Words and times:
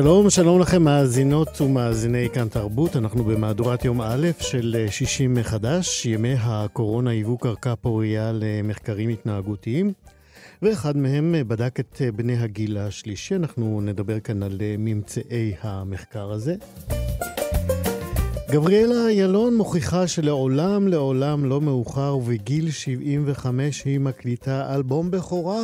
שלום, 0.00 0.30
שלום 0.30 0.60
לכם 0.60 0.82
מאזינות 0.82 1.60
ומאזיני 1.60 2.28
כאן 2.32 2.48
תרבות. 2.48 2.96
אנחנו 2.96 3.24
במהדורת 3.24 3.84
יום 3.84 4.00
א' 4.00 4.26
של 4.38 4.86
60 4.90 5.34
מחדש. 5.34 6.06
ימי 6.06 6.34
הקורונה 6.38 7.10
היוו 7.10 7.38
קרקע 7.38 7.74
פורייה 7.80 8.32
למחקרים 8.34 9.08
התנהגותיים, 9.08 9.92
ואחד 10.62 10.96
מהם 10.96 11.34
בדק 11.48 11.80
את 11.80 12.02
בני 12.16 12.38
הגיל 12.38 12.78
השלישי. 12.78 13.34
אנחנו 13.34 13.80
נדבר 13.80 14.20
כאן 14.20 14.42
על 14.42 14.58
ממצאי 14.78 15.54
המחקר 15.62 16.30
הזה. 16.30 16.54
גבריאלה 18.50 19.10
ילון 19.10 19.56
מוכיחה 19.56 20.06
שלעולם 20.06 20.88
לעולם 20.88 21.44
לא 21.44 21.60
מאוחר 21.60 22.16
ובגיל 22.16 22.70
75 22.70 23.84
היא 23.84 24.00
מקליטה 24.00 24.74
אלבום 24.74 25.10
בכורה. 25.10 25.62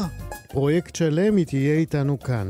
פרויקט 0.48 0.96
שלם, 0.96 1.36
היא 1.36 1.46
תהיה 1.46 1.74
איתנו 1.74 2.20
כאן. 2.20 2.48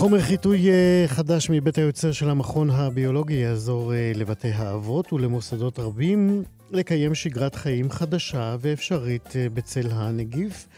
חומר 0.00 0.20
חיטוי 0.20 0.70
אה, 0.70 1.04
חדש 1.06 1.50
מבית 1.50 1.78
היוצר 1.78 2.12
של 2.12 2.30
המכון 2.30 2.70
הביולוגי 2.70 3.34
יעזור 3.34 3.94
אה, 3.94 4.12
לבתי 4.14 4.48
האבות 4.48 5.12
ולמוסדות 5.12 5.78
רבים 5.78 6.42
לקיים 6.70 7.14
שגרת 7.14 7.54
חיים 7.54 7.90
חדשה 7.90 8.56
ואפשרית 8.60 9.36
אה, 9.36 9.46
בצל 9.54 9.86
הנגיף. 9.90 10.68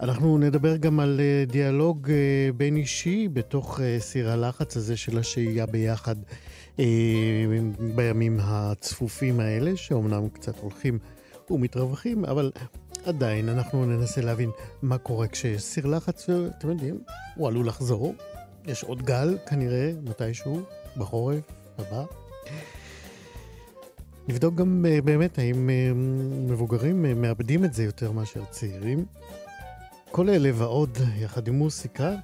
אנחנו 0.00 0.38
נדבר 0.38 0.76
גם 0.76 1.00
על 1.00 1.20
דיאלוג 1.46 2.08
בין 2.56 2.76
אישי 2.76 3.28
בתוך 3.32 3.80
סיר 3.98 4.30
הלחץ 4.30 4.76
הזה 4.76 4.96
של 4.96 5.18
השהייה 5.18 5.66
ביחד 5.66 6.16
בימים 7.96 8.38
הצפופים 8.42 9.40
האלה, 9.40 9.76
שאומנם 9.76 10.28
קצת 10.28 10.58
הולכים 10.58 10.98
ומתרווחים, 11.50 12.24
אבל 12.24 12.50
עדיין 13.04 13.48
אנחנו 13.48 13.86
ננסה 13.86 14.20
להבין 14.20 14.50
מה 14.82 14.98
קורה 14.98 15.28
כשיש 15.28 15.62
סיר 15.62 15.86
לחץ, 15.86 16.28
ואתם 16.28 16.68
יודעים, 16.70 17.00
הוא 17.34 17.48
עלול 17.48 17.66
לחזור. 17.66 18.14
יש 18.68 18.84
עוד 18.84 19.02
גל, 19.02 19.38
כנראה, 19.46 19.92
מתישהו, 20.02 20.60
בחורף 20.96 21.44
הבא. 21.78 22.04
נבדוק 24.28 24.54
גם 24.54 24.84
uh, 24.84 25.02
באמת 25.02 25.38
האם 25.38 25.68
uh, 25.68 25.96
מבוגרים 26.50 27.04
uh, 27.04 27.14
מאבדים 27.14 27.64
את 27.64 27.74
זה 27.74 27.84
יותר 27.84 28.12
מאשר 28.12 28.44
צעירים. 28.50 29.06
כל 30.10 30.30
אלה 30.30 30.50
ועוד, 30.54 30.98
יחד 31.16 31.48
עם 31.48 31.54
מוסיקה, 31.54 32.14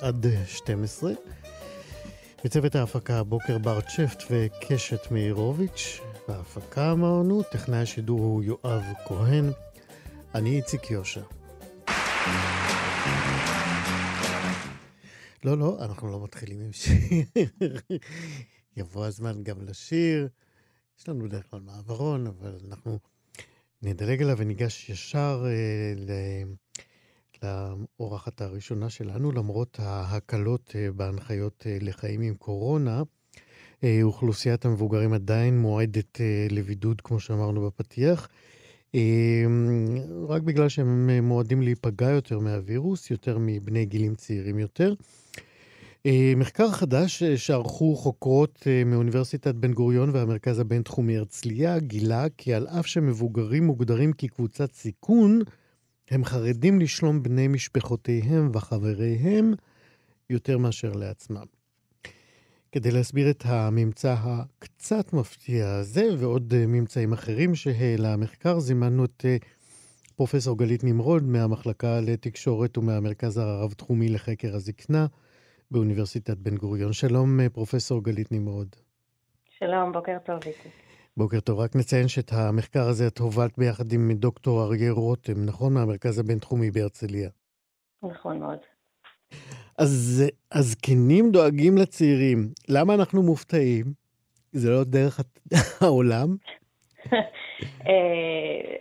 עד 0.00 0.26
12. 0.46 1.12
בצוות 2.44 2.74
ההפקה 2.74 3.18
הבוקר 3.18 3.58
בר 3.58 3.80
צ'פט 3.80 4.22
וקשת 4.30 5.10
מאירוביץ', 5.10 6.00
בהפקה 6.28 6.92
אמרנו, 6.92 7.42
טכנאי 7.42 7.78
השידור 7.78 8.20
הוא 8.20 8.42
יואב 8.42 8.82
כהן. 9.06 9.50
אני 10.34 10.56
איציק 10.56 10.90
יושע. 10.90 11.39
לא, 15.44 15.58
לא, 15.58 15.84
אנחנו 15.84 16.08
לא 16.08 16.24
מתחילים 16.24 16.60
עם 16.60 16.72
שיר. 16.72 17.24
יבוא 18.76 19.06
הזמן 19.06 19.42
גם 19.42 19.62
לשיר. 19.62 20.28
יש 20.98 21.08
לנו 21.08 21.24
בדרך 21.24 21.50
כלל 21.50 21.60
מעברון, 21.60 22.26
אבל 22.26 22.58
אנחנו 22.68 22.98
נדלג 23.82 24.22
עליו 24.22 24.38
וניגש 24.38 24.90
ישר 24.90 25.44
אה, 25.46 25.94
ל... 25.96 26.10
לאורחת 27.42 28.40
הראשונה 28.40 28.90
שלנו, 28.90 29.32
למרות 29.32 29.80
ההקלות 29.80 30.72
אה, 30.76 30.92
בהנחיות 30.92 31.64
אה, 31.66 31.78
לחיים 31.80 32.20
עם 32.20 32.34
קורונה. 32.34 33.02
אה, 33.84 33.98
אוכלוסיית 34.02 34.64
המבוגרים 34.64 35.12
עדיין 35.12 35.58
מועדת 35.58 36.20
אה, 36.20 36.46
לבידוד, 36.50 37.00
כמו 37.00 37.20
שאמרנו 37.20 37.66
בפתיח. 37.66 38.28
אה, 38.94 39.44
רק 40.28 40.42
בגלל 40.42 40.68
שהם 40.68 41.10
מועדים 41.22 41.62
להיפגע 41.62 42.10
יותר 42.10 42.38
מהווירוס, 42.38 43.10
יותר 43.10 43.38
מבני 43.40 43.84
גילים 43.84 44.14
צעירים 44.14 44.58
יותר. 44.58 44.94
אה, 46.06 46.32
מחקר 46.36 46.70
חדש 46.70 47.22
אה, 47.22 47.38
שערכו 47.38 47.96
חוקרות 47.96 48.64
אה, 48.66 48.84
מאוניברסיטת 48.84 49.54
בן 49.54 49.72
גוריון 49.72 50.10
והמרכז 50.10 50.58
הבינתחומי 50.58 51.16
הרצליה 51.16 51.78
גילה 51.78 52.24
כי 52.36 52.54
על 52.54 52.66
אף 52.66 52.86
שמבוגרים 52.86 53.66
מוגדרים 53.66 54.12
כקבוצת 54.12 54.72
סיכון, 54.72 55.42
הם 56.10 56.24
חרדים 56.24 56.80
לשלום 56.80 57.22
בני 57.22 57.48
משפחותיהם 57.48 58.50
וחבריהם 58.54 59.54
יותר 60.30 60.58
מאשר 60.58 60.92
לעצמם. 60.92 61.59
כדי 62.72 62.90
להסביר 62.90 63.30
את 63.30 63.42
הממצא 63.46 64.14
הקצת 64.18 65.12
מפתיע 65.12 65.68
הזה 65.68 66.04
ועוד 66.18 66.54
ממצאים 66.56 67.12
אחרים 67.12 67.54
שהעלה 67.54 68.12
המחקר, 68.12 68.58
זימנו 68.58 69.04
את 69.04 69.24
פרופסור 70.16 70.58
גלית 70.58 70.84
נמרוד 70.84 71.22
מהמחלקה 71.22 72.00
לתקשורת 72.00 72.78
ומהמרכז 72.78 73.36
הרב-תחומי 73.38 74.08
לחקר 74.08 74.54
הזקנה. 74.54 75.06
באוניברסיטת 75.70 76.36
בן 76.36 76.56
גוריון. 76.56 76.92
שלום, 76.92 77.40
אה, 77.40 77.48
פרופסור 77.48 78.04
גלית 78.04 78.32
נמרוד. 78.32 78.76
שלום, 79.50 79.92
בוקר 79.92 80.16
טוב, 80.24 80.36
איתי. 80.46 80.68
בוקר 81.16 81.40
טוב. 81.40 81.58
רק 81.58 81.76
נציין 81.76 82.08
שאת 82.08 82.32
המחקר 82.32 82.88
הזה 82.88 83.06
את 83.06 83.18
הובלת 83.18 83.58
ביחד 83.58 83.92
עם 83.92 84.12
דוקטור 84.12 84.64
אריה 84.64 84.92
רותם, 84.92 85.44
נכון? 85.44 85.74
מהמרכז 85.74 86.18
הבינתחומי 86.18 86.70
בהרצליה. 86.70 87.28
נכון 88.02 88.38
מאוד. 88.38 88.58
אז 89.78 90.24
הזקנים 90.52 91.30
דואגים 91.30 91.76
לצעירים. 91.78 92.38
למה 92.68 92.94
אנחנו 92.94 93.22
מופתעים? 93.22 93.84
זה 94.52 94.70
לא 94.70 94.84
דרך 94.84 95.20
העולם? 95.82 96.36
אה, 97.88 98.76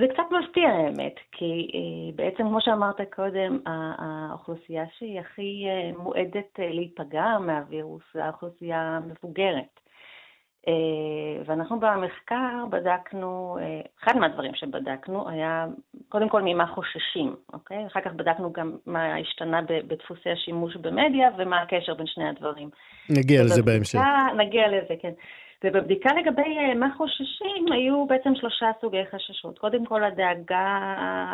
זה 0.00 0.06
קצת 0.12 0.22
מפתיע 0.30 0.68
האמת, 0.68 1.14
כי 1.32 1.70
אה, 1.74 2.12
בעצם 2.16 2.42
כמו 2.42 2.60
שאמרת 2.60 3.00
קודם, 3.16 3.58
האוכלוסייה 3.66 4.84
שהיא 4.98 5.20
הכי 5.20 5.64
אה, 5.66 6.02
מועדת 6.02 6.58
להיפגע 6.58 7.38
מהווירוס 7.40 8.02
זה 8.14 8.24
האוכלוסייה 8.24 8.80
המבוגרת. 8.80 9.80
ואנחנו 11.46 11.80
במחקר 11.80 12.64
בדקנו, 12.70 13.58
אחד 14.04 14.16
מהדברים 14.16 14.54
שבדקנו 14.54 15.28
היה 15.28 15.66
קודם 16.08 16.28
כל 16.28 16.42
ממה 16.44 16.66
חוששים, 16.66 17.36
אוקיי? 17.52 17.86
אחר 17.86 18.00
כך 18.00 18.12
בדקנו 18.12 18.52
גם 18.52 18.72
מה 18.86 19.16
השתנה 19.16 19.60
בדפוסי 19.62 20.30
השימוש 20.30 20.76
במדיה 20.76 21.28
ומה 21.38 21.62
הקשר 21.62 21.94
בין 21.94 22.06
שני 22.06 22.28
הדברים. 22.28 22.70
נגיע 23.10 23.42
לזה 23.42 23.62
בהמשך. 23.62 23.98
נגיע 24.36 24.68
לזה, 24.68 24.94
כן. 25.02 25.12
ובבדיקה 25.64 26.10
לגבי 26.14 26.58
אה, 26.58 26.74
מה 26.74 26.88
חוששים, 26.96 27.72
היו 27.72 28.06
בעצם 28.06 28.34
שלושה 28.34 28.70
סוגי 28.80 29.06
חששות. 29.10 29.58
קודם 29.58 29.84
כל 29.86 30.04
הדאגה, 30.04 30.78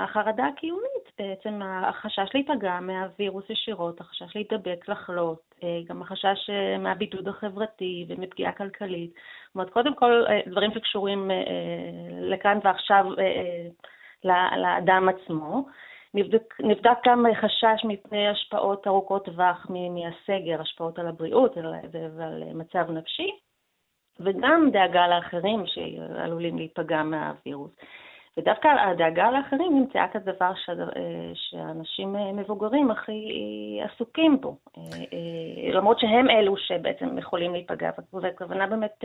החרדה 0.04 0.46
הקיומית, 0.46 1.06
בעצם 1.18 1.60
החשש 1.64 2.28
להיפגע 2.34 2.80
מהווירוס 2.80 3.50
ישירות, 3.50 4.00
החשש 4.00 4.36
להידבק, 4.36 4.88
לחלות, 4.88 5.54
אה, 5.62 5.80
גם 5.88 6.02
החשש 6.02 6.50
אה, 6.50 6.78
מהבידוד 6.78 7.28
החברתי 7.28 8.06
ומפגיעה 8.08 8.52
כלכלית. 8.52 9.10
זאת 9.10 9.54
אומרת, 9.54 9.70
קודם 9.70 9.94
כל 9.94 10.24
דברים 10.46 10.70
שקשורים 10.74 11.30
לכאן 12.20 12.58
ועכשיו 12.64 13.06
לאדם 14.24 15.08
עצמו. 15.08 15.66
נבדק, 16.14 16.54
נבדק 16.60 16.98
גם 17.06 17.26
חשש 17.34 17.84
מפני 17.84 18.28
השפעות 18.28 18.86
ארוכות 18.86 19.24
טווח 19.24 19.66
מהסגר, 19.70 20.60
השפעות 20.60 20.98
על 20.98 21.06
הבריאות 21.06 21.56
ועל 22.16 22.44
מצב 22.54 22.90
נפשי. 22.90 23.30
וגם 24.20 24.70
דאגה 24.72 25.08
לאחרים 25.08 25.66
שעלולים 25.66 26.56
להיפגע 26.56 27.02
מהווירוס. 27.02 27.70
ודווקא 28.38 28.68
הדאגה 28.68 29.30
לאחרים 29.30 29.78
נמצאה 29.78 30.08
כדבר 30.08 30.54
ש... 30.54 30.70
שאנשים 31.34 32.16
מבוגרים 32.34 32.90
הכי 32.90 33.30
עסוקים 33.84 34.40
בו, 34.40 34.56
למרות 35.72 35.98
שהם 35.98 36.30
אלו 36.30 36.56
שבעצם 36.56 37.18
יכולים 37.18 37.52
להיפגע, 37.52 37.90
והכוונה 38.12 38.66
באמת 38.66 39.04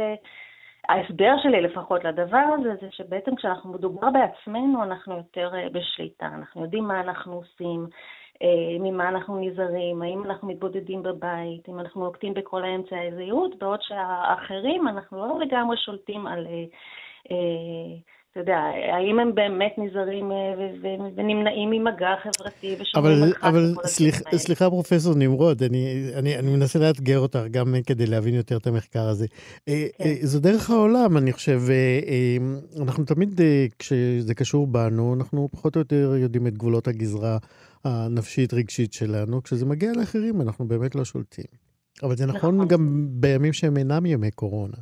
ההסבר 0.89 1.33
שלי 1.43 1.61
לפחות 1.61 2.03
לדבר 2.03 2.45
הזה, 2.59 2.75
זה 2.81 2.87
שבעצם 2.91 3.35
כשאנחנו 3.35 3.73
מדובר 3.73 4.07
בעצמנו, 4.09 4.83
אנחנו 4.83 5.17
יותר 5.17 5.55
אה, 5.55 5.67
בשליטה. 5.71 6.25
אנחנו 6.25 6.63
יודעים 6.63 6.83
מה 6.83 6.99
אנחנו 6.99 7.33
עושים, 7.33 7.85
אה, 7.85 8.30
ממה 8.79 9.09
אנחנו 9.09 9.39
נזהרים, 9.39 10.01
האם 10.01 10.23
אנחנו 10.25 10.47
מתבודדים 10.47 11.03
בבית, 11.03 11.69
אם 11.69 11.79
אנחנו 11.79 12.05
נוקטים 12.05 12.33
בכל 12.33 12.63
האמצעי 12.63 13.11
הזהירות, 13.11 13.59
בעוד 13.59 13.79
שהאחרים, 13.81 14.87
אנחנו 14.87 15.17
לא 15.27 15.39
לגמרי 15.39 15.77
שולטים 15.77 16.27
על... 16.27 16.47
אתה 18.31 18.39
יודע, 18.39 18.57
האם 18.93 19.19
הם 19.19 19.35
באמת 19.35 19.75
נזהרים 19.77 20.31
ונמנעים 21.15 21.69
ממגע 21.69 22.15
חברתי 22.23 22.75
ושומרים 22.79 23.19
מרחק? 23.19 23.43
אבל, 23.43 23.73
אבל 23.77 23.87
סליח, 23.87 24.15
סליחה, 24.35 24.69
פרופסור 24.69 25.13
נמרוד, 25.15 25.63
אני, 25.63 26.11
אני, 26.15 26.39
אני 26.39 26.51
מנסה 26.51 26.79
לאתגר 26.79 27.19
אותך 27.19 27.39
גם 27.51 27.75
כדי 27.85 28.05
להבין 28.05 28.33
יותר 28.33 28.57
את 28.57 28.67
המחקר 28.67 29.07
הזה. 29.07 29.25
אה, 29.67 29.85
כן. 29.97 30.03
אה, 30.03 30.15
זו 30.21 30.39
דרך 30.39 30.69
העולם, 30.69 31.17
אני 31.17 31.31
חושב. 31.31 31.59
אה, 31.69 32.37
אנחנו 32.81 33.05
תמיד, 33.05 33.41
כשזה 33.79 34.33
קשור 34.33 34.67
בנו, 34.67 35.13
אנחנו 35.13 35.49
פחות 35.51 35.75
או 35.75 35.81
יותר 35.81 36.13
יודעים 36.17 36.47
את 36.47 36.57
גבולות 36.57 36.87
הגזרה 36.87 37.37
הנפשית-רגשית 37.83 38.93
שלנו. 38.93 39.43
כשזה 39.43 39.65
מגיע 39.65 39.91
לאחרים, 39.93 40.41
אנחנו 40.41 40.67
באמת 40.67 40.95
לא 40.95 41.05
שולטים. 41.05 41.45
אבל 42.03 42.17
זה 42.17 42.25
נכון, 42.25 42.55
נכון. 42.55 42.67
גם 42.67 43.07
בימים 43.11 43.53
שהם 43.53 43.77
אינם 43.77 44.05
ימי 44.05 44.31
קורונה. 44.31 44.77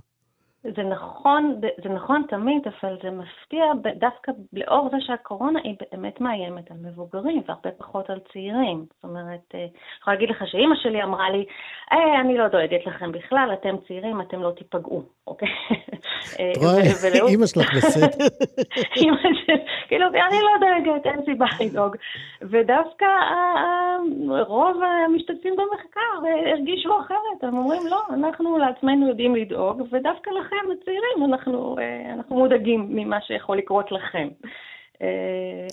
זה 0.64 0.84
נכון, 0.84 1.62
זה 1.84 1.90
נכון 1.90 2.24
תמיד, 2.30 2.62
אבל 2.68 2.98
זה 3.04 3.10
מפתיע 3.12 3.66
דווקא 4.00 4.32
לאור 4.54 4.90
זה 4.92 4.98
שהקורונה 5.00 5.60
היא 5.64 5.76
באמת 5.92 6.22
מאיימת 6.22 6.72
על 6.72 6.78
מבוגרים 6.82 7.42
והרבה 7.48 7.72
פחות 7.78 8.10
על 8.10 8.20
צעירים. 8.34 8.86
זאת 8.96 9.04
אומרת, 9.04 9.56
אה, 9.56 9.60
אני 9.60 9.70
יכולה 10.02 10.16
להגיד 10.16 10.30
לך 10.30 10.44
שאימא 10.48 10.76
שלי 10.76 11.04
אמרה 11.04 11.30
לי, 11.30 11.46
אה, 11.92 12.22
אני 12.22 12.38
לא 12.38 12.48
דואגת 12.48 12.86
לכם 12.86 13.12
בכלל, 13.12 13.50
אתם 13.54 13.76
צעירים, 13.88 14.22
אתם 14.22 14.42
לא 14.42 14.52
תיפגעו, 14.52 15.04
אוקיי? 15.28 15.48
אה, 16.40 16.52
את 16.52 16.58
רואה, 16.58 17.28
אימא 17.28 17.46
שלך 17.46 17.76
בסדר. 17.76 18.26
אימא 19.02 19.18
שלי, 19.18 19.56
כאילו, 19.88 20.08
אני 20.08 20.40
לא 20.42 20.52
דואגת, 20.60 21.06
אין 21.06 21.26
סיבה 21.26 21.46
לדאוג. 21.66 21.96
ודווקא 22.42 23.06
רוב 24.48 24.78
המשתתפים 24.84 25.56
במחקר 25.56 26.28
הרגישו 26.52 27.00
אחרת, 27.00 27.44
הם 27.44 27.58
אומרים, 27.58 27.82
לא, 27.90 28.02
אנחנו 28.14 28.58
לעצמנו 28.58 29.08
יודעים 29.08 29.36
לדאוג, 29.36 29.82
ודווקא 29.92 30.32
לכם, 30.50 30.72
הצעירים, 30.82 31.34
אנחנו, 31.34 31.76
אנחנו 32.14 32.36
מודאגים 32.36 32.88
ממה 32.90 33.18
שיכול 33.22 33.58
לקרות 33.58 33.92
לכם. 33.92 34.28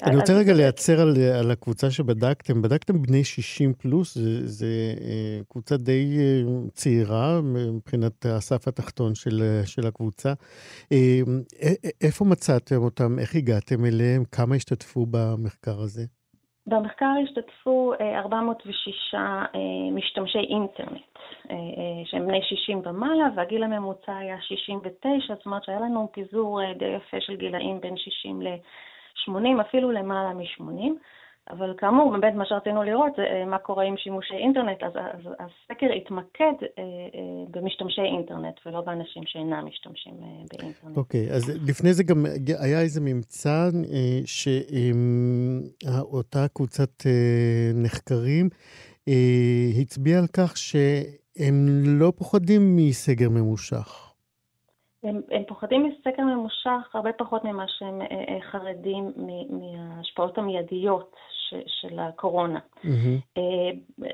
אני 0.06 0.16
רוצה 0.16 0.32
רגע 0.32 0.52
לייצר 0.52 1.00
על, 1.00 1.14
על 1.40 1.50
הקבוצה 1.50 1.90
שבדקתם. 1.90 2.62
בדקתם 2.62 3.02
בני 3.02 3.24
60 3.24 3.72
פלוס, 3.74 4.18
זו 4.44 4.66
קבוצה 5.48 5.76
די 5.76 6.18
צעירה 6.72 7.40
מבחינת 7.42 8.26
הסף 8.26 8.68
התחתון 8.68 9.14
של, 9.14 9.62
של 9.64 9.86
הקבוצה. 9.86 10.32
איפה 12.00 12.24
מצאתם 12.24 12.76
אותם? 12.76 13.18
איך 13.18 13.34
הגעתם 13.34 13.84
אליהם? 13.84 14.24
כמה 14.32 14.54
השתתפו 14.54 15.06
במחקר 15.10 15.80
הזה? 15.80 16.04
במחקר 16.66 17.12
השתתפו 17.22 17.92
406 18.00 19.14
משתמשי 19.92 20.38
אינטרנט, 20.38 21.18
שהם 22.04 22.26
בני 22.26 22.42
60 22.42 22.82
ומעלה, 22.84 23.28
והגיל 23.34 23.62
הממוצע 23.62 24.16
היה 24.16 24.40
69, 24.40 25.34
זאת 25.34 25.46
אומרת 25.46 25.64
שהיה 25.64 25.80
לנו 25.80 26.08
פיזור 26.12 26.72
די 26.78 26.84
יפה 26.84 27.20
של 27.20 27.36
גילאים 27.36 27.80
בין 27.80 27.96
60 27.96 28.42
ל-80, 28.42 29.60
אפילו 29.60 29.90
למעלה 29.90 30.32
מ-80. 30.34 30.90
אבל 31.50 31.74
כאמור, 31.78 32.12
באמת 32.12 32.34
מה 32.34 32.44
שרצינו 32.46 32.82
לראות 32.82 33.12
זה 33.16 33.22
אה, 33.22 33.44
מה 33.44 33.58
קורה 33.58 33.84
עם 33.84 33.96
שימושי 33.96 34.34
אינטרנט, 34.34 34.82
אז, 34.82 34.92
אז 34.96 35.20
הסקר 35.38 35.86
התמקד 35.96 36.52
אה, 36.62 36.82
אה, 36.82 37.44
במשתמשי 37.50 38.00
אינטרנט 38.00 38.54
ולא 38.66 38.80
באנשים 38.80 39.22
שאינם 39.26 39.66
משתמשים 39.66 40.14
באינטרנט. 40.52 40.96
אוקיי, 40.96 41.28
okay, 41.28 41.32
אז 41.32 41.68
לפני 41.68 41.92
זה 41.92 42.04
גם 42.04 42.26
היה 42.60 42.80
איזה 42.80 43.00
ממצא 43.00 43.68
שאותה 45.84 46.48
קבוצת 46.54 46.90
נחקרים 47.74 48.48
הצביעה 49.80 50.18
על 50.18 50.26
כך 50.36 50.56
שהם 50.56 51.66
לא 51.86 52.12
פוחדים 52.16 52.76
מסגר 52.76 53.28
ממושך. 53.30 54.12
הם, 55.02 55.20
הם 55.30 55.42
פוחדים 55.48 55.84
מסקר 55.84 56.22
ממושך 56.22 56.94
הרבה 56.94 57.12
פחות 57.12 57.44
ממה 57.44 57.64
שהם 57.68 58.00
חרדים 58.50 59.12
מההשפעות 59.50 60.38
המיידיות 60.38 61.16
של 61.66 61.98
הקורונה. 61.98 62.58
Mm-hmm. 62.58 63.40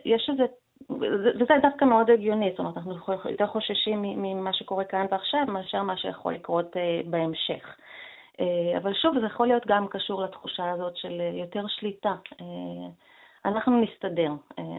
יש 0.05 0.31
איזה, 0.33 0.43
וזה 0.91 1.55
דווקא 1.63 1.85
מאוד 1.85 2.11
הגיוני, 2.11 2.51
זאת 2.51 2.59
אומרת, 2.59 2.77
אנחנו 2.77 2.95
יותר 3.31 3.47
חוששים 3.47 4.03
ממה 4.03 4.53
שקורה 4.53 4.85
כאן 4.85 5.07
ועכשיו 5.11 5.47
מאשר 5.49 5.83
מה 5.83 5.97
שיכול 5.97 6.35
לקרות 6.35 6.77
בהמשך. 7.07 7.77
אבל 8.77 8.95
שוב, 8.95 9.19
זה 9.21 9.27
יכול 9.27 9.47
להיות 9.47 9.67
גם 9.67 9.89
קשור 9.89 10.23
לתחושה 10.23 10.71
הזאת 10.71 10.97
של 10.97 11.21
יותר 11.35 11.65
שליטה. 11.69 12.15
אנחנו 13.45 13.81
נסתדר, 13.81 14.33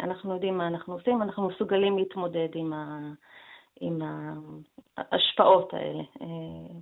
אנחנו 0.03 0.33
יודעים 0.33 0.57
מה 0.57 0.67
אנחנו 0.67 0.93
עושים, 0.93 1.21
אנחנו 1.21 1.47
מסוגלים 1.47 1.97
להתמודד 1.97 2.49
עם 2.55 2.73
ה... 2.73 2.99
עם 3.81 4.01
ההשפעות 4.97 5.73
האלה, 5.73 6.03
אה, 6.21 6.27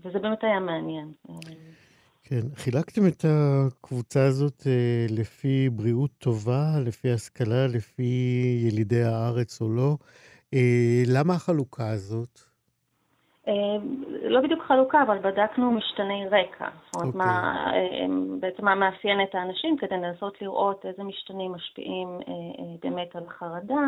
וזה 0.04 0.20
באמת 0.20 0.44
היה 0.44 0.60
מעניין. 0.60 1.12
כן, 2.32 2.56
חילקתם 2.56 3.02
את 3.08 3.26
הקבוצה 3.26 4.26
הזאת 4.26 4.68
אה, 4.68 5.06
לפי 5.20 5.70
בריאות 5.70 6.12
טובה, 6.18 6.64
לפי 6.86 7.12
השכלה, 7.12 7.68
לפי 7.68 8.12
ילידי 8.68 9.04
הארץ 9.04 9.62
או 9.62 9.70
לא. 9.70 9.98
אה, 10.54 11.04
למה 11.16 11.34
החלוקה 11.34 11.88
הזאת? 11.88 12.40
לא 14.24 14.42
בדיוק 14.42 14.64
חלוקה, 14.68 15.02
אבל 15.04 15.18
בדקנו 15.18 15.72
משתני 15.72 16.26
רקע. 16.28 16.70
זאת 16.86 17.02
אומרת. 17.02 17.16
מה, 17.16 17.66
אוקיי. 17.68 18.08
בעצם 18.40 18.66
מה 18.66 18.76
מאפיין 18.76 19.22
את 19.24 19.36
האנשים 19.36 19.78
כדי 19.78 19.96
לנסות 19.96 20.42
לראות 20.42 20.86
איזה 20.86 21.04
משתנים 21.04 21.52
משפיעים 21.52 22.20
באמת 22.84 23.16
על 23.16 23.24
חרדה. 23.30 23.86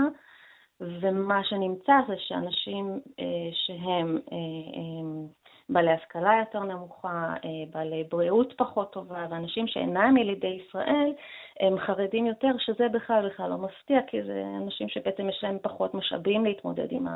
ומה 0.81 1.44
שנמצא 1.44 1.94
זה 2.07 2.13
שאנשים 2.18 3.00
אה, 3.19 3.50
שהם 3.54 4.18
אה, 4.31 4.38
אה, 4.78 5.28
בעלי 5.69 5.92
השכלה 5.92 6.33
יותר 6.39 6.60
נמוכה, 6.60 7.33
אה, 7.45 7.50
בעלי 7.74 8.04
בריאות 8.12 8.54
פחות 8.57 8.94
טובה, 8.94 9.25
ואנשים 9.30 9.68
שאינם 9.68 10.18
ילידי 10.18 10.60
ישראל, 10.68 11.13
הם 11.60 11.80
חרדים 11.80 12.25
יותר, 12.25 12.51
שזה 12.57 12.89
בכלל 12.89 13.30
בכלל 13.30 13.50
לא 13.50 13.57
מפתיע, 13.57 14.00
כי 14.07 14.24
זה 14.24 14.44
אנשים 14.57 14.89
שבעצם 14.89 15.30
יש 15.30 15.44
להם 15.44 15.57
פחות 15.62 15.94
משאבים 15.94 16.45
להתמודד 16.45 16.88
עם 16.92 17.07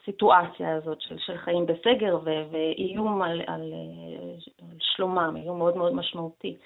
הסיטואציה 0.00 0.68
אה, 0.68 0.74
הזאת 0.74 1.00
של, 1.00 1.18
של 1.18 1.38
חיים 1.38 1.66
בסגר 1.66 2.18
ו, 2.24 2.30
ואיום 2.50 3.22
על, 3.22 3.40
על, 3.46 3.46
על 3.46 4.76
שלומם, 4.78 5.34
איום 5.36 5.58
מאוד 5.58 5.76
מאוד 5.76 5.94
משמעותי. 5.94 6.56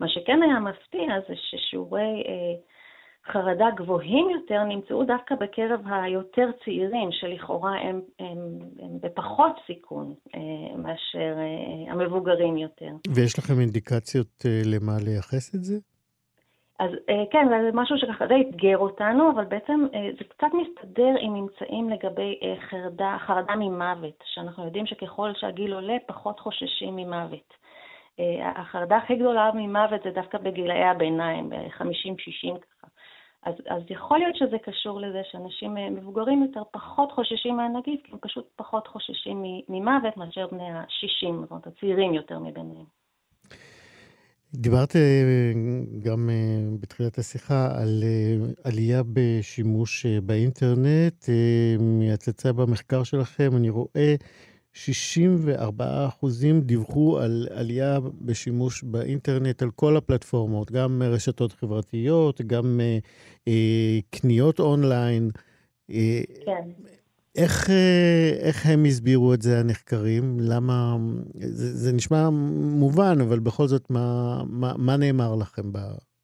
מה 0.00 0.08
שכן 0.08 0.42
היה 0.42 0.58
מפתיע 0.58 1.20
זה 1.28 1.34
ששיעורי 1.36 2.22
אה, 2.26 2.54
חרדה 3.32 3.66
גבוהים 3.76 4.30
יותר 4.30 4.64
נמצאו 4.64 5.04
דווקא 5.04 5.34
בקרב 5.34 5.80
היותר 5.86 6.50
צעירים, 6.64 7.08
שלכאורה 7.12 7.74
הם, 7.74 8.00
הם, 8.18 8.38
הם 8.78 8.90
בפחות 9.00 9.52
סיכון 9.66 10.14
אה, 10.34 10.76
מאשר 10.76 11.34
אה, 11.38 11.92
המבוגרים 11.92 12.56
יותר. 12.56 12.90
ויש 13.14 13.38
לכם 13.38 13.60
אינדיקציות 13.60 14.46
אה, 14.46 14.60
למה 14.64 14.92
לייחס 15.04 15.54
את 15.54 15.64
זה? 15.64 15.74
אז 16.78 16.90
כן, 17.30 17.46
זה 17.48 17.70
משהו 17.74 17.96
שככה 17.98 18.26
די 18.26 18.44
אתגר 18.50 18.78
אותנו, 18.78 19.30
אבל 19.30 19.44
בעצם 19.44 19.86
זה 20.18 20.24
קצת 20.24 20.46
מסתדר 20.52 21.14
עם 21.20 21.34
ממצאים 21.34 21.90
לגבי 21.90 22.40
חרדה, 22.70 23.16
חרדה 23.26 23.56
ממוות, 23.56 24.24
שאנחנו 24.24 24.64
יודעים 24.64 24.86
שככל 24.86 25.30
שהגיל 25.34 25.72
עולה, 25.72 25.96
פחות 26.06 26.40
חוששים 26.40 26.96
ממוות. 26.96 27.54
החרדה 28.56 28.96
הכי 28.96 29.16
גדולה 29.16 29.50
ממוות 29.54 30.00
זה 30.04 30.10
דווקא 30.10 30.38
בגילאי 30.38 30.84
הביניים, 30.84 31.48
ב-50-60 31.48 32.58
אז, 33.42 33.54
אז 33.68 33.82
יכול 33.90 34.18
להיות 34.18 34.36
שזה 34.36 34.56
קשור 34.64 35.00
לזה 35.00 35.20
שאנשים 35.30 35.78
אה, 35.78 35.90
מבוגרים 35.90 36.42
יותר 36.42 36.62
פחות 36.72 37.12
חוששים 37.12 37.56
מהנגיף, 37.56 38.00
כי 38.04 38.12
הם 38.12 38.18
פשוט 38.22 38.48
פחות 38.56 38.86
חוששים 38.86 39.42
ממוות 39.68 40.16
מאשר 40.16 40.46
בני 40.46 40.70
ה-60, 40.70 41.40
זאת 41.40 41.50
אומרת, 41.50 41.66
הצעירים 41.66 42.14
יותר 42.14 42.38
מביניהם. 42.38 42.84
דיברת 44.54 44.96
אה, 44.96 45.52
גם 46.02 46.30
אה, 46.30 46.76
בתחילת 46.80 47.18
השיחה 47.18 47.80
על 47.82 48.04
עלייה 48.64 49.02
בשימוש 49.12 50.06
באינטרנט. 50.06 51.24
מהצצה 51.78 52.52
במחקר 52.52 53.02
שלכם 53.02 53.50
אני 53.56 53.70
רואה 53.70 54.14
64 54.84 56.06
אחוזים 56.08 56.60
דיווחו 56.60 57.18
על 57.18 57.48
עלייה 57.50 57.98
בשימוש 58.20 58.82
באינטרנט 58.82 59.62
על 59.62 59.70
כל 59.70 59.96
הפלטפורמות, 59.96 60.72
גם 60.72 61.02
רשתות 61.04 61.52
חברתיות, 61.52 62.40
גם 62.40 62.80
אה, 62.80 62.98
אה, 63.48 63.98
קניות 64.10 64.60
אונליין. 64.60 65.30
אה, 65.90 66.20
כן. 66.46 66.70
איך, 67.36 67.70
אה, 67.70 68.30
איך 68.38 68.66
הם 68.66 68.84
הסבירו 68.84 69.34
את 69.34 69.42
זה, 69.42 69.60
הנחקרים? 69.60 70.40
למה... 70.40 70.96
זה, 71.40 71.76
זה 71.76 71.92
נשמע 71.92 72.30
מובן, 72.30 73.20
אבל 73.20 73.38
בכל 73.38 73.68
זאת, 73.68 73.90
מה, 73.90 74.42
מה, 74.46 74.72
מה 74.76 74.96
נאמר 74.96 75.34
לכם 75.34 75.72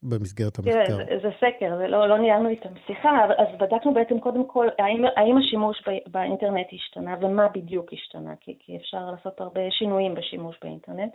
במסגרת 0.04 0.58
המחקר? 0.58 0.84
תראה, 0.86 1.04
זה, 1.06 1.18
זה 1.22 1.30
סקר, 1.36 1.76
זה 1.76 1.86
לא, 1.88 2.08
לא 2.08 2.18
ניהלנו 2.18 2.48
איתם 2.48 2.68
שיחה, 2.86 3.24
אז 3.38 3.48
בדקנו 3.60 3.94
בעצם 3.94 4.20
קודם 4.20 4.46
כל 4.46 4.68
האם, 4.78 5.04
האם 5.16 5.36
השימוש 5.38 5.84
באינטרנט 6.06 6.66
השתנה 6.72 7.16
ומה 7.20 7.48
בדיוק 7.54 7.92
השתנה, 7.92 8.34
כי, 8.40 8.56
כי 8.58 8.76
אפשר 8.76 9.10
לעשות 9.10 9.40
הרבה 9.40 9.60
שינויים 9.70 10.14
בשימוש 10.14 10.56
באינטרנט. 10.62 11.12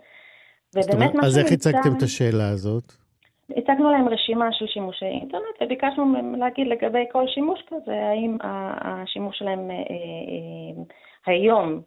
ובאמת 0.74 1.14
מה 1.14 1.26
אז 1.26 1.38
איך 1.38 1.52
הצגתם 1.52 1.96
את 1.96 2.02
השאלה 2.02 2.48
הזאת? 2.48 2.92
הצגנו 3.56 3.90
להם 3.92 4.08
רשימה 4.08 4.52
של 4.52 4.66
שימושי 4.66 5.04
אינטרנט 5.04 5.56
וביקשנו 5.60 6.04
מהם 6.04 6.34
להגיד 6.34 6.66
לגבי 6.66 7.04
כל 7.12 7.28
שימוש 7.28 7.60
כזה, 7.68 7.94
האם 7.94 8.36
השימוש 8.80 9.38
שלהם 9.38 9.70
אה, 9.70 9.76
אה, 9.76 10.82
היום, 11.26 11.80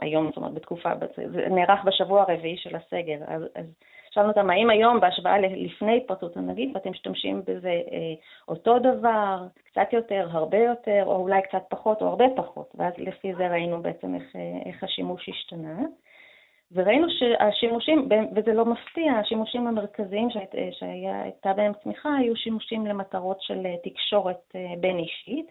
היום, 0.00 0.26
זאת 0.26 0.36
אומרת 0.36 0.54
בתקופה, 0.54 0.88
זה 1.16 1.46
נערך 1.50 1.84
בשבוע 1.84 2.24
הרביעי 2.28 2.56
של 2.56 2.76
הסגר, 2.76 3.18
אז, 3.26 3.42
אז 3.54 3.64
שאלנו 4.10 4.28
אותם 4.28 4.50
האם 4.50 4.70
היום 4.70 5.00
בהשוואה 5.00 5.38
לפני 5.38 5.96
התפרצות 5.96 6.36
הנגיף 6.36 6.76
אתם 6.76 6.90
משתמשים 6.90 7.42
בזה 7.46 7.68
אה, 7.92 8.14
אותו 8.48 8.78
דבר, 8.78 9.46
קצת 9.64 9.92
יותר, 9.92 10.28
הרבה 10.30 10.58
יותר, 10.58 11.02
או 11.06 11.16
אולי 11.16 11.42
קצת 11.42 11.62
פחות 11.68 12.02
או 12.02 12.06
הרבה 12.06 12.24
פחות, 12.36 12.72
ואז 12.74 12.92
לפי 12.98 13.34
זה 13.34 13.48
ראינו 13.48 13.82
בעצם 13.82 14.14
איך, 14.14 14.36
איך 14.66 14.84
השימוש 14.84 15.28
השתנה. 15.28 15.78
וראינו 16.72 17.06
שהשימושים, 17.10 18.08
וזה 18.36 18.52
לא 18.52 18.64
מפתיע, 18.64 19.12
השימושים 19.12 19.66
המרכזיים 19.66 20.28
שהייתה 20.70 21.52
בהם 21.52 21.72
צמיחה 21.82 22.16
היו 22.16 22.36
שימושים 22.36 22.86
למטרות 22.86 23.42
של 23.42 23.66
אה, 23.66 23.74
תקשורת 23.84 24.52
אה, 24.54 24.74
בין 24.80 24.98
אישית. 24.98 25.50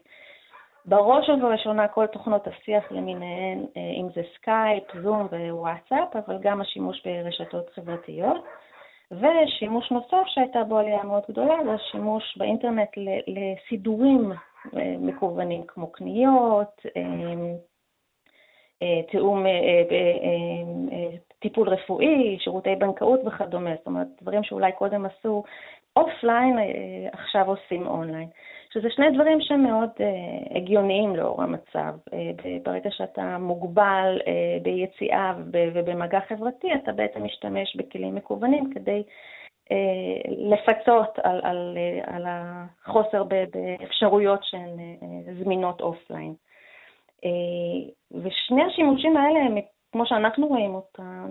בראש 0.90 1.30
ובראשונה 1.30 1.88
כל 1.88 2.08
תוכנות 2.08 2.48
השיח 2.48 2.92
למיניהן, 2.92 3.66
אה, 3.78 3.82
אם 3.82 4.08
זה 4.16 4.22
סקייפ, 4.36 4.84
זום 5.04 5.28
ווואטסאפ, 5.32 6.16
אבל 6.16 6.38
גם 6.42 6.62
השימוש 6.62 7.06
ברשתות 7.06 7.70
חברתיות. 7.70 8.46
ושימוש 9.12 9.92
נוסף 9.92 10.24
שהייתה 10.26 10.64
בו 10.64 10.78
עלייה 10.78 11.04
מאוד 11.04 11.24
גדולה 11.30 11.56
זה 11.66 11.74
השימוש 11.74 12.38
באינטרנט 12.38 12.90
לסידורים 13.28 14.32
מקוונים 15.00 15.64
כמו 15.68 15.92
קניות, 15.92 16.86
אה, 18.84 19.02
תיאום, 19.12 19.46
אה, 19.46 19.52
אה, 19.52 21.18
טיפול 21.40 21.70
רפואי, 21.70 22.38
שירותי 22.40 22.76
בנקאות 22.76 23.20
וכדומה, 23.26 23.76
זאת 23.76 23.88
אומרת, 23.88 24.08
דברים 24.22 24.44
שאולי 24.44 24.72
קודם 24.72 25.06
עשו 25.06 25.44
offline, 25.96 26.58
עכשיו 27.12 27.46
עושים 27.48 27.88
אונליין. 27.88 28.30
שזה 28.74 28.90
שני 28.90 29.12
דברים 29.12 29.42
שהם 29.42 29.64
מאוד 29.64 29.90
הגיוניים 30.56 31.16
לאור 31.16 31.44
המצב. 31.44 31.94
ברגע 32.64 32.90
שאתה 32.92 33.38
מוגבל 33.38 34.20
ביציאה 34.62 35.34
ובמגע 35.52 36.20
חברתי, 36.30 36.68
אתה 36.74 36.92
בעצם 36.92 37.24
משתמש 37.24 37.76
בכלים 37.76 38.16
מקוונים 38.16 38.74
כדי 38.74 39.04
לפצות 40.28 41.20
על, 41.24 41.42
על, 41.44 41.78
על 42.04 42.26
החוסר 42.28 43.24
באפשרויות 43.24 44.40
שהן 44.44 44.70
זמינות 45.44 45.82
אופליין. 45.82 46.34
אה, 47.26 47.92
ושני 48.12 48.64
השימושים 48.64 49.18
האלה 49.18 49.40
הם, 49.40 49.58
כמו 49.92 50.06
שאנחנו 50.06 50.48
רואים 50.48 50.76
אותם, 50.76 51.28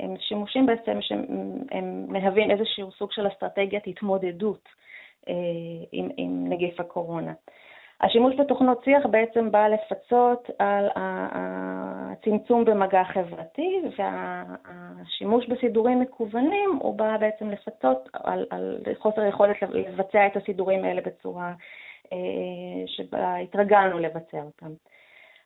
הם 0.00 0.14
שימושים 0.18 0.66
בעצם 0.66 0.98
שהם 1.00 2.06
מהווים 2.08 2.50
איזשהו 2.50 2.90
סוג 2.92 3.12
של 3.12 3.28
אסטרטגיית 3.28 3.86
התמודדות 3.86 4.68
עם, 5.92 6.08
עם 6.16 6.46
נגיף 6.48 6.80
הקורונה. 6.80 7.32
השימוש 8.00 8.34
בתוכנות 8.34 8.84
שיח 8.84 9.06
בעצם 9.06 9.50
בא 9.50 9.68
לפצות 9.68 10.50
על 10.58 10.88
הצמצום 10.94 12.64
במגע 12.64 13.04
חברתי, 13.04 13.80
והשימוש 13.98 15.46
בסידורים 15.46 16.00
מקוונים 16.00 16.78
הוא 16.80 16.94
בא 16.94 17.16
בעצם 17.16 17.50
לפצות 17.50 18.08
על, 18.12 18.46
על 18.50 18.78
חוסר 18.98 19.26
יכולת 19.26 19.56
לבצע 19.62 20.26
את 20.26 20.36
הסידורים 20.36 20.84
האלה 20.84 21.00
בצורה 21.00 21.52
שבה 22.86 23.36
התרגלנו 23.36 23.98
לבצע 23.98 24.42
אותם. 24.42 24.70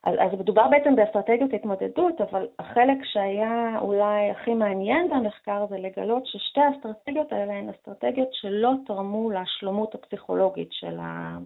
אז, 0.04 0.14
אז 0.18 0.40
מדובר 0.40 0.68
בעצם 0.68 0.96
באסטרטגיות 0.96 1.50
התמודדות, 1.54 2.20
אבל 2.20 2.46
החלק 2.58 2.98
שהיה 3.04 3.78
אולי 3.80 4.30
הכי 4.30 4.54
מעניין 4.54 5.08
במחקר 5.10 5.66
זה 5.70 5.76
לגלות 5.78 6.26
ששתי 6.26 6.60
האסטרטגיות 6.60 7.32
האלה 7.32 7.52
הן 7.52 7.68
אסטרטגיות 7.68 8.28
שלא 8.32 8.70
תרמו 8.86 9.30
לשלומות 9.30 9.94
הפסיכולוגית 9.94 10.68
של, 10.72 10.98
ה, 11.00 11.38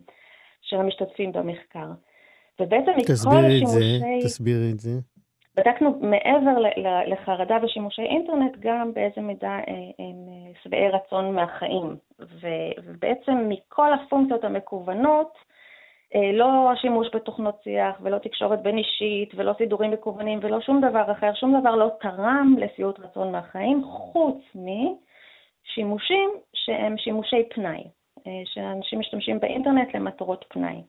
של 0.63 0.77
המשתתפים 0.77 1.33
במחקר. 1.33 1.87
ובעצם 2.61 2.91
מכל 2.97 3.37
השימושי... 3.37 4.21
תסבירי 4.23 4.71
את 4.73 4.81
זה. 4.81 4.91
בדקנו 5.57 5.99
מעבר 6.01 6.59
לחרדה 7.07 7.57
ושימושי 7.63 8.03
אינטרנט, 8.03 8.57
גם 8.59 8.93
באיזה 8.95 9.21
מידה 9.21 9.59
אה, 9.69 9.75
הם 9.99 10.29
אה, 10.29 10.53
שבעי 10.63 10.89
רצון 10.89 11.35
מהחיים. 11.35 11.97
ובעצם 12.85 13.49
מכל 13.49 13.93
הפונקציות 13.95 14.45
המקוונות, 14.45 15.33
לא 16.15 16.73
השימוש 16.73 17.09
בתוכנות 17.15 17.61
שיח 17.65 17.97
ולא 18.01 18.19
תקשורת 18.19 18.63
בין 18.63 18.79
אישית 18.79 19.33
ולא 19.35 19.53
סידורים 19.59 19.91
מקוונים 19.91 20.39
ולא 20.43 20.61
שום 20.61 20.81
דבר 20.81 21.13
אחר, 21.13 21.35
שום 21.35 21.61
דבר 21.61 21.77
לא 21.77 21.91
תרם 22.01 22.55
לשביעות 22.59 23.01
רצון 23.01 23.33
מהחיים, 23.33 23.85
חוץ 23.85 24.39
משימושים 24.55 26.31
שהם 26.55 26.99
שימושי 26.99 27.43
פנאי, 27.55 27.85
אה, 28.27 28.33
שאנשים 28.45 28.99
משתמשים 28.99 29.41
באינטרנט 29.41 29.95
למטרות 29.95 30.45
פנאי. 30.49 30.83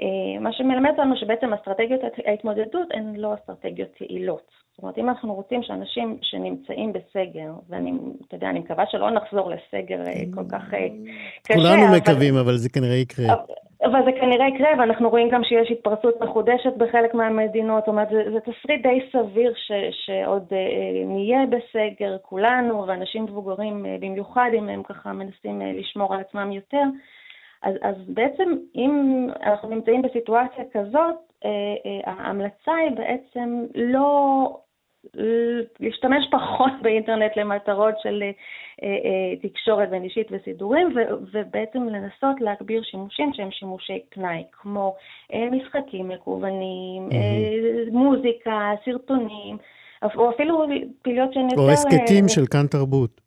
אה, 0.00 0.40
מה 0.40 0.52
שמלמד 0.52 0.92
לנו 0.98 1.16
שבעצם 1.16 1.52
אסטרטגיות 1.52 2.00
ההתמודדות 2.26 2.88
הן 2.94 3.16
לא 3.16 3.34
אסטרטגיות 3.34 4.00
יעילות. 4.00 4.50
זאת 4.72 4.82
אומרת, 4.82 4.98
אם 4.98 5.08
אנחנו 5.08 5.34
רוצים 5.34 5.62
שאנשים 5.62 6.18
שנמצאים 6.22 6.92
בסגר, 6.92 7.52
ואני, 7.68 7.92
אתה 8.28 8.36
יודע, 8.36 8.50
אני 8.50 8.58
מקווה 8.58 8.84
שלא 8.90 9.10
נחזור 9.10 9.50
לסגר 9.50 10.02
כל 10.34 10.44
כך 10.52 10.62
קשה. 11.42 11.54
כולנו 11.54 11.88
אבל... 11.88 11.96
מקווים, 11.96 12.36
אבל 12.36 12.56
זה 12.56 12.68
כנראה 12.68 12.94
יקרה. 12.94 13.34
אבל 13.84 14.04
זה 14.04 14.12
כנראה 14.12 14.48
יקרה, 14.48 14.68
ואנחנו 14.78 15.08
רואים 15.08 15.28
גם 15.28 15.44
שיש 15.44 15.70
התפרצות 15.70 16.20
מחודשת 16.20 16.76
בחלק 16.76 17.14
מהמדינות, 17.14 17.82
זאת 17.82 17.88
אומרת, 17.88 18.08
זה, 18.08 18.22
זה 18.32 18.40
תסריט 18.40 18.82
די 18.82 19.00
סביר 19.12 19.52
ש, 19.56 19.72
שעוד 19.90 20.46
אה, 20.52 21.04
נהיה 21.04 21.40
בסגר 21.46 22.16
כולנו, 22.22 22.86
ואנשים 22.86 23.24
מבוגרים 23.24 23.86
אה, 23.86 23.96
במיוחד, 24.00 24.50
אם 24.54 24.68
הם 24.68 24.82
ככה 24.82 25.12
מנסים 25.12 25.62
אה, 25.62 25.72
לשמור 25.72 26.14
על 26.14 26.20
עצמם 26.20 26.52
יותר. 26.52 26.82
אז, 27.62 27.74
אז 27.82 27.96
בעצם, 28.08 28.56
אם 28.74 29.26
אנחנו 29.42 29.68
נמצאים 29.68 30.02
בסיטואציה 30.02 30.64
כזאת, 30.72 31.16
אה, 31.44 31.50
אה, 31.86 32.12
ההמלצה 32.12 32.74
היא 32.74 32.90
בעצם 32.90 33.64
לא 33.74 34.58
להשתמש 35.80 36.24
פחות 36.30 36.72
באינטרנט 36.82 37.36
למטרות 37.36 37.94
של 38.02 38.22
אה, 38.22 38.30
אה, 38.82 39.48
תקשורת 39.48 39.90
בין 39.90 40.02
אישית 40.02 40.26
וסידורים, 40.30 40.88
ובעצם 41.32 41.88
לנסות 41.88 42.40
להגביר 42.40 42.82
שימושים 42.82 43.30
שהם 43.34 43.50
שימושי 43.50 44.00
פנאי, 44.08 44.42
כמו 44.52 44.94
אה, 45.32 45.48
משחקים 45.50 46.08
מקוונים, 46.08 47.08
mm-hmm. 47.10 47.92
מוזיקה, 47.92 48.70
סרטונים, 48.84 49.56
או 50.16 50.30
אפילו 50.30 50.64
פעילויות 51.02 51.32
שהן 51.32 51.50
יותר... 51.50 51.62
או 51.62 51.70
הסכתים 51.70 52.28
של 52.28 52.46
כאן 52.46 52.66
תרבות. 52.66 53.25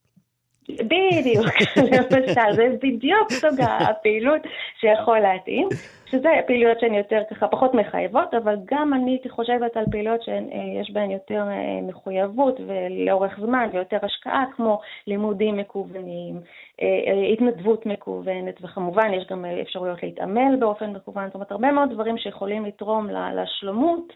בדיוק, 0.69 1.45
למשל, 2.11 2.55
זה 2.55 2.67
בדיוק 2.83 3.31
סוג 3.31 3.61
הפעילות 3.61 4.41
שיכול 4.79 5.19
להתאים, 5.19 5.67
שזה 6.05 6.29
פעילויות 6.47 6.79
שהן 6.79 6.93
יותר 6.93 7.21
ככה 7.29 7.47
פחות 7.47 7.73
מחייבות, 7.73 8.33
אבל 8.33 8.55
גם 8.65 8.93
אני 8.93 9.11
הייתי 9.11 9.29
חושבת 9.29 9.77
על 9.77 9.85
פעילויות 9.91 10.21
שיש 10.21 10.91
בהן 10.91 11.11
יותר 11.11 11.43
אה, 11.51 11.81
מחויבות 11.81 12.59
ולאורך 12.67 13.39
זמן 13.39 13.69
ויותר 13.73 13.97
השקעה, 14.01 14.45
כמו 14.55 14.81
לימודים 15.07 15.57
מקוונים, 15.57 16.39
אה, 16.81 16.88
אה, 16.88 17.27
התנדבות 17.33 17.85
מקוונת, 17.85 18.55
וכמובן 18.61 19.13
יש 19.13 19.27
גם 19.29 19.45
אפשרויות 19.45 20.03
להתעמל 20.03 20.55
באופן 20.59 20.89
מקוון, 20.89 21.25
זאת 21.25 21.35
אומרת 21.35 21.51
הרבה 21.51 21.71
מאוד 21.71 21.89
דברים 21.93 22.17
שיכולים 22.17 22.65
לתרום 22.65 23.07
לשלומות. 23.09 24.13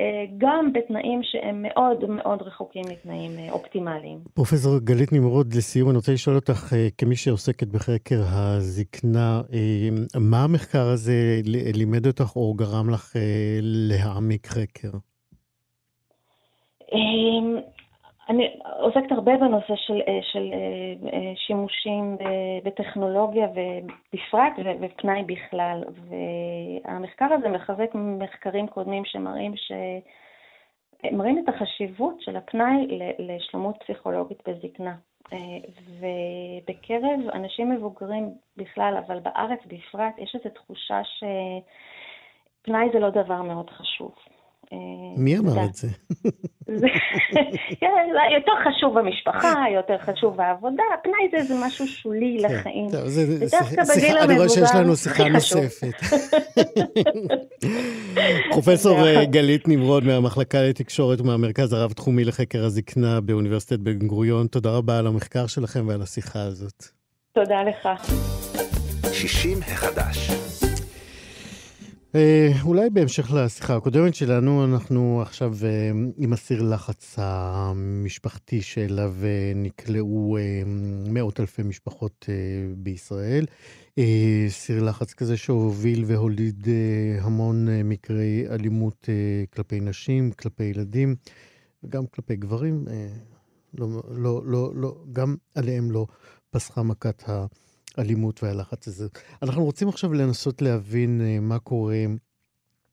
אה, 0.00 0.24
גם 0.38 0.72
בתנאים 0.72 1.20
שהם 1.22 1.62
מאוד 1.62 2.04
מאוד 2.08 2.42
רחוקים 2.42 2.82
מתנאים 2.90 3.30
אה, 3.38 3.52
אופטימליים. 3.52 4.18
פרופסור 4.34 4.78
גלית 4.78 5.12
נמרוד, 5.12 5.54
לסיום 5.54 5.88
אני 5.88 5.96
רוצה 5.96 6.12
לשאול 6.12 6.36
אותך, 6.36 6.72
אה, 6.72 6.88
כמי 6.98 7.16
שעוסקת 7.16 7.66
בחקר 7.66 8.20
הזקנה, 8.26 9.42
מה 10.20 10.44
המחקר 10.44 10.86
הזה 10.86 11.40
לימד 11.74 12.06
אותך 12.06 12.36
או 12.36 12.54
גרם 12.54 12.90
לך 12.90 13.16
להעמיק 13.62 14.46
חקר? 14.46 14.90
אני 18.30 18.56
עוסקת 18.78 19.12
הרבה 19.12 19.36
בנושא 19.36 19.76
של, 19.76 20.00
אה, 20.08 20.18
של 20.22 20.50
אה, 20.52 21.12
אה, 21.12 21.32
שימושים 21.36 22.16
בטכנולוגיה 22.64 23.46
ובפרט 23.46 24.52
ופנאי 24.80 25.22
בכלל, 25.22 25.84
והמחקר 26.08 27.32
הזה 27.32 27.48
מחזק 27.48 27.90
מחקרים 27.94 28.66
קודמים 28.66 29.04
שמראים 29.04 29.56
ש... 29.56 29.72
מראים 31.12 31.44
את 31.44 31.48
החשיבות 31.48 32.20
של 32.20 32.36
הפנאי 32.36 32.98
לשלמות 33.18 33.76
פסיכולוגית 33.82 34.48
בזקנה. 34.48 34.94
ובקרב 36.00 37.20
אנשים 37.34 37.70
מבוגרים 37.70 38.30
בכלל, 38.56 39.00
אבל 39.06 39.18
בארץ 39.20 39.58
בפרט, 39.66 40.14
יש 40.18 40.34
איזו 40.34 40.48
תחושה 40.54 41.00
שפנאי 41.04 42.88
זה 42.92 42.98
לא 42.98 43.10
דבר 43.10 43.42
מאוד 43.42 43.70
חשוב. 43.70 44.14
מי 45.16 45.38
אמר 45.38 45.64
את 45.64 45.74
זה? 45.74 45.88
כן, 47.80 48.06
יותר 48.34 48.52
חשוב 48.64 48.98
במשפחה, 48.98 49.64
יותר 49.74 49.98
חשוב 49.98 50.36
בעבודה, 50.36 50.82
הפנאי 50.94 51.46
זה 51.46 51.54
משהו 51.66 51.86
שולי 51.86 52.38
כן, 52.40 52.58
לחיים. 52.58 52.86
ודווקא 52.86 53.82
בגיל 53.94 54.18
המבוגר, 54.18 54.24
אני 54.24 54.36
רואה 54.36 54.48
שיש 54.48 54.70
לנו 54.74 54.96
שיחה 54.96 55.28
נוספת. 55.28 55.94
פרופסור 58.52 59.06
אה, 59.06 59.24
גלית 59.24 59.68
נמרוד 59.68 60.04
מהמחלקה 60.04 60.62
לתקשורת 60.62 61.20
ומהמרכז 61.20 61.72
הרב-תחומי 61.72 62.24
לחקר 62.24 62.64
הזקנה 62.64 63.20
באוניברסיטת 63.20 63.78
בן 63.78 64.06
גוריון, 64.06 64.46
תודה 64.46 64.70
רבה 64.70 64.98
על 64.98 65.06
המחקר 65.06 65.46
שלכם 65.46 65.88
ועל 65.88 66.02
השיחה 66.02 66.42
הזאת. 66.42 66.84
תודה 67.32 67.62
לך. 67.62 67.88
60 69.12 69.58
החדש. 69.62 70.30
אה, 72.14 72.52
אולי 72.62 72.90
בהמשך 72.90 73.32
לשיחה 73.32 73.76
הקודמת 73.76 74.14
שלנו, 74.14 74.64
אנחנו 74.64 75.22
עכשיו 75.22 75.54
אה, 75.64 75.90
עם 76.16 76.32
הסיר 76.32 76.62
לחץ 76.62 77.14
המשפחתי 77.18 78.62
שאליו 78.62 79.14
אה, 79.22 79.52
נקלעו 79.54 80.38
מאות 81.06 81.40
אלפי 81.40 81.62
משפחות 81.62 82.26
בישראל. 82.76 83.46
סיר 84.48 84.82
לחץ 84.82 85.14
כזה 85.14 85.36
שהוביל 85.36 86.04
והוליד 86.06 86.68
המון 87.20 87.68
מקרי 87.84 88.46
אלימות 88.50 89.08
כלפי 89.54 89.80
נשים, 89.80 90.30
כלפי 90.32 90.64
ילדים 90.64 91.16
וגם 91.84 92.06
כלפי 92.06 92.36
גברים. 92.36 92.84
לא, 93.74 93.86
לא, 94.10 94.42
לא, 94.44 94.72
לא, 94.74 94.96
גם 95.12 95.36
עליהם 95.54 95.90
לא 95.90 96.06
פסחה 96.50 96.82
מכת 96.82 97.28
ה... 97.28 97.46
האלימות 97.96 98.42
והלחץ 98.42 98.88
הזה. 98.88 99.08
אנחנו 99.42 99.64
רוצים 99.64 99.88
עכשיו 99.88 100.12
לנסות 100.12 100.62
להבין 100.62 101.20
uh, 101.20 101.40
מה 101.40 101.58
קורה 101.58 102.04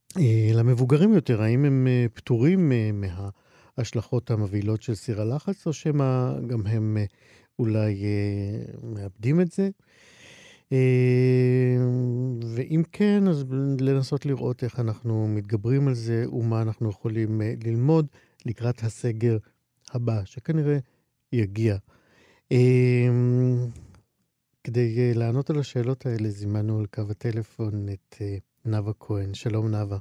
uh, 0.09 0.19
למבוגרים 0.53 1.13
יותר, 1.13 1.41
האם 1.41 1.65
הם 1.65 1.87
uh, 1.87 2.15
פטורים 2.15 2.71
מההשלכות 2.93 4.31
המבהילות 4.31 4.81
של 4.81 4.95
סיר 4.95 5.21
הלחץ, 5.21 5.67
או 5.67 5.73
שמא 5.73 6.39
גם 6.47 6.67
הם 6.67 6.97
אולי 7.59 8.03
מאבדים 8.83 9.41
את 9.41 9.51
זה? 9.51 9.69
ואם 12.55 12.83
כן, 12.91 13.27
אז 13.27 13.45
לנסות 13.79 14.25
לראות 14.25 14.63
איך 14.63 14.79
אנחנו 14.79 15.27
מתגברים 15.27 15.87
על 15.87 15.93
זה 15.93 16.25
ומה 16.31 16.61
אנחנו 16.61 16.89
יכולים 16.89 17.41
ללמוד 17.65 18.07
לקראת 18.45 18.83
הסגר 18.83 19.37
הבא, 19.93 20.21
שכנראה 20.25 20.77
יגיע. 21.33 21.77
כדי 24.67 24.95
uh, 24.97 25.19
לענות 25.19 25.49
על 25.49 25.59
השאלות 25.59 26.05
האלה, 26.05 26.29
זימנו 26.29 26.79
על 26.79 26.85
קו 26.95 27.01
הטלפון 27.11 27.73
את 27.93 28.15
uh, 28.15 28.21
נאוה 28.65 28.93
כהן. 28.99 29.33
שלום 29.33 29.71
נאוה. 29.71 29.97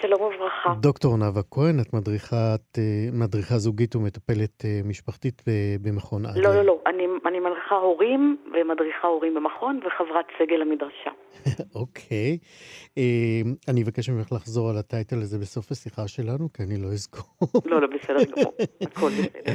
שלום 0.00 0.20
וברכה. 0.20 0.74
דוקטור 0.80 1.16
נאוה 1.16 1.42
כהן, 1.50 1.80
את 1.80 1.94
מדריכת, 1.94 2.60
uh, 2.76 2.80
מדריכה 3.12 3.58
זוגית 3.58 3.96
ומטפלת 3.96 4.64
משפחתית 4.84 5.42
במכון 5.82 6.26
אדלר. 6.26 6.42
לא, 6.42 6.54
לא, 6.54 6.64
לא. 6.64 6.80
אני, 6.86 7.04
אני 7.26 7.40
מדריכה 7.40 7.74
הורים 7.74 8.36
ומדריכה 8.46 9.08
הורים 9.08 9.34
במכון 9.34 9.80
וחברת 9.86 10.26
סגל 10.38 10.62
המדרשה. 10.62 11.10
אוקיי. 11.80 12.38
okay. 12.40 12.98
uh, 12.98 13.70
אני 13.70 13.82
אבקש 13.82 14.10
ממך 14.10 14.32
לחזור 14.32 14.70
על 14.70 14.76
הטייטל 14.76 15.16
הזה 15.16 15.38
בסוף 15.38 15.70
השיחה 15.70 16.08
שלנו, 16.08 16.52
כי 16.52 16.62
אני 16.62 16.76
לא 16.82 16.88
אזכור. 16.88 17.48
לא, 17.64 17.80
לא, 17.80 17.86
בסדר 17.86 18.24
גמור. 18.36 18.54
הכל 18.82 19.10
בסדר. 19.10 19.52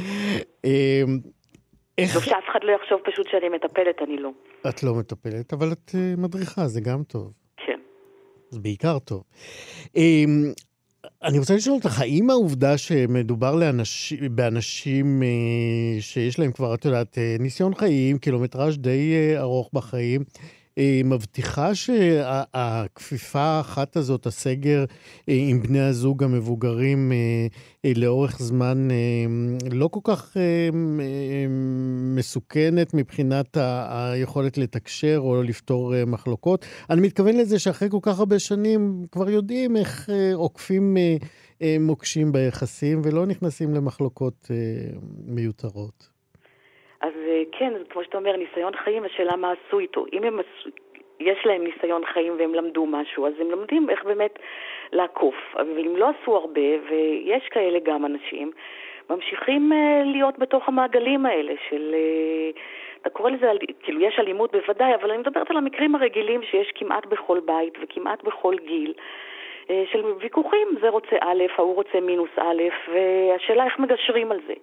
איך... 2.02 2.14
טוב 2.14 2.22
שאף 2.22 2.44
אחד 2.50 2.58
לא 2.62 2.72
יחשוב 2.72 3.00
פשוט 3.04 3.26
שאני 3.30 3.48
מטפלת, 3.48 4.02
אני 4.02 4.16
לא. 4.16 4.30
את 4.68 4.82
לא 4.82 4.94
מטפלת, 4.94 5.52
אבל 5.52 5.72
את 5.72 5.90
uh, 5.90 6.20
מדריכה, 6.20 6.68
זה 6.68 6.80
גם 6.80 7.02
טוב. 7.02 7.32
כן. 7.66 7.80
זה 8.50 8.60
בעיקר 8.60 8.98
טוב. 8.98 9.22
Um, 9.86 9.90
אני 11.22 11.38
רוצה 11.38 11.54
לשאול 11.54 11.76
אותך, 11.76 12.00
האם 12.00 12.30
העובדה 12.30 12.78
שמדובר 12.78 13.54
לאנש... 13.56 14.12
באנשים 14.12 15.22
uh, 15.22 16.02
שיש 16.02 16.38
להם 16.38 16.52
כבר, 16.52 16.74
את 16.74 16.84
יודעת, 16.84 17.14
uh, 17.14 17.42
ניסיון 17.42 17.74
חיים, 17.74 18.18
קילומטראז' 18.18 18.78
די 18.78 19.34
ארוך 19.38 19.70
בחיים, 19.72 20.20
אה, 20.20 20.59
מבטיחה 21.04 21.74
שהכפיפה 21.74 23.40
האחת 23.40 23.96
הזאת, 23.96 24.26
הסגר 24.26 24.84
אה, 25.28 25.34
עם 25.48 25.62
בני 25.62 25.80
הזוג 25.80 26.24
המבוגרים 26.24 27.12
אה, 27.12 27.92
לאורך 27.96 28.38
זמן, 28.38 28.88
לא 29.72 29.88
כל 29.88 30.00
כך 30.04 30.36
מסוכנת 32.14 32.94
מבחינת 32.94 33.56
היכולת 33.88 34.58
לתקשר 34.58 35.18
או 35.18 35.42
לפתור 35.42 36.04
מחלוקות. 36.06 36.66
אני 36.90 37.00
מתכוון 37.00 37.36
לזה 37.36 37.58
שאחרי 37.58 37.90
כל 37.90 37.98
כך 38.02 38.18
הרבה 38.18 38.38
שנים 38.38 39.06
כבר 39.12 39.30
יודעים 39.30 39.76
איך 39.76 40.08
עוקפים 40.34 40.96
מוקשים 41.80 42.32
ביחסים 42.32 43.00
ולא 43.04 43.26
נכנסים 43.26 43.74
למחלוקות 43.74 44.50
מיותרות. 45.24 46.19
אז 47.00 47.12
אה, 47.28 47.42
כן, 47.52 47.72
כמו 47.90 48.04
שאתה 48.04 48.18
אומר, 48.18 48.36
ניסיון 48.36 48.76
חיים, 48.76 49.04
השאלה 49.04 49.36
מה 49.36 49.52
עשו 49.52 49.78
איתו. 49.78 50.04
אם 50.12 50.24
הם 50.24 50.38
עשו, 50.38 50.70
יש 51.20 51.46
להם 51.46 51.64
ניסיון 51.64 52.06
חיים 52.06 52.32
והם 52.38 52.54
למדו 52.54 52.86
משהו, 52.86 53.26
אז 53.26 53.32
הם 53.40 53.50
לומדים 53.50 53.90
איך 53.90 54.04
באמת 54.04 54.38
לעקוף. 54.92 55.34
אבל 55.54 55.86
אם 55.86 55.96
לא 55.96 56.08
עשו 56.08 56.36
הרבה, 56.36 56.60
ויש 56.90 57.48
כאלה 57.50 57.78
גם 57.78 58.06
אנשים, 58.06 58.50
ממשיכים 59.10 59.72
uh, 59.72 60.04
להיות 60.04 60.38
בתוך 60.38 60.68
המעגלים 60.68 61.26
האלה 61.26 61.52
של... 61.68 61.94
Uh, 61.94 62.58
אתה 63.02 63.10
קורא 63.10 63.30
לזה, 63.30 63.50
כאילו 63.82 64.00
יש 64.00 64.18
אלימות 64.18 64.52
בוודאי, 64.52 64.94
אבל 64.94 65.10
אני 65.10 65.18
מדברת 65.18 65.50
על 65.50 65.56
המקרים 65.56 65.94
הרגילים 65.94 66.42
שיש 66.42 66.72
כמעט 66.74 67.06
בכל 67.06 67.40
בית 67.40 67.74
וכמעט 67.82 68.24
בכל 68.24 68.54
גיל. 68.66 68.92
של 69.92 70.04
ויכוחים, 70.18 70.68
זה 70.80 70.88
רוצה 70.88 71.16
א', 71.20 71.44
ההוא 71.58 71.74
רוצה 71.74 72.00
מינוס 72.00 72.30
א', 72.36 72.62
והשאלה 72.88 73.64
איך 73.64 73.78
מגשרים 73.78 74.32
על 74.32 74.38
זה. 74.46 74.54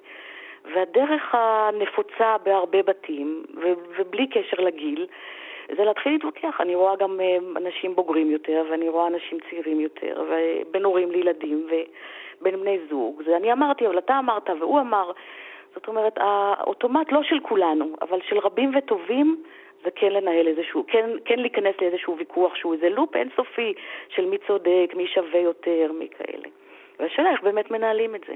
והדרך 0.73 1.35
הנפוצה 1.35 2.35
בהרבה 2.43 2.83
בתים, 2.83 3.43
ו- 3.55 3.73
ובלי 3.97 4.27
קשר 4.27 4.57
לגיל, 4.59 5.07
זה 5.75 5.83
להתחיל 5.83 6.11
להתווכח. 6.11 6.61
אני 6.61 6.75
רואה 6.75 6.95
גם 6.95 7.19
אה, 7.21 7.37
אנשים 7.55 7.95
בוגרים 7.95 8.31
יותר, 8.31 8.63
ואני 8.71 8.89
רואה 8.89 9.07
אנשים 9.07 9.37
צעירים 9.49 9.79
יותר, 9.79 10.23
ובין 10.29 10.83
הורים 10.83 11.11
לילדים, 11.11 11.67
ובין 11.67 12.59
בני 12.59 12.79
זוג. 12.89 13.21
זה 13.25 13.37
אני 13.37 13.51
אמרתי, 13.51 13.87
אבל 13.87 13.97
אתה 13.97 14.19
אמרת, 14.19 14.49
והוא 14.59 14.79
אמר. 14.79 15.11
זאת 15.75 15.87
אומרת, 15.87 16.13
האוטומט 16.17 17.11
לא 17.11 17.23
של 17.23 17.39
כולנו, 17.39 17.95
אבל 18.01 18.19
של 18.21 18.37
רבים 18.37 18.71
וטובים, 18.77 19.43
זה 19.83 19.91
כן 19.91 20.11
לנהל 20.11 20.47
איזשהו, 20.47 20.83
כן, 20.87 21.09
כן 21.25 21.39
להיכנס 21.39 21.75
לאיזשהו 21.81 22.17
ויכוח 22.17 22.55
שהוא 22.55 22.73
איזה 22.73 22.89
לופ 22.89 23.15
אינסופי 23.15 23.73
של 24.09 24.25
מי 24.25 24.37
צודק, 24.47 24.93
מי 24.95 25.07
שווה 25.07 25.39
יותר, 25.39 25.91
מי 25.99 26.07
כאלה. 26.07 26.47
והשאלה 26.99 27.31
איך 27.31 27.41
באמת 27.41 27.71
מנהלים 27.71 28.15
את 28.15 28.21
זה. 28.27 28.35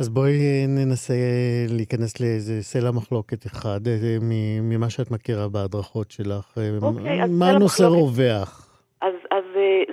אז 0.00 0.08
בואי 0.08 0.32
אה, 0.32 0.64
ננסה 0.68 1.14
אה, 1.14 1.64
להיכנס 1.68 2.20
לאיזה 2.20 2.62
סלע 2.62 2.90
מחלוקת 2.90 3.46
אחד, 3.46 3.80
אה, 3.86 4.18
ממה 4.62 4.90
שאת 4.90 5.10
מכירה 5.10 5.48
בהדרכות 5.48 6.10
שלך. 6.10 6.58
אוקיי, 6.82 7.22
אז 7.22 7.30
מה 7.38 7.50
הנושא 7.50 7.82
רווח? 7.82 8.66
אז, 9.00 9.14
אז 9.30 9.44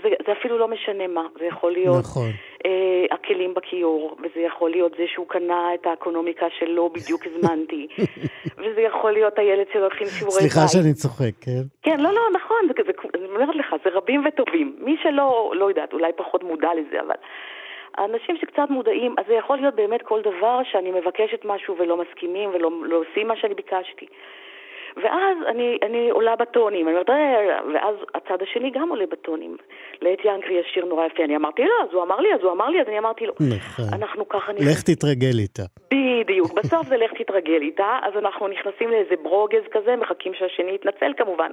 זה, 0.04 0.10
זה 0.26 0.32
אפילו 0.40 0.58
לא 0.58 0.68
משנה 0.68 1.08
מה, 1.08 1.26
זה 1.40 1.46
יכול 1.46 1.72
להיות 1.72 2.00
נכון. 2.00 2.30
אה, 2.66 3.16
הכלים 3.16 3.54
בכיור, 3.54 4.18
וזה 4.20 4.40
יכול 4.40 4.72
להיות 4.72 4.92
זה 4.98 5.04
שהוא 5.14 5.28
קנה 5.28 5.74
את 5.74 5.86
האקונומיקה 5.86 6.46
שלא 6.60 6.90
בדיוק 6.94 7.22
הזמנתי, 7.28 7.88
וזה 8.62 8.82
יכול 8.82 9.12
להיות 9.12 9.40
הילד 9.40 9.66
שלו 9.74 9.88
הכין 9.88 10.08
שיעורי 10.08 10.42
בית. 10.42 10.52
סליחה 10.52 10.68
שאני 10.68 10.94
צוחק, 10.94 11.32
כן? 11.42 11.64
כן, 11.82 12.00
לא, 12.00 12.10
לא, 12.14 12.22
נכון, 12.36 12.58
זה, 12.68 12.84
זה, 12.86 12.92
אני 13.16 13.26
אומרת 13.26 13.56
לך, 13.56 13.76
זה 13.84 13.90
רבים 13.94 14.26
וטובים. 14.28 14.76
מי 14.80 14.96
שלא, 15.04 15.54
לא 15.56 15.66
יודעת, 15.70 15.94
אולי 15.94 16.12
פחות 16.16 16.44
מודע 16.44 16.70
לזה, 16.74 17.02
אבל 17.08 17.16
האנשים 17.98 18.38
שקצת 18.38 18.70
מודעים, 18.70 19.16
אז 19.18 19.26
זה 19.28 19.34
יכול 19.34 19.58
להיות 19.58 19.76
באמת 19.76 20.02
כל 20.02 20.22
דבר 20.22 20.60
שאני 20.64 20.92
מבקשת 20.92 21.46
משהו 21.46 21.78
ולא 21.78 21.98
מסכימים 21.98 22.50
ולא 22.54 22.72
לא 22.84 22.96
עושים 22.96 23.28
מה 23.28 23.36
שאני 23.36 23.54
ביקשתי. 23.54 24.06
ואז 24.98 25.38
אני, 25.48 25.78
אני 25.84 26.10
עולה 26.10 26.36
בטונים, 26.36 26.88
אני 26.88 26.96
אומרת, 26.96 27.10
אה, 27.10 27.60
ואז 27.74 27.96
הצד 28.16 28.42
השני 28.42 28.72
גם 28.72 28.90
עולה 28.90 29.06
בטונים. 29.06 29.58
לעת 30.02 30.20
ינקרי 30.26 30.60
יש 30.60 30.68
שיר 30.74 30.86
נורא 30.86 31.06
יפה, 31.06 31.24
אני 31.24 31.36
אמרתי 31.36 31.62
לו, 31.62 31.68
לא, 31.68 31.84
אז 31.84 31.94
הוא 31.94 32.04
אמר 32.04 32.20
לי, 32.20 32.34
אז 32.34 32.40
הוא 32.44 32.52
אמר 32.52 32.70
לי, 32.70 32.82
אז 32.82 32.88
אני 32.88 33.00
אמרתי 33.00 33.26
לו. 33.26 33.34
נכון. 33.40 33.86
אנחנו 33.94 34.30
ככה 34.30 34.52
נכנסים. 34.54 34.72
לך 34.72 34.82
תתרגל 34.82 35.40
איתה. 35.40 35.64
בדיוק, 35.94 36.54
בסוף 36.54 36.88
זה 36.88 36.98
לך 36.98 37.12
תתרגל 37.14 37.62
איתה, 37.62 38.00
אז 38.02 38.14
אנחנו 38.18 38.48
נכנסים 38.48 38.90
לאיזה 38.90 39.16
ברוגז 39.24 39.64
כזה, 39.72 39.96
מחכים 39.96 40.34
שהשני 40.34 40.76
יתנצל 40.76 41.14
כמובן, 41.18 41.52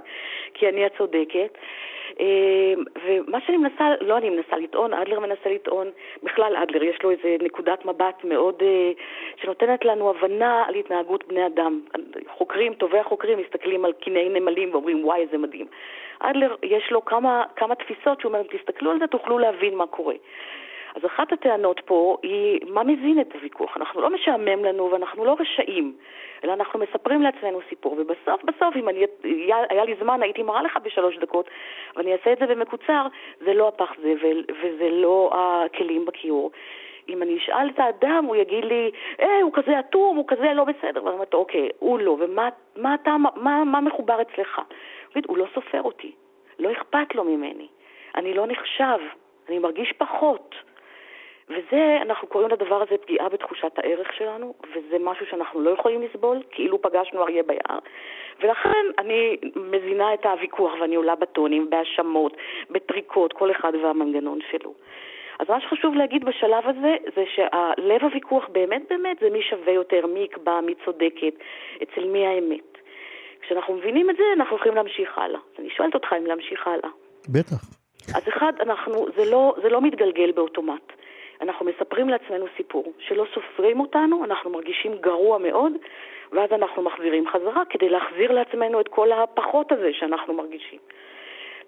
כי 0.54 0.68
אני 0.68 0.84
הצודקת. 0.84 1.58
אמ, 2.20 2.84
ומה 3.04 3.38
שאני 3.40 3.56
מנסה, 3.56 3.84
לא 4.00 4.16
אני 4.16 4.30
מנסה 4.30 4.56
לטעון, 4.56 4.92
אדלר 4.92 5.20
מנסה 5.20 5.50
לטעון, 5.50 5.90
בכלל 6.22 6.56
אדלר 6.56 6.82
יש 6.82 7.02
לו 7.02 7.10
איזה 7.10 7.36
נקודת 7.42 7.84
מבט 7.84 8.24
מאוד, 8.24 8.62
אה, 8.62 8.90
שנותנת 9.42 9.84
לנו 9.84 10.10
הבנה 10.10 10.64
על 10.68 10.74
התנהגות 10.74 11.28
בני 11.28 11.46
אדם. 11.46 11.80
חוקרים, 12.28 12.74
טובי 12.74 12.98
החוקרים, 12.98 13.38
מסתכלים 13.38 13.84
על 13.84 13.92
קיני 13.92 14.28
נמלים 14.28 14.68
ואומרים 14.72 15.04
וואי 15.04 15.20
איזה 15.20 15.38
מדהים. 15.38 15.66
אדלר 16.20 16.54
יש 16.62 16.90
לו 16.90 17.04
כמה, 17.04 17.44
כמה 17.56 17.74
תפיסות 17.74 18.20
שהוא 18.20 18.32
אומר, 18.32 18.42
תסתכלו 18.42 18.90
על 18.90 18.98
זה, 18.98 19.06
תוכלו 19.06 19.38
להבין 19.38 19.74
מה 19.74 19.86
קורה. 19.86 20.14
אז 20.94 21.04
אחת 21.06 21.32
הטענות 21.32 21.80
פה 21.84 22.16
היא 22.22 22.60
מה 22.66 22.82
מזין 22.82 23.20
את 23.20 23.34
הוויכוח. 23.34 23.76
אנחנו 23.76 24.00
לא 24.00 24.10
משעמם 24.10 24.64
לנו 24.64 24.90
ואנחנו 24.92 25.24
לא 25.24 25.36
רשעים, 25.40 25.96
אלא 26.44 26.52
אנחנו 26.52 26.78
מספרים 26.78 27.22
לעצמנו 27.22 27.60
סיפור, 27.68 27.92
ובסוף 27.98 28.44
בסוף, 28.44 28.76
אם 28.76 28.88
אני, 28.88 29.04
היה 29.70 29.84
לי 29.84 29.94
זמן, 30.00 30.22
הייתי 30.22 30.42
מראה 30.42 30.62
לך 30.62 30.78
בשלוש 30.82 31.18
דקות, 31.18 31.48
ואני 31.96 32.12
אעשה 32.12 32.32
את 32.32 32.38
זה 32.38 32.46
במקוצר, 32.46 33.06
זה 33.40 33.54
לא 33.54 33.68
הפח 33.68 33.92
זבל 33.98 34.44
וזה 34.62 34.88
לא 34.90 35.30
הכלים 35.34 36.04
בכיור. 36.04 36.50
אם 37.08 37.22
אני 37.22 37.38
אשאל 37.38 37.70
את 37.74 37.78
האדם, 37.78 38.24
הוא 38.24 38.36
יגיד 38.36 38.64
לי, 38.64 38.90
אה, 39.20 39.40
הוא 39.42 39.52
כזה 39.52 39.78
אטום, 39.78 40.16
הוא 40.16 40.24
כזה 40.28 40.52
לא 40.54 40.64
בסדר. 40.64 41.04
ואני 41.04 41.14
אומרת, 41.14 41.34
אוקיי, 41.34 41.68
הוא 41.78 41.98
לא, 41.98 42.16
ומה 42.20 42.48
מה 42.76 42.94
אתה, 42.94 43.16
מה, 43.36 43.64
מה 43.64 43.80
מחובר 43.80 44.22
אצלך? 44.22 44.58
הוא 44.58 44.64
יגיד, 45.10 45.24
הוא 45.28 45.38
לא 45.38 45.46
סופר 45.54 45.82
אותי, 45.82 46.12
לא 46.58 46.72
אכפת 46.72 47.14
לו 47.14 47.24
ממני, 47.24 47.66
אני 48.14 48.34
לא 48.34 48.46
נחשב, 48.46 48.98
אני 49.48 49.58
מרגיש 49.58 49.92
פחות. 49.92 50.54
וזה, 51.50 51.98
אנחנו 52.02 52.28
קוראים 52.28 52.50
לדבר 52.50 52.82
הזה 52.82 52.96
פגיעה 53.02 53.28
בתחושת 53.28 53.78
הערך 53.78 54.12
שלנו, 54.12 54.54
וזה 54.70 54.96
משהו 55.00 55.26
שאנחנו 55.26 55.60
לא 55.60 55.70
יכולים 55.70 56.02
לסבול, 56.02 56.42
כאילו 56.50 56.82
פגשנו 56.82 57.22
אריה 57.22 57.42
ביער. 57.42 57.78
ולכן 58.40 58.86
אני 58.98 59.36
מזינה 59.56 60.14
את 60.14 60.26
הוויכוח 60.26 60.72
ואני 60.80 60.94
עולה 60.94 61.14
בטונים, 61.14 61.70
בהאשמות, 61.70 62.36
בטריקות, 62.70 63.32
כל 63.32 63.50
אחד 63.50 63.72
והמנגנון 63.82 64.38
שלו. 64.50 64.74
אז 65.38 65.48
מה 65.48 65.60
שחשוב 65.60 65.94
להגיד 65.94 66.24
בשלב 66.24 66.64
הזה, 66.66 66.96
זה 67.16 67.24
שהלב 67.34 68.02
הוויכוח 68.02 68.48
באמת 68.48 68.82
באמת 68.90 69.16
זה 69.20 69.30
מי 69.30 69.42
שווה 69.42 69.72
יותר, 69.72 70.06
מי 70.06 70.20
יקבע, 70.20 70.60
מי 70.60 70.74
צודקת, 70.84 71.34
אצל 71.82 72.04
מי 72.04 72.26
האמת. 72.26 72.78
כשאנחנו 73.40 73.74
מבינים 73.74 74.10
את 74.10 74.16
זה, 74.16 74.24
אנחנו 74.36 74.56
יכולים 74.56 74.74
להמשיך 74.74 75.18
הלאה. 75.18 75.40
אני 75.58 75.70
שואלת 75.70 75.94
אותך 75.94 76.12
אם 76.18 76.26
להמשיך 76.26 76.66
הלאה. 76.66 76.90
בטח. 77.28 77.80
אז 78.16 78.28
אחד, 78.28 78.52
אנחנו, 78.60 79.06
זה 79.16 79.30
לא, 79.30 79.54
זה 79.62 79.68
לא 79.68 79.80
מתגלגל 79.80 80.32
באוטומט. 80.32 80.92
אנחנו 81.40 81.66
מספרים 81.66 82.08
לעצמנו 82.08 82.46
סיפור. 82.56 82.92
שלא 82.98 83.24
סופרים 83.34 83.80
אותנו, 83.80 84.24
אנחנו 84.24 84.50
מרגישים 84.50 84.94
גרוע 84.94 85.38
מאוד, 85.38 85.72
ואז 86.32 86.52
אנחנו 86.52 86.82
מחזירים 86.82 87.28
חזרה 87.28 87.62
כדי 87.70 87.88
להחזיר 87.88 88.32
לעצמנו 88.32 88.80
את 88.80 88.88
כל 88.88 89.12
הפחות 89.12 89.72
הזה 89.72 89.92
שאנחנו 89.92 90.34
מרגישים. 90.34 90.78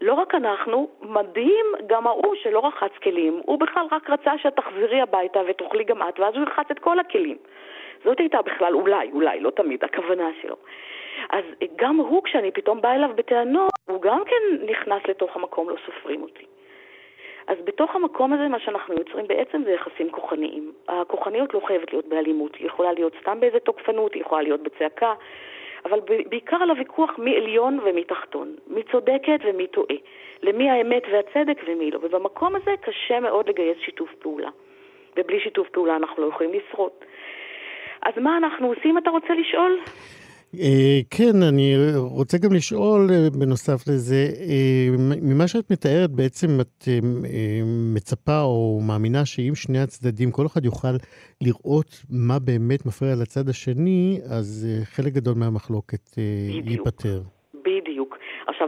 לא 0.01 0.15
רק 0.15 0.35
אנחנו, 0.35 0.89
מדהים 1.03 1.67
גם 1.87 2.07
ההוא 2.07 2.35
שלא 2.35 2.67
רחץ 2.67 2.91
כלים, 3.03 3.41
הוא 3.45 3.59
בכלל 3.59 3.87
רק 3.93 4.11
רצה 4.11 4.39
שאת 4.39 4.57
תחזרי 4.57 5.01
הביתה 5.01 5.41
ותאכלי 5.49 5.85
גם 5.85 6.03
את, 6.03 6.21
ואז 6.21 6.35
הוא 6.35 6.43
ירחץ 6.43 6.71
את 6.71 6.79
כל 6.79 6.99
הכלים. 6.99 7.37
זאת 8.05 8.21
הייתה 8.21 8.43
בכלל, 8.43 8.75
אולי, 8.75 9.11
אולי, 9.13 9.41
לא 9.41 9.51
תמיד, 9.51 9.85
הכוונה 9.85 10.31
שלו. 10.43 10.57
אז 11.31 11.45
גם 11.77 11.97
הוא, 11.97 12.23
כשאני 12.25 12.51
פתאום 12.51 12.81
באה 12.81 12.95
אליו 12.95 13.11
בטענות, 13.15 13.71
הוא 13.85 14.03
גם 14.03 14.25
כן 14.25 14.67
נכנס 14.67 15.03
לתוך 15.09 15.37
המקום, 15.37 15.71
לא 15.71 15.77
סופרים 15.87 16.23
אותי. 16.23 16.45
אז 17.47 17.57
בתוך 17.65 17.95
המקום 17.97 18.33
הזה, 18.33 18.49
מה 18.49 18.61
שאנחנו 18.61 18.95
יוצרים 18.95 19.27
בעצם 19.27 19.63
זה 19.65 19.71
יחסים 19.71 20.11
כוחניים. 20.11 20.73
הכוחניות 20.89 21.55
לא 21.55 21.61
חייבת 21.67 21.93
להיות 21.93 22.07
באלימות, 22.07 22.55
היא 22.55 22.67
יכולה 22.67 22.93
להיות 22.93 23.13
סתם 23.21 23.41
באיזה 23.41 23.59
תוקפנות, 23.59 24.15
היא 24.15 24.23
יכולה 24.23 24.43
להיות 24.43 24.61
בצעקה, 24.63 25.15
אבל 25.85 26.01
בעיקר 26.29 26.57
על 26.57 26.71
הוויכוח 26.71 27.11
מי 27.19 27.37
עליון 27.37 27.79
ומי 27.85 28.05
תחתון, 28.05 28.55
מי 28.67 28.83
צודקת 28.93 29.41
ומי 29.45 29.67
טועה, 29.67 29.97
למי 30.43 30.71
האמת 30.71 31.03
והצדק 31.13 31.63
ומי 31.67 31.91
לא. 31.91 31.99
ובמקום 32.03 32.57
הזה 32.57 32.71
קשה 32.81 33.21
מאוד 33.21 33.49
לגייס 33.49 33.79
שיתוף 33.79 34.15
פעולה. 34.19 34.51
ובלי 35.17 35.41
שיתוף 35.41 35.69
פעולה 35.69 35.97
אנחנו 35.97 36.23
לא 36.23 36.29
יכולים 36.29 36.53
לשרוד. 36.53 36.91
אז 38.03 38.13
מה 38.17 38.37
אנחנו 38.37 38.69
עושים, 38.69 38.99
אתה 38.99 39.11
רוצה 39.11 39.35
לשאול? 39.35 39.79
אה, 40.61 41.01
כן, 41.11 41.43
אני 41.43 41.75
רוצה 41.97 42.39
גם 42.39 42.53
לשאול 42.53 43.11
אה, 43.13 43.31
בנוסף 43.31 43.89
לזה, 43.89 44.31
אה, 44.41 44.89
ממה 45.23 45.49
שאת 45.49 45.73
מתארת 45.73 46.11
בעצם 46.11 46.61
את 46.61 46.89
מצפה 47.65 48.41
או 48.41 48.81
מאמינה 48.83 49.25
שאם 49.25 49.55
שני 49.55 49.81
הצדדים, 49.81 50.31
כל 50.31 50.47
אחד 50.47 50.65
יוכל 50.65 50.97
לראות 51.41 52.03
מה 52.11 52.39
באמת 52.39 52.87
מפריע 52.87 53.15
לצד 53.15 53.49
השני, 53.49 54.21
אז 54.25 54.67
חלק 54.85 55.13
גדול 55.13 55.35
מהמחלוקת 55.35 56.19
ייפתר. 56.67 57.23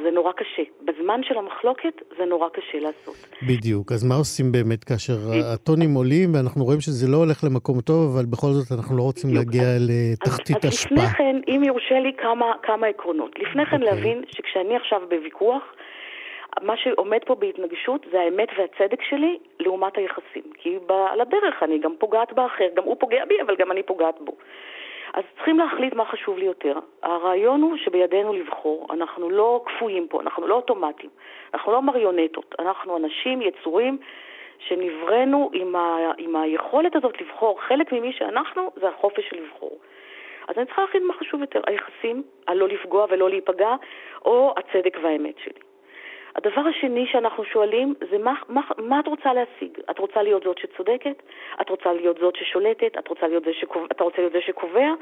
זה 0.05 0.11
נורא 0.11 0.33
קשה. 0.33 0.63
בזמן 0.85 1.21
של 1.23 1.39
המחלוקת 1.39 1.95
זה 2.19 2.25
נורא 2.25 2.49
קשה 2.49 2.79
לעשות. 2.79 3.15
בדיוק. 3.49 3.93
אז 3.93 4.05
מה 4.05 4.15
עושים 4.15 4.53
באמת 4.53 4.85
כאשר 4.85 5.17
הטונים 5.55 5.95
עולים 5.95 6.35
ואנחנו 6.35 6.65
רואים 6.65 6.81
שזה 6.81 7.07
לא 7.13 7.17
הולך 7.17 7.39
למקום 7.45 7.81
טוב, 7.81 8.03
אבל 8.15 8.25
בכל 8.33 8.51
זאת 8.57 8.79
אנחנו 8.79 8.97
לא 8.97 9.03
רוצים 9.03 9.31
בדיוק. 9.31 9.45
להגיע 9.45 9.69
אז, 9.69 9.91
לתחתית 9.91 10.65
השפעה? 10.65 10.99
אז 10.99 11.11
לפני 11.11 11.17
כן, 11.19 11.37
אם 11.49 11.61
יורשה 11.65 11.99
לי 12.01 12.13
כמה, 12.23 12.53
כמה 12.63 12.87
עקרונות. 12.87 13.33
לפני 13.39 13.67
כן 13.67 13.71
okay. 13.71 13.85
אוקיי. 13.85 13.95
להבין 13.95 14.25
שכשאני 14.29 14.77
עכשיו 14.77 15.01
בוויכוח, 15.11 15.63
מה 16.63 16.75
שעומד 16.77 17.19
פה 17.27 17.35
בהתנגשות 17.35 18.07
זה 18.13 18.21
האמת 18.21 18.49
והצדק 18.59 19.03
שלי 19.11 19.39
לעומת 19.61 19.97
היחסים. 19.97 20.47
כי 20.59 20.79
על 21.13 21.21
הדרך 21.21 21.63
אני 21.63 21.79
גם 21.79 21.93
פוגעת 21.99 22.33
באחר, 22.33 22.69
גם 22.77 22.85
הוא 22.85 22.97
פוגע 23.01 23.25
בי, 23.29 23.35
אבל 23.47 23.55
גם 23.59 23.73
אני 23.73 23.83
פוגעת 23.83 24.15
בו. 24.21 24.33
אז 25.15 25.23
צריכים 25.35 25.59
להחליט 25.59 25.95
מה 25.95 26.05
חשוב 26.05 26.39
לי 26.39 26.45
יותר. 26.45 26.79
הרעיון 27.03 27.63
הוא 27.63 27.77
שבידינו 27.77 28.33
לבחור. 28.33 28.87
אנחנו 28.91 29.31
לא 29.31 29.65
קפואים 29.67 30.09
פה, 30.09 30.21
אנחנו 30.21 30.47
לא 30.47 30.55
אוטומטים, 30.55 31.11
אנחנו 31.55 31.73
לא 31.73 31.83
מריונטות. 31.83 32.55
אנחנו 32.59 32.97
אנשים, 32.97 33.43
יצורים, 33.43 33.99
שנבראנו 34.59 35.51
עם, 35.53 35.77
ה, 35.77 36.13
עם 36.19 36.37
היכולת 36.37 36.97
הזאת 36.97 37.21
לבחור. 37.21 37.61
חלק 37.61 37.93
ממי 37.93 38.13
שאנחנו 38.13 38.71
זה 38.77 38.89
החופש 38.89 39.29
של 39.29 39.37
לבחור. 39.37 39.79
אז 40.49 40.59
אני 40.59 40.67
צריכה 40.67 40.83
להחליט 40.83 41.03
מה 41.03 41.15
חשוב 41.15 41.41
יותר, 41.41 41.61
היחסים, 41.67 42.23
הלא 42.49 42.69
לפגוע 42.69 43.07
ולא 43.11 43.31
להיפגע, 43.31 43.75
או 44.25 44.55
הצדק 44.57 44.99
והאמת 45.03 45.39
שלי. 45.39 45.64
הדבר 46.37 46.61
השני 46.61 47.07
שאנחנו 47.07 47.45
שואלים 47.45 47.95
זה 48.11 48.19
מה, 48.19 48.35
מה, 48.49 48.61
מה 48.79 49.01
את 49.01 49.07
רוצה 49.07 49.33
להשיג? 49.33 49.79
את 49.91 49.99
רוצה 49.99 50.23
להיות 50.23 50.43
זאת 50.43 50.59
שצודקת? 50.59 51.23
את 51.61 51.71
רוצה 51.71 51.93
להיות 51.93 52.19
זאת 52.19 52.37
ששולטת? 52.37 52.99
את 52.99 53.09
רוצה 53.09 53.29
להיות 53.29 53.45
זה 53.45 53.53
שקובע, 53.53 53.87
אתה 53.93 54.05
רוצה 54.05 54.17
להיות 54.19 54.33
זה 54.33 54.41
שקובע? 54.41 54.93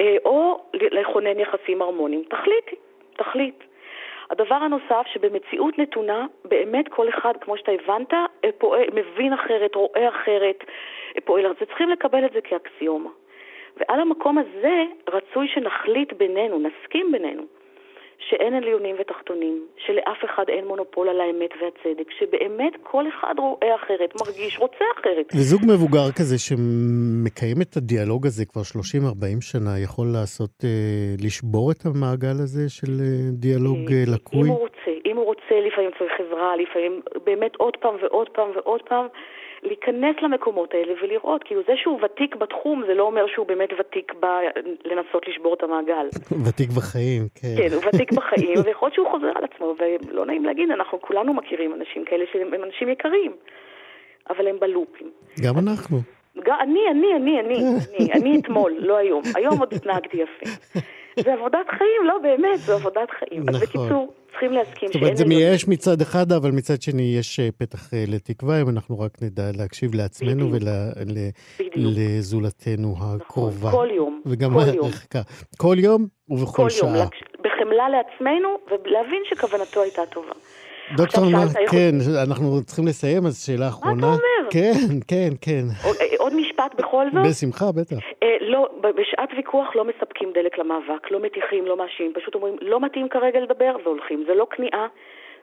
אה, 0.00 0.16
או 0.24 0.64
לכונן 0.72 1.40
יחסים 1.40 1.82
הרמוניים? 1.82 2.22
תחליטי, 2.28 2.76
תחליט. 3.16 3.64
הדבר 4.30 4.54
הנוסף, 4.54 5.06
שבמציאות 5.06 5.78
נתונה, 5.78 6.26
באמת 6.44 6.88
כל 6.88 7.08
אחד, 7.08 7.34
כמו 7.40 7.56
שאתה 7.56 7.72
הבנת, 7.72 8.14
אה, 8.14 8.52
פועל, 8.58 8.86
מבין 8.94 9.32
אחרת, 9.32 9.74
רואה 9.74 10.08
אחרת, 10.08 10.64
אה, 11.16 11.20
פועל, 11.24 11.46
אז 11.46 11.54
צריכים 11.66 11.90
לקבל 11.90 12.24
את 12.24 12.32
זה 12.32 12.40
כאקסיומה. 12.40 13.10
ועל 13.76 14.00
המקום 14.00 14.38
הזה 14.38 14.84
רצוי 15.08 15.48
שנחליט 15.48 16.12
בינינו, 16.12 16.58
נסכים 16.58 17.12
בינינו, 17.12 17.42
שאין 18.18 18.54
עליונים 18.54 18.96
ותחתונים, 19.00 19.66
שלאף 19.76 20.24
אחד 20.24 20.44
אין 20.48 20.66
מונופול 20.66 21.08
על 21.08 21.20
האמת 21.20 21.50
והצדק, 21.60 22.10
שבאמת 22.18 22.72
כל 22.82 23.04
אחד 23.08 23.34
רואה 23.38 23.74
אחרת, 23.74 24.12
מרגיש, 24.20 24.58
רוצה 24.58 24.84
אחרת. 24.94 25.26
וזוג 25.34 25.62
מבוגר 25.74 26.12
כזה 26.18 26.38
שמקיים 26.38 27.56
את 27.62 27.76
הדיאלוג 27.76 28.26
הזה 28.26 28.44
כבר 28.46 28.62
30-40 28.62 29.40
שנה, 29.40 29.78
יכול 29.84 30.06
לעשות, 30.12 30.50
אה, 30.64 31.14
לשבור 31.24 31.70
את 31.72 31.80
המעגל 31.86 32.36
הזה 32.44 32.64
של 32.68 32.92
אה, 33.00 33.30
דיאלוג 33.32 33.92
אה, 33.92 34.04
לקוי? 34.14 34.40
אם 34.40 34.46
הוא 34.46 34.58
רוצה, 34.58 34.90
אם 35.06 35.16
הוא 35.16 35.24
רוצה, 35.24 35.54
לפעמים 35.66 35.90
צריך 35.98 36.12
עזרה, 36.20 36.56
לפעמים 36.56 37.00
באמת 37.24 37.56
עוד 37.56 37.76
פעם 37.76 37.94
ועוד 38.02 38.28
פעם 38.28 38.50
ועוד 38.56 38.82
פעם. 38.88 39.06
להיכנס 39.64 40.16
למקומות 40.22 40.74
האלה 40.74 40.92
ולראות, 41.02 41.42
כאילו 41.44 41.60
זה 41.66 41.72
שהוא 41.76 42.00
ותיק 42.04 42.36
בתחום 42.36 42.82
זה 42.86 42.94
לא 42.94 43.02
אומר 43.02 43.26
שהוא 43.34 43.46
באמת 43.46 43.68
ותיק 43.78 44.12
ב... 44.20 44.26
לנסות 44.84 45.28
לשבור 45.28 45.54
את 45.54 45.62
המעגל. 45.62 46.08
ותיק 46.44 46.70
בחיים, 46.70 47.22
כן. 47.34 47.54
כן, 47.56 47.74
הוא 47.74 47.82
ותיק 47.86 48.12
בחיים, 48.18 48.58
ויכול 48.64 48.86
להיות 48.86 48.94
שהוא 48.94 49.10
חוזר 49.10 49.32
על 49.34 49.44
עצמו, 49.44 49.74
ולא 49.78 50.26
נעים 50.26 50.44
להגיד, 50.44 50.70
אנחנו 50.70 51.00
כולנו 51.00 51.34
מכירים 51.34 51.74
אנשים 51.74 52.04
כאלה 52.04 52.24
שהם 52.32 52.54
אנשים 52.64 52.88
יקרים, 52.88 53.32
אבל 54.30 54.48
הם 54.48 54.56
בלופים. 54.60 55.10
גם 55.40 55.58
אנחנו. 55.58 55.98
אני, 56.36 56.80
אני, 56.90 57.16
אני, 57.16 57.40
אני, 57.40 57.56
אני, 57.98 58.12
אני 58.12 58.40
אתמול, 58.40 58.72
לא 58.88 58.96
היום. 58.96 59.22
היום 59.34 59.58
עוד 59.58 59.74
התנהגתי 59.74 60.16
יפה. 60.16 60.80
זה 61.16 61.32
עבודת 61.32 61.68
חיים, 61.68 62.04
לא 62.04 62.18
באמת, 62.18 62.58
זו 62.58 62.72
עבודת 62.72 63.10
חיים. 63.10 63.42
נכון. 63.42 63.54
אז 63.54 63.62
בקיצור, 63.62 64.12
צריכים 64.34 64.52
להסכים 64.52 64.74
שאין... 64.78 64.92
זאת 64.92 65.02
אומרת, 65.02 65.16
זה 65.16 65.24
מייאש 65.24 65.68
מצד 65.68 66.00
אחד, 66.00 66.32
אבל 66.32 66.50
מצד 66.50 66.82
שני 66.82 67.14
יש 67.18 67.40
אה, 67.40 67.48
פתח 67.58 67.94
אה, 67.94 68.04
לתקווה, 68.08 68.60
אם 68.60 68.68
אנחנו 68.68 69.00
רק 69.00 69.12
נדע 69.22 69.42
להקשיב 69.58 69.94
לעצמנו 69.94 70.50
ולזולתנו 71.76 72.94
הקרובה. 73.00 73.70
כל 73.70 73.88
יום. 73.96 74.22
וגם 74.26 74.58
הרחקה. 74.58 75.20
כל 75.62 75.76
יום 75.78 76.06
ובכל 76.28 76.70
שעה. 76.70 77.06
בחמלה 77.40 77.88
לעצמנו, 77.88 78.48
ולהבין 78.70 79.22
שכוונתו 79.30 79.82
הייתה 79.82 80.02
טובה. 80.10 80.32
דוקטור 80.96 81.24
נועה, 81.24 81.46
כן, 81.70 81.94
אנחנו 82.22 82.62
צריכים 82.64 82.86
לסיים, 82.86 83.26
אז 83.26 83.44
שאלה 83.46 83.68
אחרונה. 83.68 83.94
מה 83.94 84.14
אתה 84.14 84.22
אומר? 84.22 84.50
כן, 84.50 84.98
כן, 85.08 85.32
כן. 85.40 85.64
עוד 86.18 86.34
משפט 86.34 86.53
בכל 86.74 87.06
זאת? 87.14 87.26
בשמחה, 87.28 87.72
בטח. 87.72 87.96
אה, 88.22 88.36
לא, 88.40 88.68
בשעת 88.80 89.28
ויכוח 89.36 89.76
לא 89.76 89.84
מספקים 89.84 90.32
דלק 90.34 90.58
למאבק, 90.58 91.10
לא 91.10 91.22
מטיחים, 91.22 91.66
לא 91.66 91.76
מאשימים, 91.76 92.12
פשוט 92.14 92.34
אומרים, 92.34 92.56
לא 92.60 92.80
מתאים 92.80 93.08
כרגע 93.08 93.40
לדבר 93.40 93.76
והולכים. 93.84 94.24
זה 94.26 94.34
לא 94.34 94.46
כניעה, 94.50 94.86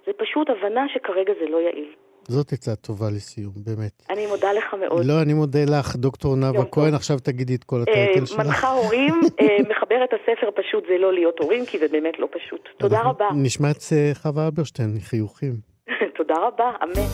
זה 0.05 0.12
פשוט 0.17 0.49
הבנה 0.49 0.86
שכרגע 0.93 1.34
זה 1.39 1.49
לא 1.49 1.57
יעיל. 1.57 1.91
זאת 2.27 2.53
עצה 2.53 2.75
טובה 2.75 3.05
לסיום, 3.15 3.53
באמת. 3.65 3.91
אני 4.10 4.27
מודה 4.27 4.53
לך 4.53 4.73
מאוד. 4.73 5.05
לא, 5.05 5.21
אני 5.21 5.34
מודה 5.34 5.60
לך, 5.65 5.95
דוקטור 5.95 6.36
נאוה 6.36 6.65
כהן, 6.71 6.93
עכשיו 6.93 7.19
תגידי 7.19 7.55
את 7.55 7.63
כל 7.63 7.75
אה, 7.75 7.81
הטייטל 7.81 8.25
שלך. 8.25 8.39
מנחה 8.39 8.71
הורים, 8.71 9.13
מחבר 9.69 10.03
את 10.03 10.13
הספר 10.13 10.49
פשוט 10.55 10.84
זה 10.88 10.97
לא 10.97 11.13
להיות 11.13 11.39
הורים, 11.39 11.65
כי 11.65 11.79
זה 11.79 11.88
באמת 11.91 12.19
לא 12.19 12.27
פשוט. 12.31 12.69
תודה 12.77 13.01
רבה. 13.01 13.29
נשמע 13.36 13.71
את 13.71 13.77
חווה 14.13 14.45
אלברשטיין, 14.45 14.99
חיוכים. 14.99 15.53
תודה 16.17 16.36
רבה, 16.36 16.71
אמן. 16.84 17.07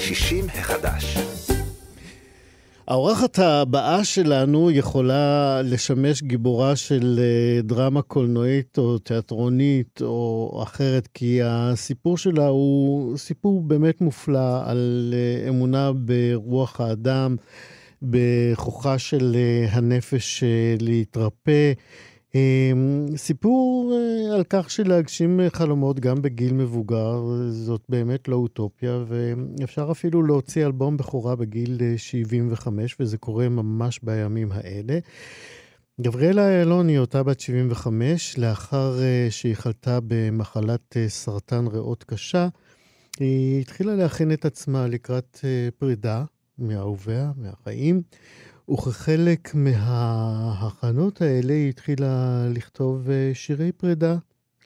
60 0.00 0.44
החדש. 0.44 1.51
האורחת 2.88 3.38
הבאה 3.38 4.04
שלנו 4.04 4.70
יכולה 4.70 5.60
לשמש 5.62 6.22
גיבורה 6.22 6.76
של 6.76 7.20
אה, 7.22 7.62
דרמה 7.62 8.02
קולנועית 8.02 8.78
או 8.78 8.98
תיאטרונית 8.98 10.02
או 10.02 10.60
אחרת, 10.62 11.08
כי 11.14 11.40
הסיפור 11.44 12.18
שלה 12.18 12.46
הוא 12.46 13.16
סיפור 13.16 13.62
באמת 13.62 14.00
מופלא 14.00 14.60
על 14.64 15.14
אה, 15.16 15.48
אמונה 15.48 15.92
ברוח 15.92 16.80
האדם, 16.80 17.36
בכוחה 18.02 18.98
של 18.98 19.36
אה, 19.36 19.68
הנפש 19.72 20.44
להתרפא. 20.80 21.72
אמ, 22.34 23.06
סיפור 23.16 23.94
אה, 23.94 24.34
על 24.34 24.44
כך 24.48 24.70
שלהגשים 24.70 25.40
חלומות 25.52 26.00
גם 26.00 26.22
בגיל 26.22 26.54
מבוגר, 26.54 27.22
זאת 27.50 27.80
באמת 27.88 28.28
לא 28.28 28.36
אוטופיה, 28.36 29.04
ואפשר 29.08 29.88
אפילו 29.90 30.22
להוציא 30.22 30.66
אלבום 30.66 30.96
בכורה 30.96 31.36
בגיל 31.36 31.78
75, 31.96 32.92
אה, 32.92 32.96
וזה 33.00 33.18
קורה 33.18 33.48
ממש 33.48 34.00
בימים 34.02 34.52
האלה. 34.52 34.98
גבריאלה 36.00 36.48
איילון 36.48 36.88
היא 36.88 36.98
אותה 36.98 37.22
בת 37.22 37.40
75, 37.40 38.38
לאחר 38.38 39.02
אה, 39.02 39.26
שהיא 39.30 39.54
חלתה 39.54 39.98
במחלת 40.06 40.96
סרטן 41.08 41.66
ריאות 41.66 42.04
קשה, 42.04 42.48
היא 43.20 43.60
התחילה 43.60 43.94
להכין 43.94 44.32
את 44.32 44.44
עצמה 44.44 44.86
לקראת 44.86 45.38
פרידה 45.78 46.24
מאהוביה, 46.58 47.32
מהחיים. 47.36 48.02
וכחלק 48.70 49.54
מההכנות 49.54 51.20
האלה 51.20 51.52
היא 51.52 51.68
התחילה 51.68 52.46
לכתוב 52.54 53.10
אה, 53.10 53.30
שירי 53.34 53.72
פרידה 53.72 54.16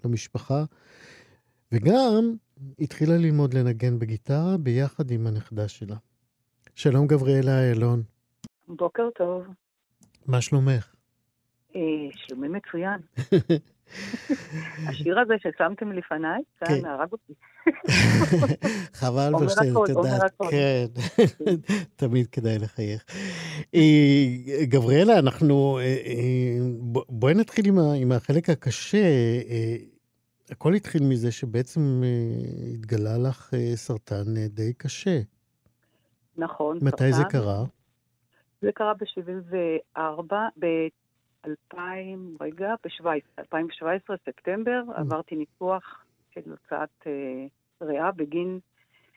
למשפחה, 0.04 0.64
וגם 1.72 2.34
התחילה 2.78 3.16
ללמוד 3.16 3.54
לנגן 3.54 3.98
בגיטרה 3.98 4.56
ביחד 4.56 5.10
עם 5.10 5.26
הנכדה 5.26 5.68
שלה. 5.68 5.96
שלום 6.74 7.06
גבריאלה 7.06 7.60
איילון. 7.60 8.02
בוקר 8.68 9.08
טוב. 9.14 9.44
מה 10.26 10.40
שלומך? 10.40 10.94
אה, 11.76 11.80
שלומי 12.12 12.48
מצוין. 12.48 13.00
השיר 14.88 15.20
הזה 15.20 15.34
ששמתם 15.38 15.92
לפניי, 15.92 16.42
כאן 16.60 16.80
כן. 16.80 16.86
הרג 16.86 17.12
אותי. 17.12 17.32
חבל 19.00 19.32
בשביל, 19.44 19.74
את 19.84 19.88
יודעת, 19.88 20.32
כן, 20.50 20.86
תמיד 21.96 22.26
כדאי 22.26 22.58
לחייך. 22.58 23.04
אה, 23.74 24.64
גבריאלה, 24.64 25.18
אנחנו, 25.18 25.78
אה, 25.78 26.58
בואי 27.08 27.34
נתחיל 27.34 27.66
עם 28.00 28.12
החלק 28.12 28.50
הקשה. 28.50 29.06
הכל 30.50 30.74
התחיל 30.74 31.02
מזה 31.02 31.32
שבעצם 31.32 32.02
התגלה 32.74 33.18
לך 33.18 33.54
סרטן 33.74 34.46
די 34.48 34.72
קשה. 34.72 35.20
נכון. 36.36 36.78
מתי 36.82 37.12
זה 37.12 37.24
קרה? 37.30 37.64
זה 38.62 38.72
קרה 38.74 38.92
ב-74, 38.94 40.32
2000, 41.46 42.36
רגע, 42.40 42.74
ב-17, 42.84 43.06
2017, 43.38 44.16
ספטמבר, 44.26 44.82
mm. 44.88 45.00
עברתי 45.00 45.36
ניתוח 45.36 46.04
של 46.34 46.40
הוצאת 46.50 47.06
אה, 47.06 47.46
ריאה 47.82 48.12
בגין 48.12 48.58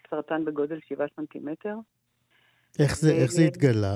סרטן 0.09 0.45
בגודל 0.45 0.79
7 0.87 1.05
סנטימטר. 1.15 1.75
איך 2.79 2.95
זה, 2.95 3.13
ו- 3.13 3.21
איך 3.21 3.31
זה 3.31 3.41
התגלה? 3.41 3.95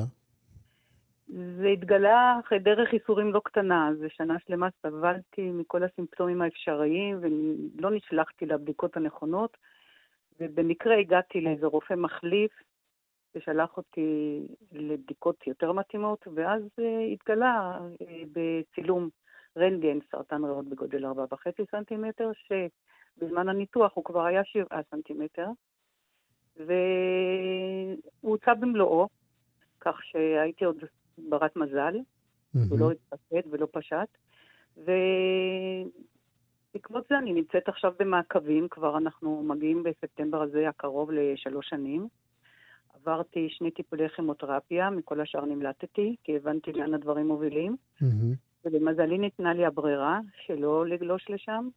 זה 1.28 1.68
התגלה 1.68 2.40
אחרי 2.46 2.60
דרך 2.60 2.94
ייסורים 2.94 3.34
לא 3.34 3.42
קטנה. 3.46 3.90
זה 4.00 4.08
שנה 4.10 4.36
שלמה 4.48 4.68
סבלתי 4.82 5.42
מכל 5.52 5.84
הסימפטומים 5.84 6.42
האפשריים 6.42 7.20
ולא 7.22 7.92
נשלחתי 7.92 8.46
לבדיקות 8.46 8.98
הנכונות. 8.98 9.58
ובמקרה 10.40 10.98
הגעתי 10.98 11.42
לאיזה 11.42 11.66
רופא 11.66 11.94
מחליף 11.94 12.52
ששלח 13.34 13.78
אותי 13.78 14.40
לבדיקות 14.72 15.48
יותר 15.48 15.72
מתאימות, 15.72 16.28
ואז 16.36 16.64
uh, 16.64 16.82
התגלה 17.14 17.80
uh, 17.80 18.04
בצילום 18.32 19.10
רנטגן 19.58 19.98
סרטן 20.12 20.44
ריאות 20.44 20.70
בגודל 20.70 21.06
4.5 21.06 21.10
סנטימטר, 21.72 22.32
שבזמן 22.34 23.50
הניתוח 23.50 23.92
הוא 23.96 24.04
כבר 24.04 24.26
היה 24.26 24.44
7 24.44 24.82
סנטימטר, 24.92 25.48
והוא 26.58 26.68
הוצא 28.22 28.54
במלואו, 28.54 29.08
כך 29.80 30.04
שהייתי 30.04 30.66
עוד 30.66 30.84
ברת 31.18 31.56
מזל, 31.56 31.98
mm-hmm. 31.98 32.60
הוא 32.70 32.80
לא 32.80 32.92
התפשט 32.92 33.46
ולא 33.50 33.68
פשט, 33.72 34.18
ובעקבות 34.78 34.94
זה 37.10 37.18
אני 37.18 37.34
נמצאת 37.34 37.70
עכשיו 37.70 37.94
במעקבים, 38.00 38.68
כבר 38.70 38.98
אנחנו 38.98 39.44
מגיעים 39.44 39.84
בספטמבר 39.84 40.42
הזה 40.42 40.70
הקרוב 40.70 41.12
לשלוש 41.12 41.70
שנים. 41.70 42.08
עברתי 43.06 43.48
שני 43.50 43.72
טיפולי 43.72 44.10
כימותרפיה, 44.10 44.90
מכל 44.90 45.22
השאר 45.22 45.46
נמלטתי, 45.46 46.16
כי 46.24 46.36
הבנתי 46.36 46.72
לאן 46.72 46.94
הדברים 46.94 47.28
מובילים. 47.28 47.76
Mm-hmm. 48.02 48.36
ולמזלי 48.66 49.18
ניתנה 49.18 49.54
לי 49.54 49.66
הברירה 49.66 50.20
שלא 50.46 50.88
לגלוש 50.88 51.26
לשם, 51.30 51.70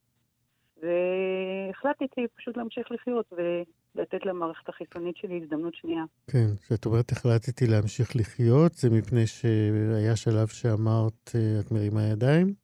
והחלטתי 0.82 2.26
פשוט 2.36 2.56
להמשיך 2.56 2.90
לחיות 2.90 3.32
ולתת 3.32 4.26
למערכת 4.26 4.68
החיסונית 4.68 5.16
שלי 5.16 5.40
הזדמנות 5.42 5.74
שנייה. 5.74 6.04
כן, 6.30 6.46
כשאת 6.62 6.86
אומרת 6.86 7.12
החלטתי 7.12 7.66
להמשיך 7.66 8.16
לחיות, 8.16 8.72
זה 8.72 8.90
מפני 8.90 9.26
שהיה 9.26 10.16
שלב 10.16 10.46
שאמרת, 10.46 11.30
אה, 11.34 11.60
את 11.60 11.72
מרימה 11.72 12.02
ידיים? 12.02 12.54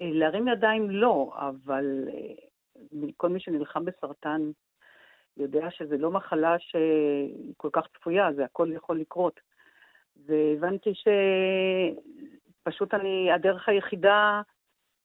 אה, 0.00 0.10
להרים 0.12 0.48
ידיים 0.48 0.90
לא, 0.90 1.32
אבל 1.38 2.08
אה, 2.08 3.08
כל 3.16 3.28
מי 3.28 3.40
שנלחם 3.40 3.84
בסרטן 3.84 4.40
יודע 5.36 5.70
שזו 5.70 5.96
לא 5.98 6.10
מחלה 6.10 6.56
שהיא 6.58 7.54
כל 7.56 7.68
כך 7.72 7.86
צפויה, 7.94 8.32
זה 8.32 8.44
הכל 8.44 8.68
יכול 8.72 9.00
לקרות. 9.00 9.40
והבנתי 10.26 10.92
שפשוט 12.62 12.94
אני, 12.94 13.32
הדרך 13.32 13.68
היחידה 13.68 14.42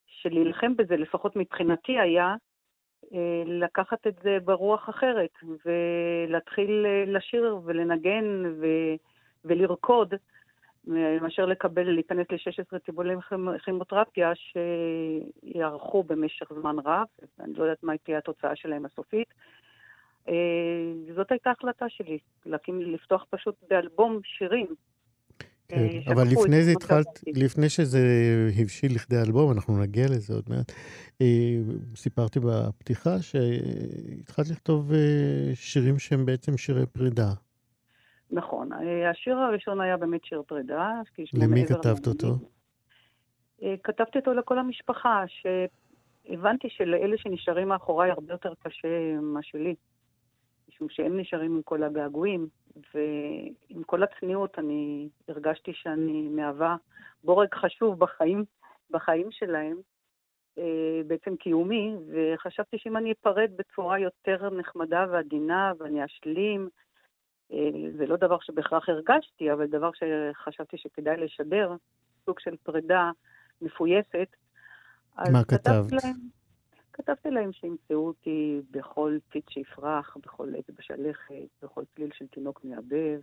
של 0.05 0.29
להילחם 0.29 0.75
בזה, 0.75 0.97
לפחות 0.97 1.35
מבחינתי, 1.35 1.99
היה 1.99 2.35
אה, 3.13 3.43
לקחת 3.45 4.07
את 4.07 4.15
זה 4.23 4.37
ברוח 4.43 4.89
אחרת, 4.89 5.33
ולהתחיל 5.65 6.85
אה, 6.85 7.03
לשיר 7.07 7.59
ולנגן 7.63 8.43
ו, 8.59 8.65
ולרקוד, 9.45 10.13
מאשר 11.21 11.45
לקבל, 11.45 11.91
להיכנס 11.91 12.27
ל-16 12.31 12.79
טיבולים 12.79 13.19
כימותרפיה 13.65 14.31
שיארכו 14.35 16.03
במשך 16.03 16.53
זמן 16.53 16.75
רב, 16.79 17.07
אני 17.39 17.53
לא 17.53 17.63
יודעת 17.63 17.83
מה 17.83 17.97
תהיה 17.97 18.17
התוצאה 18.17 18.55
שלהם 18.55 18.85
הסופית. 18.85 19.33
אה, 20.29 21.13
זאת 21.15 21.31
הייתה 21.31 21.51
החלטה 21.51 21.85
שלי, 21.89 22.17
להקים, 22.45 22.81
לפתוח 22.81 23.25
פשוט 23.29 23.55
באלבום 23.69 24.19
שירים. 24.23 24.67
כן, 25.67 25.77
אה, 25.77 26.13
אבל 26.13 26.23
לפני 26.31 26.63
זה 26.63 26.71
התחלת, 26.71 27.23
לפני 27.35 27.69
שזה 27.69 27.99
הבשיל 28.61 28.95
לכדי 28.95 29.21
אלבום, 29.27 29.51
אנחנו 29.51 29.81
נגיע 29.81 30.05
לזה 30.05 30.33
עוד 30.33 30.45
מעט, 30.49 30.71
אה, 31.21 31.27
סיפרתי 31.95 32.39
בפתיחה 32.39 33.21
שהתחלת 33.21 34.49
לכתוב 34.49 34.91
שירים 35.53 35.99
שהם 35.99 36.25
בעצם 36.25 36.57
שירי 36.57 36.85
פרידה. 36.85 37.29
נכון, 38.31 38.69
השיר 39.11 39.37
הראשון 39.37 39.81
היה 39.81 39.97
באמת 39.97 40.25
שיר 40.25 40.41
פרידה. 40.47 40.91
למי 41.33 41.65
כתבת 41.65 42.07
אותו? 42.07 42.35
כתבתי 43.83 44.19
אותו 44.19 44.33
לכל 44.33 44.59
המשפחה, 44.59 45.23
שהבנתי 45.27 46.67
שלאלה 46.69 47.17
שנשארים 47.17 47.67
מאחוריי 47.67 48.11
הרבה 48.11 48.33
יותר 48.33 48.53
קשה 48.63 48.87
ממה 49.21 49.39
שלי. 49.43 49.75
משום 50.71 50.89
שהם 50.89 51.19
נשארים 51.19 51.55
עם 51.55 51.61
כל 51.61 51.83
הגעגועים, 51.83 52.47
ועם 52.75 53.83
כל 53.83 54.03
הצניעות 54.03 54.59
אני 54.59 55.09
הרגשתי 55.27 55.71
שאני 55.73 56.27
מהווה 56.29 56.75
בורג 57.23 57.47
חשוב 57.55 57.99
בחיים, 57.99 58.45
בחיים 58.91 59.27
שלהם, 59.31 59.77
אה, 60.57 61.01
בעצם 61.07 61.35
קיומי, 61.35 61.95
וחשבתי 62.07 62.77
שאם 62.77 62.97
אני 62.97 63.11
אפרד 63.11 63.51
בצורה 63.55 63.99
יותר 63.99 64.49
נחמדה 64.49 65.05
ועדינה 65.11 65.71
ואני 65.77 66.05
אשלים, 66.05 66.69
אה, 67.51 67.57
זה 67.97 68.05
לא 68.05 68.17
דבר 68.17 68.37
שבהכרח 68.41 68.89
הרגשתי, 68.89 69.51
אבל 69.53 69.65
דבר 69.65 69.89
שחשבתי 69.93 70.77
שכדאי 70.77 71.17
לשדר, 71.17 71.75
סוג 72.25 72.39
של 72.39 72.55
פרידה 72.63 73.11
מפויסת. 73.61 74.35
מה 75.17 75.43
כתבת? 75.43 75.91
להם, 75.91 76.15
כתבתי 76.93 77.31
להם 77.31 77.51
שימצאו 77.51 78.07
אותי 78.07 78.61
בכל 78.71 79.17
ציץ 79.31 79.49
שיפרח, 79.49 80.17
בכל 80.23 80.55
עץ 80.57 80.65
בשלכת, 80.77 81.63
בכל 81.63 81.83
צליל 81.95 82.09
של 82.13 82.27
תינוק 82.27 82.61
מעבב, 82.63 83.19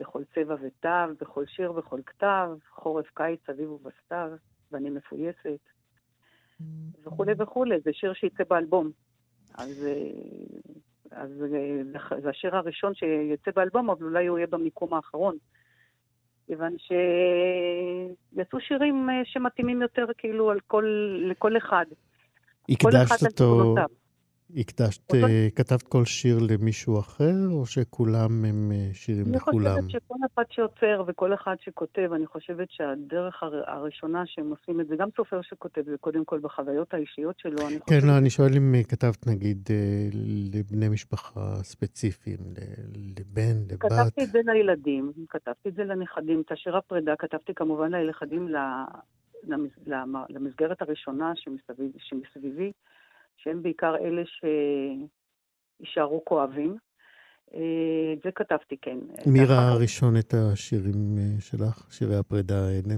בכל 0.00 0.22
צבע 0.34 0.56
ותו, 0.62 1.14
בכל 1.20 1.46
שיר 1.46 1.72
וכל 1.76 2.00
כתב, 2.06 2.50
חורף, 2.70 3.06
קיץ, 3.14 3.48
אביב 3.48 3.70
ובסתיו, 3.70 4.30
ואני 4.72 4.90
מפויסת, 4.90 5.60
וכולי 7.04 7.32
וכולי. 7.38 7.80
זה 7.80 7.92
שיר 7.92 8.12
שיצא 8.12 8.44
באלבום. 8.50 8.90
אז, 9.54 9.86
אז 11.10 11.30
זה 12.22 12.28
השיר 12.30 12.56
הראשון 12.56 12.94
שיצא 12.94 13.50
באלבום, 13.56 13.90
אבל 13.90 14.04
אולי 14.04 14.26
הוא 14.26 14.38
יהיה 14.38 14.46
במיקום 14.46 14.94
האחרון. 14.94 15.36
כיוון 16.46 16.76
שיצאו 16.78 18.60
שירים 18.60 19.08
שמתאימים 19.24 19.82
יותר 19.82 20.06
כאילו 20.18 20.52
כל, 20.66 20.84
לכל 21.30 21.56
אחד. 21.56 21.86
הקדשת 22.68 23.40
אותו, 23.40 23.74
הקדשת, 24.56 25.14
אותו... 25.14 25.26
כתבת 25.54 25.82
כל 25.82 26.04
שיר 26.04 26.38
למישהו 26.50 26.98
אחר, 26.98 27.48
או 27.50 27.66
שכולם 27.66 28.44
הם 28.44 28.72
שירים 28.92 29.26
אני 29.26 29.36
לכולם? 29.36 29.66
אני 29.66 29.82
חושבת 29.82 30.02
שכל 30.02 30.14
אחד 30.34 30.42
שיוצר 30.50 31.02
וכל 31.06 31.34
אחד 31.34 31.56
שכותב, 31.60 32.10
אני 32.14 32.26
חושבת 32.26 32.68
שהדרך 32.70 33.42
הר... 33.42 33.62
הראשונה 33.66 34.22
שהם 34.26 34.50
עושים 34.50 34.80
את 34.80 34.86
זה, 34.88 34.96
גם 34.96 35.08
סופר 35.16 35.40
שכותב, 35.42 35.82
זה 35.84 35.96
קודם 36.00 36.24
כל 36.24 36.38
בחוויות 36.38 36.94
האישיות 36.94 37.38
שלו. 37.38 37.68
אני 37.68 37.78
כן, 37.86 38.06
לא, 38.06 38.18
אני 38.18 38.30
שואל 38.30 38.56
אם 38.56 38.74
כתבת 38.88 39.26
נגיד 39.26 39.68
לבני 40.54 40.88
משפחה 40.88 41.54
ספציפיים, 41.62 42.38
לבן, 43.18 43.56
לבת. 43.70 43.80
כתבתי 43.80 44.24
את 44.24 44.28
זה 44.28 44.38
לילדים, 44.44 45.12
כתבתי 45.28 45.68
את 45.68 45.74
זה 45.74 45.84
לנכדים. 45.84 46.42
את 46.46 46.52
השיר 46.52 46.76
הפרידה 46.76 47.12
כתבתי 47.18 47.54
כמובן 47.54 47.94
לילדים 47.94 48.48
למסגרת 50.28 50.82
הראשונה 50.82 51.32
שמסביב, 51.36 51.92
שמסביבי. 51.98 52.72
שהם 53.38 53.62
בעיקר 53.62 53.96
אלה 53.96 54.22
שיישארו 55.80 56.24
כואבים. 56.24 56.76
אה, 57.54 58.12
את 58.12 58.18
זה 58.24 58.30
כתבתי, 58.34 58.76
כן. 58.82 58.98
מי 59.26 59.44
ראה 59.44 59.76
ראשון 59.76 60.16
את 60.16 60.34
השירים 60.34 61.18
אה, 61.18 61.40
שלך, 61.40 61.86
שירי 61.90 62.16
הפרידה 62.16 62.66
האלה? 62.66 62.94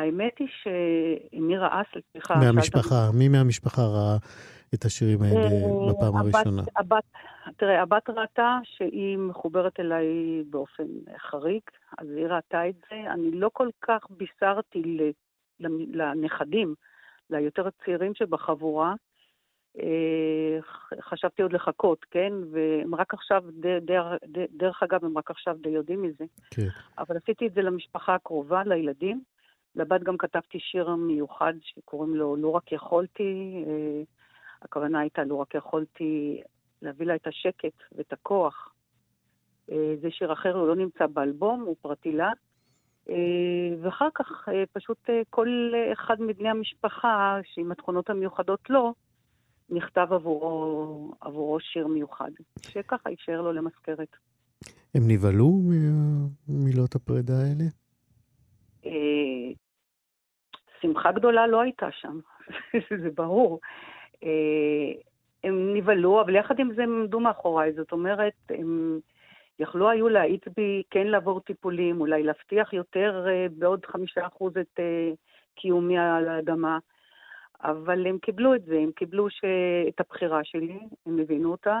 האמת 0.00 0.38
היא 0.38 0.48
שמי 0.62 1.56
ראה, 1.58 1.82
סליחה... 2.12 2.34
מהמשפחה, 2.34 3.10
מי 3.14 3.28
מהמשפחה 3.28 3.82
ראה 3.82 4.16
את 4.74 4.84
השירים 4.84 5.22
האלה 5.22 5.40
אה, 5.40 5.92
בפעם 5.92 6.16
הראשונה? 6.16 6.62
הבת, 6.76 7.04
תראה, 7.56 7.82
הבת 7.82 8.10
ראתה 8.10 8.58
שהיא 8.64 9.18
מחוברת 9.18 9.80
אליי 9.80 10.06
באופן 10.50 10.86
חריג, 11.30 11.62
אז 11.98 12.06
היא 12.16 12.26
ראתה 12.26 12.68
את 12.68 12.74
זה. 12.90 13.12
אני 13.12 13.30
לא 13.30 13.50
כל 13.52 13.68
כך 13.82 14.06
בישרתי 14.10 14.82
לנכדים. 15.92 16.74
ליותר 17.30 17.68
צעירים 17.84 18.14
שבחבורה. 18.14 18.94
אה, 19.78 20.58
חשבתי 21.00 21.42
עוד 21.42 21.52
לחכות, 21.52 22.04
כן? 22.10 22.32
והם 22.52 22.94
רק 22.94 23.14
עכשיו, 23.14 23.44
דרך, 23.80 24.06
דרך 24.56 24.82
אגב, 24.82 25.04
הם 25.04 25.18
רק 25.18 25.30
עכשיו 25.30 25.56
די 25.62 25.68
יודעים 25.68 26.02
מזה. 26.02 26.24
כן. 26.50 26.68
אבל 26.98 27.16
עשיתי 27.16 27.46
את 27.46 27.54
זה 27.54 27.62
למשפחה 27.62 28.14
הקרובה, 28.14 28.62
לילדים. 28.66 29.22
לבת 29.76 30.02
גם 30.02 30.16
כתבתי 30.16 30.58
שיר 30.60 30.94
מיוחד 30.94 31.52
שקוראים 31.60 32.14
לו 32.14 32.36
"לא 32.36 32.48
רק 32.48 32.72
יכולתי". 32.72 33.64
אה, 33.66 34.02
הכוונה 34.62 35.00
הייתה 35.00 35.24
"לא 35.24 35.34
רק 35.34 35.54
יכולתי 35.54 36.40
להביא 36.82 37.06
לה 37.06 37.14
את 37.14 37.26
השקט 37.26 37.82
ואת 37.92 38.12
הכוח". 38.12 38.74
אה, 39.70 39.94
זה 40.02 40.10
שיר 40.10 40.32
אחר, 40.32 40.56
הוא 40.56 40.68
לא 40.68 40.76
נמצא 40.76 41.06
באלבום, 41.06 41.60
הוא 41.60 41.76
פרטי 41.80 42.12
לה. 42.12 42.30
אה, 43.10 43.14
ואחר 43.82 44.08
כך 44.14 44.48
פשוט 44.72 45.10
כל 45.30 45.72
אחד 45.92 46.16
מבני 46.20 46.48
המשפחה, 46.48 47.38
שעם 47.44 47.72
התכונות 47.72 48.10
המיוחדות 48.10 48.70
לו, 48.70 48.94
נכתב 49.70 50.06
עבורו, 50.10 51.14
עבורו 51.20 51.60
שיר 51.60 51.86
מיוחד, 51.86 52.30
שככה 52.62 53.10
יישאר 53.10 53.40
לו 53.40 53.52
למזכרת. 53.52 54.16
הם 54.94 55.02
נבהלו 55.08 55.60
ממילות 56.48 56.94
הפרידה 56.94 57.34
האלה? 57.34 57.64
שמחה 60.82 61.12
גדולה 61.12 61.46
לא 61.46 61.60
הייתה 61.60 61.90
שם, 61.90 62.18
זה 63.02 63.10
ברור. 63.14 63.60
הם 65.44 65.74
נבהלו, 65.74 66.20
אבל 66.20 66.36
יחד 66.36 66.58
עם 66.58 66.74
זה 66.74 66.82
הם 66.82 67.00
עמדו 67.00 67.20
מאחוריי, 67.20 67.72
זאת 67.72 67.92
אומרת, 67.92 68.34
הם... 68.48 69.00
יכלו 69.60 69.90
היו 69.90 70.08
להאיץ 70.08 70.42
בי 70.56 70.82
כן 70.90 71.06
לעבור 71.06 71.40
טיפולים, 71.40 72.00
אולי 72.00 72.22
להבטיח 72.22 72.72
יותר 72.72 73.26
uh, 73.26 73.52
בעוד 73.58 73.86
חמישה 73.86 74.26
אחוז 74.26 74.52
את 74.56 74.80
קיומי 75.54 75.98
על 75.98 76.28
האדמה, 76.28 76.78
אבל 77.62 78.06
הם 78.06 78.18
קיבלו 78.18 78.54
את 78.54 78.64
זה, 78.64 78.78
הם 78.78 78.92
קיבלו 78.92 79.30
ש... 79.30 79.44
את 79.88 80.00
הבחירה 80.00 80.44
שלי, 80.44 80.78
הם 81.06 81.18
הבינו 81.18 81.50
אותה, 81.50 81.80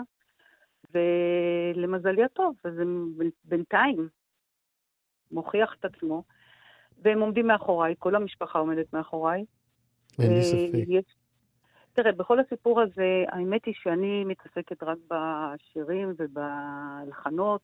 ולמזלי 0.94 2.24
הטוב, 2.24 2.54
אז 2.64 2.78
הם 2.78 3.12
בינתיים 3.44 4.08
מוכיח 5.30 5.76
את 5.80 5.84
עצמו, 5.84 6.22
והם 7.02 7.20
עומדים 7.20 7.46
מאחוריי, 7.46 7.94
כל 7.98 8.14
המשפחה 8.14 8.58
עומדת 8.58 8.92
מאחוריי. 8.92 9.44
אין 10.18 10.32
לי 10.32 10.42
ספק. 10.42 10.84
יש, 10.88 11.04
תראה, 11.92 12.12
בכל 12.12 12.40
הסיפור 12.40 12.80
הזה, 12.80 13.24
האמת 13.28 13.64
היא 13.64 13.74
שאני 13.76 14.24
מתעסקת 14.24 14.82
רק 14.82 14.98
בשירים 15.10 16.14
ובלחנות. 16.18 17.62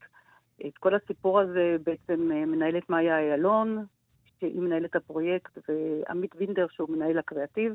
את 0.66 0.78
כל 0.78 0.94
הסיפור 0.94 1.40
הזה 1.40 1.76
בעצם 1.84 2.32
אה, 2.32 2.46
מנהלת 2.46 2.90
מאיה 2.90 3.18
איילון, 3.18 3.84
שהיא 4.38 4.60
מנהלת 4.60 4.96
הפרויקט, 4.96 5.58
ועמית 5.68 6.30
וינדר, 6.36 6.66
שהוא 6.70 6.90
מנהל 6.90 7.18
הקריאטיב. 7.18 7.74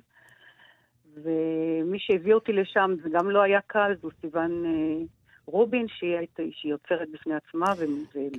ומי 1.13 1.99
שהביא 1.99 2.33
אותי 2.33 2.53
לשם, 2.53 2.95
זה 3.03 3.09
גם 3.09 3.29
לא 3.29 3.41
היה 3.41 3.59
קל, 3.67 3.95
זו 4.01 4.09
סיוון 4.21 4.65
אה, 4.65 5.03
רובין, 5.45 5.85
שהיא, 5.87 6.71
יוצרת 6.71 7.07
בפני 7.13 7.33
עצמה. 7.33 7.73
ו... 7.77 7.85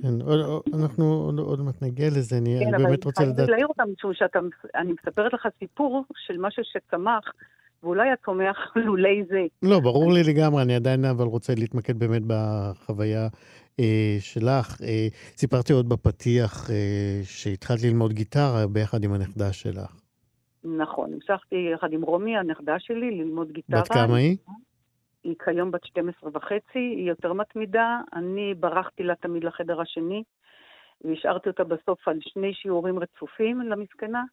כן, 0.01 0.21
עוד, 0.21 0.61
אנחנו 0.73 1.05
עוד, 1.05 1.39
עוד 1.39 1.61
מעט 1.61 1.81
נגיע 1.81 2.07
לזה, 2.07 2.37
אני 2.37 2.59
כן, 2.59 2.71
באמת 2.83 3.03
רוצה 3.03 3.23
לדעת... 3.23 3.35
כן, 3.35 3.43
אבל 3.43 3.43
אני 3.43 3.51
להעיר 3.51 3.67
אותם, 3.67 3.83
משום 3.97 4.13
שאני 4.13 4.93
מספרת 4.93 5.33
לך 5.33 5.47
סיפור 5.59 6.05
של 6.27 6.37
משהו 6.37 6.63
שצמח. 6.65 7.23
והוא 7.83 7.95
לא 7.95 8.01
היה 8.01 8.15
צומח 8.25 8.57
לולי 8.85 9.23
זה. 9.29 9.41
לא, 9.63 9.79
ברור 9.79 10.13
לי 10.13 10.23
לגמרי, 10.23 10.61
אני 10.61 10.75
עדיין 10.75 11.05
אבל 11.05 11.25
רוצה 11.25 11.53
להתמקד 11.57 11.99
באמת 11.99 12.21
בחוויה 12.27 13.27
אה, 13.79 14.17
שלך. 14.19 14.81
אה, 14.83 15.07
סיפרתי 15.37 15.73
עוד 15.73 15.89
בפתיח 15.89 16.69
אה, 16.69 17.21
שהתחלת 17.23 17.83
ללמוד 17.83 18.13
גיטרה 18.13 18.67
ביחד 18.67 19.03
עם 19.03 19.13
הנכדה 19.13 19.53
שלך. 19.53 19.99
נכון, 20.63 21.13
המשכתי 21.13 21.55
יחד 21.73 21.93
עם 21.93 22.01
רומי, 22.01 22.37
הנכדה 22.37 22.79
שלי, 22.79 23.11
ללמוד 23.11 23.51
גיטרה. 23.51 23.81
בת 23.81 23.87
כמה 23.87 24.17
היא? 24.17 24.37
היא 25.23 25.35
כיום 25.45 25.71
בת 25.71 25.85
12 25.85 26.29
וחצי, 26.33 26.79
היא 26.79 27.09
יותר 27.09 27.33
מתמידה. 27.33 27.99
אני 28.13 28.53
ברחתי 28.53 29.03
לה 29.03 29.15
תמיד 29.15 29.43
לחדר 29.43 29.81
השני, 29.81 30.23
והשארתי 31.01 31.49
אותה 31.49 31.63
בסוף 31.63 32.07
על 32.07 32.17
שני 32.21 32.53
שיעורים 32.53 32.99
רצופים 32.99 33.61
למסכנה. 33.61 34.23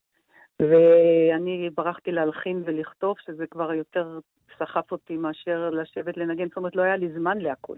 ואני 0.60 1.70
ברחתי 1.74 2.12
להלחין 2.12 2.62
ולכתוב, 2.66 3.16
שזה 3.26 3.46
כבר 3.46 3.72
יותר 3.72 4.18
סחף 4.58 4.92
אותי 4.92 5.16
מאשר 5.16 5.70
לשבת 5.70 6.16
לנגן, 6.16 6.48
זאת 6.48 6.56
אומרת, 6.56 6.76
לא 6.76 6.82
היה 6.82 6.96
לי 6.96 7.08
זמן 7.12 7.38
להכל. 7.38 7.76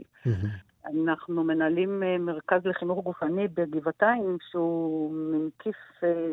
אנחנו 0.87 1.44
מנהלים 1.44 2.03
אה, 2.03 2.18
מרכז 2.18 2.61
לחינוך 2.64 3.05
גופני 3.05 3.48
בגבעתיים, 3.48 4.37
שהוא 4.51 5.14
מקיף 5.14 5.77
אה, 6.05 6.33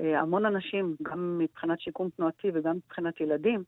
אה, 0.00 0.20
המון 0.20 0.46
אנשים, 0.46 0.96
גם 1.02 1.38
מבחינת 1.38 1.80
שיקום 1.80 2.08
תנועתי 2.16 2.50
וגם 2.54 2.76
מבחינת 2.76 3.20
ילדים, 3.20 3.64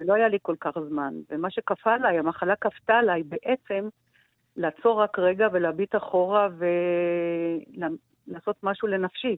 ולא 0.00 0.14
היה 0.14 0.28
לי 0.28 0.38
כל 0.42 0.56
כך 0.60 0.78
זמן. 0.88 1.14
ומה 1.30 1.50
שכפה 1.50 1.94
עליי, 1.94 2.18
המחלה 2.18 2.56
כפתה 2.56 2.94
עליי 2.94 3.22
בעצם 3.22 3.88
לעצור 4.56 5.02
רק 5.02 5.18
רגע 5.18 5.48
ולהביט 5.52 5.96
אחורה 5.96 6.48
ולעשות 8.26 8.56
משהו 8.62 8.88
לנפשי. 8.88 9.36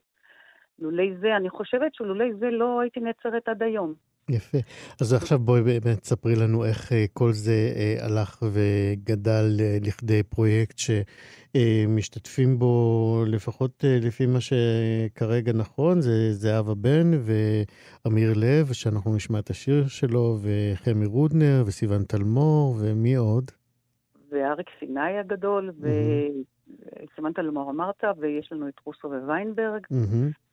לולי 0.78 1.16
זה, 1.16 1.36
אני 1.36 1.50
חושבת 1.50 1.94
שלולי 1.94 2.34
זה 2.34 2.50
לא 2.50 2.80
הייתי 2.80 3.00
נעצרת 3.00 3.48
עד 3.48 3.62
היום. 3.62 3.94
יפה. 4.30 4.58
אז 5.00 5.12
עכשיו 5.12 5.38
בואי 5.38 5.62
באמת 5.62 6.04
ספרי 6.04 6.36
לנו 6.36 6.64
איך 6.64 6.92
אה, 6.92 7.04
כל 7.12 7.32
זה 7.32 7.72
אה, 7.76 7.96
הלך 8.06 8.42
וגדל 8.52 9.56
אה, 9.60 9.78
לכדי 9.82 10.22
פרויקט 10.22 10.76
שמשתתפים 10.78 12.58
בו, 12.58 13.24
לפחות 13.26 13.84
לפי 13.84 14.26
מה 14.26 14.38
שכרגע 14.40 15.52
נכון, 15.52 16.00
זה 16.00 16.32
זהבה 16.32 16.74
בן 16.74 17.10
ואמיר 17.24 18.32
לב, 18.36 18.72
שאנחנו 18.72 19.14
נשמע 19.14 19.38
את 19.38 19.50
השיר 19.50 19.86
שלו, 19.86 20.38
וחמי 20.42 21.06
רודנר 21.06 21.62
וסיון 21.66 22.04
טלמור, 22.04 22.76
ומי 22.80 23.14
עוד? 23.14 23.50
ואריק 24.30 24.66
סיני 24.78 25.18
הגדול, 25.18 25.72
וסימן 25.80 27.32
טלמור 27.32 27.70
אמרת, 27.70 28.04
ויש 28.18 28.52
לנו 28.52 28.68
את 28.68 28.74
רוסו 28.84 29.08
וויינברג. 29.08 29.86
Mm-hmm. 29.92 30.45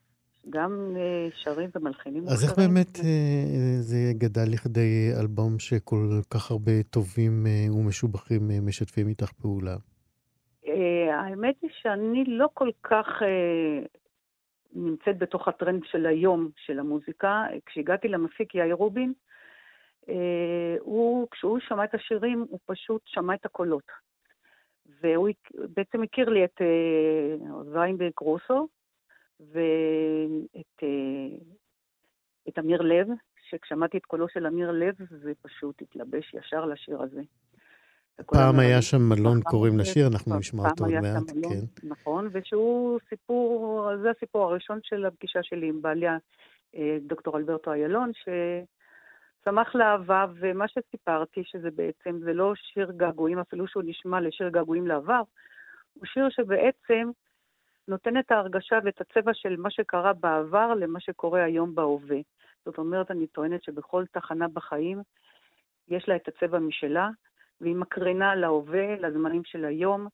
גם 0.49 0.95
אה, 0.95 1.27
שרים 1.36 1.69
ומלחינים. 1.75 2.23
אז 2.27 2.43
איך 2.43 2.58
באמת 2.58 2.99
אה, 2.99 3.79
זה 3.79 3.97
גדל 4.17 4.51
לכדי 4.53 5.12
אלבום 5.21 5.60
שכל 5.60 6.10
כך 6.34 6.51
הרבה 6.51 6.84
טובים 6.89 7.47
אה, 7.47 7.75
ומשובחים 7.77 8.41
משתפים 8.62 9.08
איתך 9.08 9.32
פעולה? 9.32 9.75
האמת 11.12 11.56
היא 11.62 11.69
שאני 11.82 12.23
לא 12.27 12.49
כל 12.53 12.69
כך 12.84 13.08
נמצאת 14.73 15.17
בתוך 15.17 15.47
הטרנד 15.47 15.82
של 15.86 16.06
היום 16.06 16.49
של 16.56 16.79
המוזיקה. 16.79 17.43
כשהגעתי 17.65 18.08
למפיק 18.08 18.56
יאיר 18.56 18.75
רובין, 18.75 19.13
הוא, 20.79 21.27
כשהוא 21.32 21.60
שמע 21.60 21.84
את 21.84 21.93
השירים, 21.93 22.45
הוא 22.49 22.60
פשוט 22.65 23.01
שמע 23.06 23.34
את 23.34 23.45
הקולות. 23.45 23.84
והוא 25.01 25.29
בעצם 25.53 26.03
הכיר 26.03 26.29
לי 26.29 26.45
את 26.45 26.62
ויינברג 27.73 28.12
רוסו, 28.21 28.67
ואת 29.51 30.84
אה, 30.84 31.38
את 32.49 32.60
אמיר 32.60 32.82
לב, 32.82 33.08
שכשמעתי 33.49 33.97
את 33.97 34.06
קולו 34.06 34.29
של 34.29 34.47
אמיר 34.47 34.71
לב, 34.71 34.95
זה 35.10 35.32
פשוט 35.41 35.82
התלבש 35.82 36.34
ישר 36.34 36.65
לשיר 36.65 37.01
הזה. 37.01 37.21
פעם 38.26 38.59
היה 38.59 38.82
שם 38.82 39.01
מלון 39.09 39.41
קוראים 39.41 39.80
לשיר, 39.80 40.07
אנחנו 40.07 40.39
נשמע 40.39 40.70
אותו 40.70 40.86
עוד 40.86 40.93
מעט, 40.93 41.32
כן. 41.49 41.88
נכון, 41.89 42.30
ושהוא 42.32 42.99
סיפור, 43.09 43.89
זה 44.01 44.09
הסיפור 44.17 44.43
הראשון 44.43 44.80
של 44.84 45.05
הפגישה 45.05 45.39
שלי 45.43 45.67
עם 45.70 45.82
בעליה, 45.82 46.17
אה, 46.76 46.97
דוקטור 47.01 47.38
אלברטו 47.38 47.74
איילון, 47.74 48.11
צמח 49.45 49.76
לאהבה, 49.76 50.26
ומה 50.39 50.65
שסיפרתי, 50.67 51.43
שזה 51.45 51.72
בעצם, 51.72 52.20
זה 52.24 52.34
לא 52.34 52.53
שיר 52.55 52.91
געגועים, 52.97 53.39
אפילו 53.39 53.67
שהוא 53.67 53.84
נשמע 53.86 54.22
לשיר 54.22 54.49
געגועים 54.49 54.88
לעבר, 54.88 55.22
הוא 55.93 56.05
שיר 56.05 56.30
שבעצם 56.30 57.09
נותן 57.88 58.17
את 58.17 58.31
ההרגשה 58.31 58.79
ואת 58.84 59.01
הצבע 59.01 59.31
של 59.34 59.55
מה 59.57 59.71
שקרה 59.71 60.13
בעבר 60.13 60.73
למה 60.73 60.99
שקורה 60.99 61.43
היום 61.43 61.75
בהווה. 61.75 62.17
זאת 62.65 62.77
אומרת, 62.77 63.11
אני 63.11 63.27
טוענת 63.27 63.63
שבכל 63.63 64.05
תחנה 64.11 64.47
בחיים 64.47 65.01
יש 65.88 66.07
לה 66.07 66.15
את 66.15 66.27
הצבע 66.27 66.59
משלה, 66.59 67.09
והיא 67.61 67.75
מקרינה 67.75 68.36
להווה, 68.36 68.95
לזמנים 68.99 69.41
של 69.45 69.65
היום, 69.65 70.07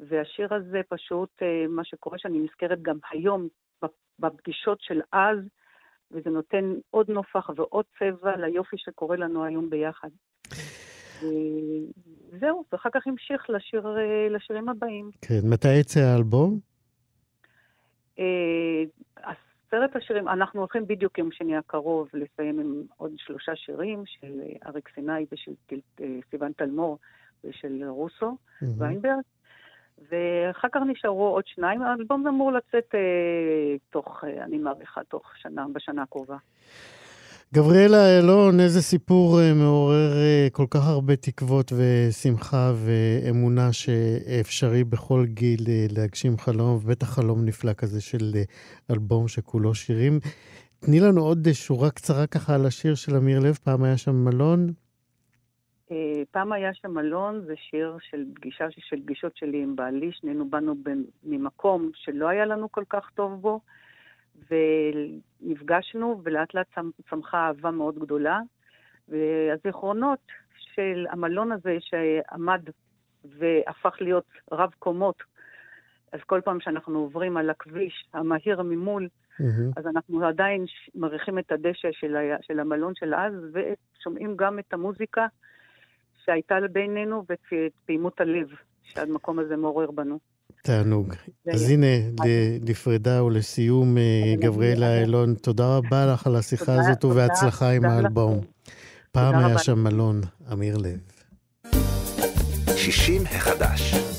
והשיר 0.00 0.54
הזה 0.54 0.80
פשוט, 0.88 1.30
אה, 1.42 1.66
מה 1.68 1.84
שקורה 1.84 2.18
שאני 2.18 2.38
נזכרת 2.38 2.82
גם 2.82 2.98
היום 3.10 3.48
בפגישות 4.18 4.80
של 4.80 5.00
אז, 5.12 5.38
וזה 6.10 6.30
נותן 6.30 6.74
עוד 6.90 7.10
נופח 7.10 7.50
ועוד 7.56 7.84
צבע 7.98 8.36
ליופי 8.36 8.76
שקורה 8.78 9.16
לנו 9.16 9.44
היום 9.44 9.70
ביחד. 9.70 10.08
זהו, 12.40 12.64
ואחר 12.72 12.90
כך 12.94 13.06
המשיך 13.06 13.50
לשיר, 13.50 13.96
אה, 13.98 14.28
לשירים 14.30 14.68
הבאים. 14.68 15.10
כן, 15.20 15.40
מתי 15.44 15.74
יצא 15.74 16.00
האלבום? 16.00 16.73
אה, 18.18 18.82
עשרת 19.16 19.96
השירים, 19.96 20.28
אנחנו 20.28 20.60
הולכים 20.60 20.86
בדיוק 20.86 21.18
יום 21.18 21.32
שני 21.32 21.56
הקרוב 21.56 22.08
לסיים 22.14 22.60
עם 22.60 22.82
עוד 22.96 23.12
שלושה 23.16 23.56
שירים 23.56 24.02
של 24.06 24.40
אריק 24.66 24.88
סיני 24.94 25.26
ושל 25.32 25.52
סיוון 26.30 26.52
תלמור 26.52 26.98
ושל 27.44 27.84
רוסו 27.88 28.36
ויינברג. 28.78 29.22
ואחר 30.10 30.68
כך 30.72 30.80
נשארו 30.86 31.28
עוד 31.28 31.46
שניים. 31.46 31.82
האלבום 31.82 32.26
אמור 32.26 32.52
לצאת 32.52 32.94
אה, 32.94 33.76
תוך, 33.90 34.24
אה, 34.24 34.44
אני 34.44 34.58
מעריכה, 34.58 35.04
תוך 35.04 35.32
שנה, 35.36 35.66
בשנה 35.72 36.02
הקרובה. 36.02 36.36
גבריאלה 37.54 38.18
אלון, 38.18 38.60
איזה 38.60 38.82
סיפור 38.82 39.40
אה, 39.40 39.54
מעורר 39.54 40.12
אה, 40.16 40.48
כל 40.52 40.66
כך 40.70 40.88
הרבה 40.88 41.16
תקוות 41.16 41.72
ושמחה 41.72 42.72
ואמונה 42.74 43.72
שאפשרי 43.72 44.84
בכל 44.84 45.24
גיל 45.26 45.60
אה, 45.68 45.86
להגשים 45.96 46.38
חלום, 46.38 46.76
ובטח 46.76 47.06
חלום 47.06 47.44
נפלא 47.44 47.72
כזה 47.72 48.00
של 48.00 48.32
אלבום 48.90 49.28
שכולו 49.28 49.74
שירים. 49.74 50.18
תני 50.80 51.00
לנו 51.00 51.20
עוד 51.20 51.48
שורה 51.52 51.90
קצרה 51.90 52.26
ככה 52.26 52.54
על 52.54 52.66
השיר 52.66 52.94
של 52.94 53.16
אמיר 53.16 53.40
לב, 53.40 53.58
פעם 53.64 53.84
היה 53.84 53.96
שם 53.96 54.24
מלון. 54.24 54.72
פעם 56.30 56.52
היה 56.52 56.74
שם 56.74 56.90
מלון, 56.90 57.40
זה 57.46 57.54
שיר 57.56 57.96
של 58.10 58.24
פגישה 58.34 58.64
של 58.78 58.96
פגישות 59.02 59.36
שלי 59.36 59.62
עם 59.62 59.76
בעלי, 59.76 60.10
שנינו 60.12 60.50
באנו 60.50 60.74
ממקום 61.24 61.90
שלא 61.94 62.28
היה 62.28 62.46
לנו 62.46 62.72
כל 62.72 62.84
כך 62.90 63.10
טוב 63.14 63.40
בו. 63.40 63.60
ונפגשנו, 64.50 66.20
ולאט 66.24 66.54
לאט 66.54 66.66
צמחה 67.10 67.46
אהבה 67.46 67.70
מאוד 67.70 67.98
גדולה. 67.98 68.40
והזיכרונות 69.08 70.18
של 70.74 71.06
המלון 71.10 71.52
הזה 71.52 71.76
שעמד 71.80 72.62
והפך 73.24 73.96
להיות 74.00 74.26
רב 74.52 74.70
קומות, 74.78 75.22
אז 76.12 76.20
כל 76.26 76.40
פעם 76.44 76.60
שאנחנו 76.60 76.98
עוברים 76.98 77.36
על 77.36 77.50
הכביש 77.50 78.08
המהיר 78.12 78.62
ממול, 78.62 79.08
mm-hmm. 79.08 79.44
אז 79.76 79.86
אנחנו 79.86 80.26
עדיין 80.26 80.64
מריחים 80.94 81.38
את 81.38 81.52
הדשא 81.52 81.88
של, 81.92 82.16
ה... 82.16 82.36
של 82.42 82.60
המלון 82.60 82.94
של 82.94 83.14
אז, 83.14 83.32
ושומעים 83.52 84.36
גם 84.36 84.58
את 84.58 84.72
המוזיקה 84.72 85.26
שהייתה 86.24 86.54
בינינו 86.72 87.24
ואת 87.28 87.72
פעימות 87.86 88.20
הלב 88.20 88.48
שהמקום 88.82 89.38
הזה 89.38 89.56
מעורר 89.56 89.90
בנו. 89.90 90.18
תענוג. 90.66 91.14
אז 91.52 91.70
הנה, 91.70 91.86
לפרידה 92.66 93.24
ולסיום, 93.24 93.98
אה, 93.98 94.34
גבריאלה 94.40 95.00
אילון, 95.00 95.34
תודה 95.34 95.76
רבה 95.76 96.06
לך 96.06 96.26
על 96.26 96.36
השיחה 96.36 96.74
הזאת 96.74 97.04
ובהצלחה 97.04 97.70
עם 97.70 97.84
האלבום. 97.84 98.40
פעם 99.12 99.34
היה 99.44 99.58
שם 99.58 99.78
מלון, 99.78 100.20
אמיר 100.52 100.76
לב. 100.76 100.98
60 102.76 103.22
החדש 103.26 104.13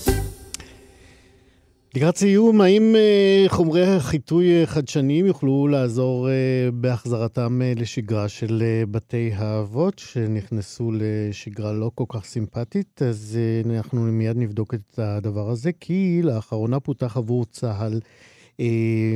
לקראת 1.96 2.18
סיום, 2.18 2.62
האם 2.62 2.96
uh, 2.96 3.50
חומרי 3.50 4.00
חיטוי 4.00 4.64
uh, 4.64 4.68
חדשניים 4.68 5.26
יוכלו 5.26 5.68
לעזור 5.68 6.28
uh, 6.28 6.72
בהחזרתם 6.72 7.62
לשגרה 7.76 8.30
של 8.30 8.64
בתי 8.92 9.32
האבות 9.36 10.00
שנכנסו 10.00 10.92
לשגרה 10.94 11.74
לא 11.74 11.92
כל 11.96 12.04
כך 12.10 12.26
סימפטית? 12.26 13.02
אז 13.02 13.40
אנחנו 13.66 14.02
מיד 14.02 14.38
נבדוק 14.38 14.74
את 14.74 15.00
הדבר 15.00 15.50
הזה, 15.50 15.72
כי 15.80 16.22
לאחרונה 16.24 16.80
פותח 16.80 17.18
עבור 17.18 17.46
צה"ל 17.46 18.00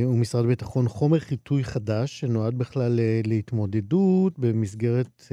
ומשרד 0.08 0.44
הביטחון 0.44 0.88
חומר 0.88 1.18
חיטוי 1.18 1.64
חדש 1.64 2.20
שנועד 2.20 2.58
בכלל 2.58 3.00
להתמודדות 3.24 4.38
במסגרת... 4.38 5.32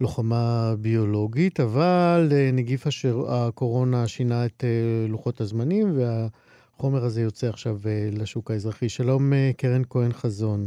לוחמה 0.00 0.74
ביולוגית, 0.78 1.60
אבל 1.60 2.28
אה, 2.32 2.50
נגיף 2.52 2.86
אשר 2.86 3.16
הקורונה 3.28 4.06
שינה 4.06 4.46
את 4.46 4.64
אה, 4.64 5.06
לוחות 5.08 5.40
הזמנים, 5.40 5.86
והחומר 5.96 7.04
הזה 7.04 7.22
יוצא 7.22 7.48
עכשיו 7.48 7.76
אה, 7.86 8.08
לשוק 8.12 8.50
האזרחי. 8.50 8.88
שלום, 8.88 9.32
קרן 9.56 9.82
כהן 9.90 10.12
חזון. 10.12 10.66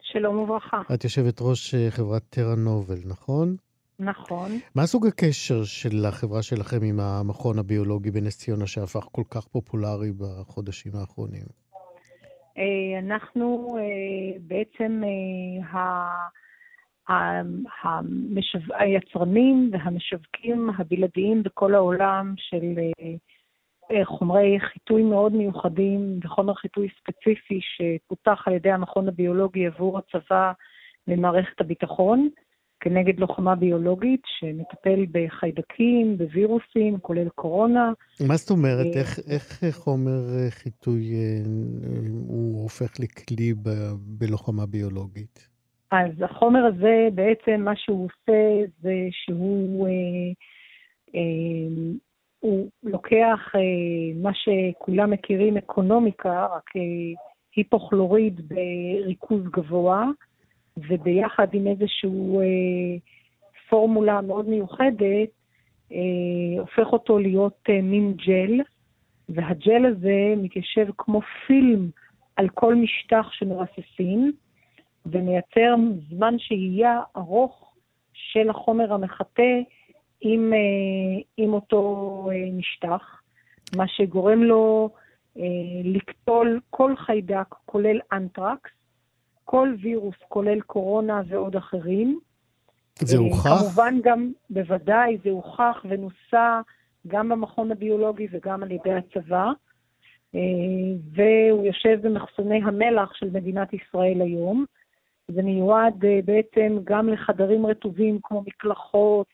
שלום 0.00 0.38
וברכה. 0.38 0.80
את 0.94 1.04
יושבת 1.04 1.38
ראש 1.40 1.74
חברת 1.90 2.22
טרה 2.30 2.54
נובל, 2.54 2.98
נכון? 3.04 3.56
נכון. 3.98 4.50
מה 4.74 4.86
סוג 4.86 5.06
הקשר 5.06 5.64
של 5.64 6.04
החברה 6.08 6.42
שלכם 6.42 6.82
עם 6.82 7.00
המכון 7.00 7.58
הביולוגי 7.58 8.10
בנס 8.10 8.38
ציונה 8.38 8.66
שהפך 8.66 9.06
כל 9.12 9.22
כך 9.30 9.46
פופולרי 9.46 10.12
בחודשים 10.12 10.92
האחרונים? 10.94 11.46
אנחנו 12.98 13.76
בעצם 14.40 15.02
המשו... 17.08 18.58
היצרנים 18.74 19.70
והמשווקים 19.72 20.70
הבלעדיים 20.78 21.42
בכל 21.42 21.74
העולם 21.74 22.34
של 22.36 22.74
אה, 23.90 24.04
חומרי 24.04 24.58
חיטוי 24.60 25.02
מאוד 25.02 25.32
מיוחדים 25.32 26.20
וחומר 26.24 26.54
חיטוי 26.54 26.88
ספציפי 27.00 27.60
שפותח 27.60 28.42
על 28.46 28.54
ידי 28.54 28.70
המכון 28.70 29.08
הביולוגי 29.08 29.66
עבור 29.66 29.98
הצבא 29.98 30.52
ומערכת 31.08 31.60
הביטחון 31.60 32.28
כנגד 32.80 33.20
לוחמה 33.20 33.54
ביולוגית 33.54 34.20
שמטפל 34.26 35.06
בחיידקים, 35.12 36.18
בווירוסים, 36.18 36.98
כולל 36.98 37.28
קורונה. 37.28 37.92
מה 38.28 38.36
זאת 38.36 38.50
אומרת? 38.50 38.86
אה, 38.96 39.00
איך, 39.00 39.18
איך 39.62 39.76
חומר 39.76 40.20
חיטוי 40.50 41.14
אה, 41.14 41.42
הוא 42.28 42.62
הופך 42.62 43.00
לכלי 43.00 43.54
ב, 43.54 43.68
בלוחמה 43.96 44.66
ביולוגית? 44.66 45.55
אז 45.90 46.22
החומר 46.22 46.64
הזה, 46.64 47.08
בעצם 47.14 47.60
מה 47.60 47.76
שהוא 47.76 48.04
עושה 48.04 48.70
זה 48.80 48.94
שהוא 49.10 49.88
אה, 49.88 49.92
אה, 51.14 51.94
הוא 52.40 52.68
לוקח 52.82 53.52
אה, 53.54 53.60
מה 54.22 54.30
שכולם 54.34 55.10
מכירים 55.10 55.56
אקונומיקה, 55.56 56.46
רק 56.46 56.76
אה, 56.76 56.82
היפוכלוריד 57.56 58.40
בריכוז 58.48 59.42
גבוה, 59.50 60.04
וביחד 60.76 61.46
עם 61.52 61.66
איזושהי 61.66 62.10
אה, 62.10 62.96
פורמולה 63.68 64.20
מאוד 64.20 64.48
מיוחדת, 64.48 65.28
אה, 65.92 66.60
הופך 66.60 66.92
אותו 66.92 67.18
להיות 67.18 67.58
אה, 67.68 67.82
מין 67.82 68.12
ג'ל, 68.26 68.60
והג'ל 69.28 69.86
הזה 69.86 70.34
מתיישב 70.36 70.86
כמו 70.98 71.20
פילם 71.46 71.88
על 72.36 72.48
כל 72.48 72.74
משטח 72.74 73.28
שמרססים. 73.32 74.32
ומייצר 75.12 75.74
זמן 76.10 76.34
שהייה 76.38 77.00
ארוך 77.16 77.74
של 78.12 78.50
החומר 78.50 78.92
המחטא 78.92 79.60
עם, 80.20 80.52
אה, 80.52 81.22
עם 81.36 81.52
אותו 81.54 82.28
אה, 82.32 82.50
משטח, 82.52 83.22
מה 83.76 83.84
שגורם 83.88 84.42
לו 84.42 84.90
אה, 85.38 85.42
לקטול 85.84 86.60
כל 86.70 86.96
חיידק, 86.96 87.54
כולל 87.66 88.00
אנטרקס, 88.12 88.70
כל 89.44 89.74
וירוס, 89.80 90.16
כולל 90.28 90.60
קורונה 90.60 91.22
ועוד 91.28 91.56
אחרים. 91.56 92.18
זה 92.98 93.16
הוכח? 93.16 93.48
כמובן 93.48 93.98
גם, 94.02 94.32
בוודאי, 94.50 95.18
זה 95.24 95.30
הוכח 95.30 95.84
ונוסה 95.88 96.60
גם 97.06 97.28
במכון 97.28 97.72
הביולוגי 97.72 98.26
וגם 98.30 98.62
על 98.62 98.70
ידי 98.70 98.92
הצבא. 98.92 99.50
והוא 101.14 101.66
יושב 101.66 101.98
במחסוני 102.02 102.60
המלח 102.64 103.14
של 103.14 103.30
מדינת 103.30 103.74
ישראל 103.74 104.20
היום. 104.20 104.64
זה 105.30 105.42
מיועד 105.42 106.04
אה, 106.04 106.20
בעצם 106.24 106.78
גם 106.84 107.08
לחדרים 107.08 107.66
רטובים 107.66 108.18
כמו 108.22 108.42
מקלחות, 108.46 109.26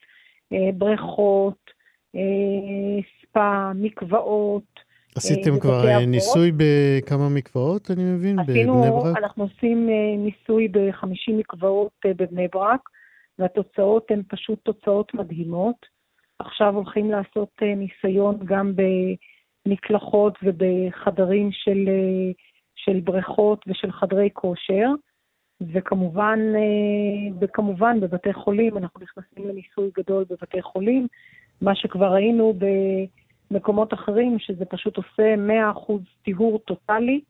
אה, 0.53 0.69
בריכות, 0.77 1.71
אה, 2.15 3.01
ספא, 3.21 3.71
מקוואות. 3.75 4.93
עשיתם 5.15 5.59
כבר 5.59 5.99
ניסוי 6.07 6.51
בכמה 6.57 7.29
מקוואות, 7.29 7.91
אני 7.91 8.03
מבין, 8.03 8.39
עשינו, 8.39 8.73
בבני 8.73 8.91
ברק? 8.91 9.17
אנחנו 9.17 9.43
עושים 9.43 9.89
ניסוי 10.17 10.67
ב-50 10.67 11.33
מקוואות 11.37 11.91
בבני 12.05 12.47
ברק, 12.53 12.89
והתוצאות 13.39 14.11
הן 14.11 14.21
פשוט 14.27 14.59
תוצאות 14.63 15.13
מדהימות. 15.13 15.75
עכשיו 16.39 16.75
הולכים 16.75 17.11
לעשות 17.11 17.49
ניסיון 17.61 18.39
גם 18.45 18.73
במקלחות 19.65 20.37
ובחדרים 20.43 21.49
של, 21.51 21.89
של 22.75 22.99
בריכות 22.99 23.65
ושל 23.67 23.91
חדרי 23.91 24.29
כושר. 24.33 24.89
וכמובן, 25.61 26.39
אה, 26.55 27.35
וכמובן 27.39 27.99
בבתי 27.99 28.33
חולים, 28.33 28.77
אנחנו 28.77 28.99
נכנסים 29.01 29.49
לניסוי 29.49 29.89
גדול 29.97 30.25
בבתי 30.29 30.61
חולים, 30.61 31.07
מה 31.61 31.75
שכבר 31.75 32.13
ראינו 32.13 32.53
במקומות 33.51 33.93
אחרים, 33.93 34.39
שזה 34.39 34.65
פשוט 34.65 34.97
עושה 34.97 35.35
100% 35.35 36.01
טיהור 36.23 36.59
טוטאלי, 36.59 37.21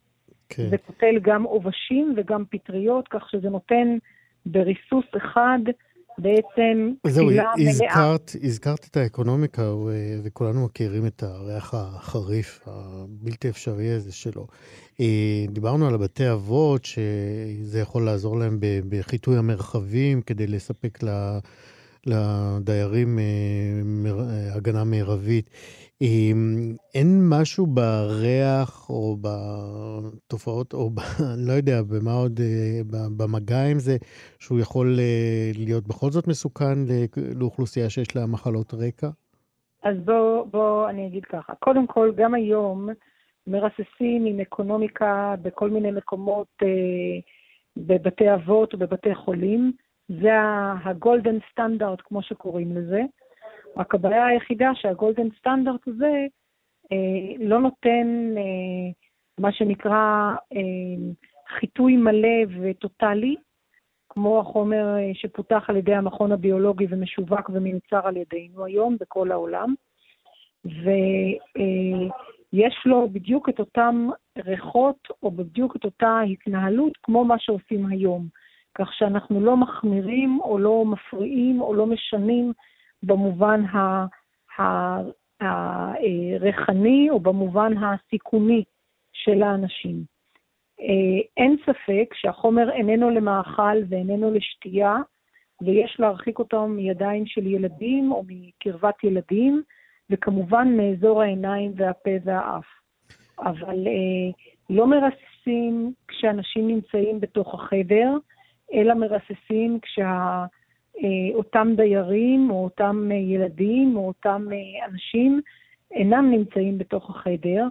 כן. 0.49 0.69
זה 0.69 0.77
קוטל 0.77 1.19
גם 1.21 1.43
עובשים 1.43 2.13
וגם 2.17 2.43
פטריות, 2.49 3.07
כך 3.07 3.29
שזה 3.29 3.49
נותן 3.49 3.97
בריסוס 4.45 5.05
אחד 5.17 5.59
בעצם 6.17 6.91
זהו, 7.07 7.29
הזכרת, 7.69 8.31
הזכרת 8.43 8.87
את 8.91 8.97
האקונומיקה, 8.97 9.73
וכולנו 10.23 10.65
מכירים 10.65 11.05
את 11.05 11.23
הריח 11.23 11.73
החריף, 11.73 12.59
הבלתי 12.65 13.49
אפשרי 13.49 13.91
הזה 13.91 14.11
שלו. 14.11 14.47
אה, 14.99 15.45
דיברנו 15.49 15.87
על 15.87 15.93
הבתי 15.93 16.31
אבות, 16.31 16.85
שזה 16.85 17.79
יכול 17.79 18.05
לעזור 18.05 18.39
להם 18.39 18.57
בחיטוי 18.89 19.37
המרחבים 19.37 20.21
כדי 20.21 20.47
לספק 20.47 20.99
לדיירים 22.05 23.19
אה, 23.19 24.55
הגנה 24.55 24.83
מרבית. 24.83 25.49
אין 26.95 27.29
משהו 27.29 27.65
בריח 27.65 28.89
או 28.89 29.17
בתופעות, 29.21 30.73
או 30.73 30.89
ב, 30.89 30.99
לא 31.47 31.53
יודע, 31.53 31.81
במה 31.81 32.13
עוד, 32.13 32.39
אה, 32.39 32.81
במגע 33.17 33.65
עם 33.71 33.79
זה, 33.79 33.97
שהוא 34.39 34.59
יכול 34.59 34.95
אה, 34.99 35.51
להיות 35.57 35.87
בכל 35.87 36.11
זאת 36.11 36.27
מסוכן 36.27 36.77
לאוכלוסייה 37.35 37.89
שיש 37.89 38.15
לה 38.15 38.25
מחלות 38.25 38.73
רקע? 38.73 39.07
אז 39.83 39.97
בוא, 40.05 40.45
בוא 40.45 40.89
אני 40.89 41.07
אגיד 41.07 41.25
ככה. 41.25 41.55
קודם 41.55 41.87
כל, 41.87 42.11
גם 42.15 42.33
היום 42.33 42.89
מרססים 43.47 44.25
עם 44.25 44.39
אקונומיקה 44.39 45.35
בכל 45.41 45.69
מיני 45.69 45.91
מקומות, 45.91 46.47
אה, 46.63 46.67
בבתי 47.77 48.33
אבות 48.33 48.73
ובבתי 48.73 49.15
חולים. 49.15 49.71
זה 50.09 50.31
הגולדן 50.85 51.37
סטנדרט, 51.51 51.99
כמו 52.03 52.21
שקוראים 52.21 52.77
לזה. 52.77 53.01
רק 53.77 53.95
הבעיה 53.95 54.25
היחידה 54.25 54.71
שהגולדן 54.75 55.27
סטנדרט 55.39 55.87
הזה 55.87 56.25
אה, 56.91 57.45
לא 57.45 57.59
נותן 57.59 58.33
אה, 58.37 58.91
מה 59.39 59.51
שנקרא 59.51 60.35
אה, 60.53 61.11
חיטוי 61.59 61.97
מלא 61.97 62.37
וטוטאלי, 62.61 63.35
כמו 64.09 64.39
החומר 64.39 64.97
אה, 64.97 65.11
שפותח 65.13 65.65
על 65.67 65.75
ידי 65.75 65.95
המכון 65.95 66.31
הביולוגי 66.31 66.87
ומשווק 66.89 67.49
ומיוצר 67.53 68.07
על 68.07 68.17
ידינו 68.17 68.65
היום 68.65 68.97
בכל 68.99 69.31
העולם. 69.31 69.73
ויש 70.65 70.83
אה, 72.85 72.91
לו 72.91 73.09
בדיוק 73.09 73.49
את 73.49 73.59
אותם 73.59 74.09
ריחות 74.45 75.07
או 75.23 75.31
בדיוק 75.31 75.75
את 75.75 75.85
אותה 75.85 76.19
התנהלות 76.19 76.97
כמו 77.03 77.25
מה 77.25 77.35
שעושים 77.39 77.85
היום. 77.85 78.27
כך 78.75 78.93
שאנחנו 78.93 79.41
לא 79.41 79.57
מחמירים 79.57 80.39
או 80.41 80.59
לא 80.59 80.85
מפריעים 80.85 81.61
או 81.61 81.73
לא 81.73 81.85
משנים 81.85 82.53
במובן 83.03 83.63
הריחני 85.41 87.09
או 87.09 87.19
במובן 87.19 87.73
הסיכוני 87.77 88.63
של 89.13 89.43
האנשים. 89.43 90.03
אה, 90.81 91.21
אין 91.37 91.57
ספק 91.65 92.13
שהחומר 92.13 92.71
איננו 92.71 93.09
למאכל 93.09 93.77
ואיננו 93.89 94.31
לשתייה, 94.31 94.95
ויש 95.61 95.95
להרחיק 95.99 96.39
אותו 96.39 96.67
מידיים 96.67 97.25
של 97.25 97.47
ילדים 97.47 98.11
או 98.11 98.23
מקרבת 98.27 99.03
ילדים, 99.03 99.63
וכמובן 100.09 100.77
מאזור 100.77 101.21
העיניים 101.21 101.73
והפה 101.75 102.11
והאף. 102.23 102.65
אבל 103.39 103.87
אה, 103.87 104.31
לא 104.69 104.87
מרססים 104.87 105.93
כשאנשים 106.07 106.67
נמצאים 106.67 107.19
בתוך 107.19 107.53
החדר, 107.53 108.17
אלא 108.73 108.93
מרססים 108.93 109.79
כשה... 109.81 110.45
אה, 110.97 111.35
אותם 111.35 111.67
דיירים 111.75 112.51
או 112.51 112.63
אותם 112.63 113.09
אה, 113.11 113.15
ילדים 113.15 113.95
או 113.95 114.07
אותם 114.07 114.47
אה, 114.51 114.85
אנשים 114.85 115.41
אינם 115.91 116.31
נמצאים 116.31 116.77
בתוך 116.77 117.09
החדר, 117.09 117.67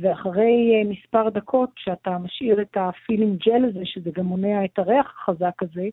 ואחרי 0.00 0.84
מספר 0.84 1.28
דקות, 1.28 1.70
כשאתה 1.76 2.18
משאיר 2.18 2.62
את 2.62 2.76
הפילינג 2.76 3.42
ג'ל 3.46 3.64
הזה, 3.64 3.80
שזה 3.84 4.10
גם 4.14 4.24
מונע 4.24 4.64
את 4.64 4.78
הריח 4.78 5.14
החזק 5.16 5.62
הזה, 5.62 5.88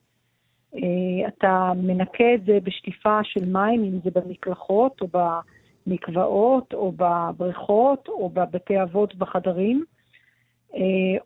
אתה 1.28 1.72
מנקה 1.76 2.34
את 2.34 2.44
זה 2.44 2.58
בשטיפה 2.62 3.24
של 3.24 3.44
מים, 3.44 3.84
אם 3.84 3.98
זה 4.04 4.10
במקלחות 4.20 5.00
או 5.00 5.08
במקוואות 5.86 6.74
או 6.74 6.92
בבריכות 6.96 8.08
או 8.08 8.30
בבתי 8.30 8.82
אבות 8.82 9.14
בחדרים, 9.14 9.84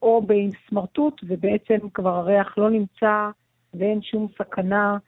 או 0.03 0.23
בסמרטוט, 0.27 1.21
ובעצם 1.29 1.79
כבר 1.95 2.17
הריח 2.17 2.59
לא 2.59 2.71
נמצא 2.71 3.31
ואין 3.75 4.03
שום 4.03 4.27
סכנה 4.39 4.99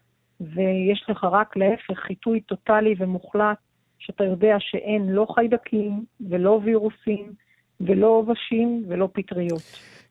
ויש 0.41 1.05
לך 1.09 1.25
רק 1.25 1.57
להפך 1.57 1.99
חיטוי 1.99 2.41
טוטאלי 2.41 2.95
ומוחלט, 2.99 3.57
שאתה 3.99 4.25
יודע 4.25 4.57
שאין 4.59 5.09
לא 5.09 5.27
חיידקים 5.35 6.05
ולא 6.21 6.61
וירוסים 6.65 7.33
ולא 7.81 8.07
עובשים 8.07 8.85
ולא 8.89 9.09
פטריות. 9.13 9.63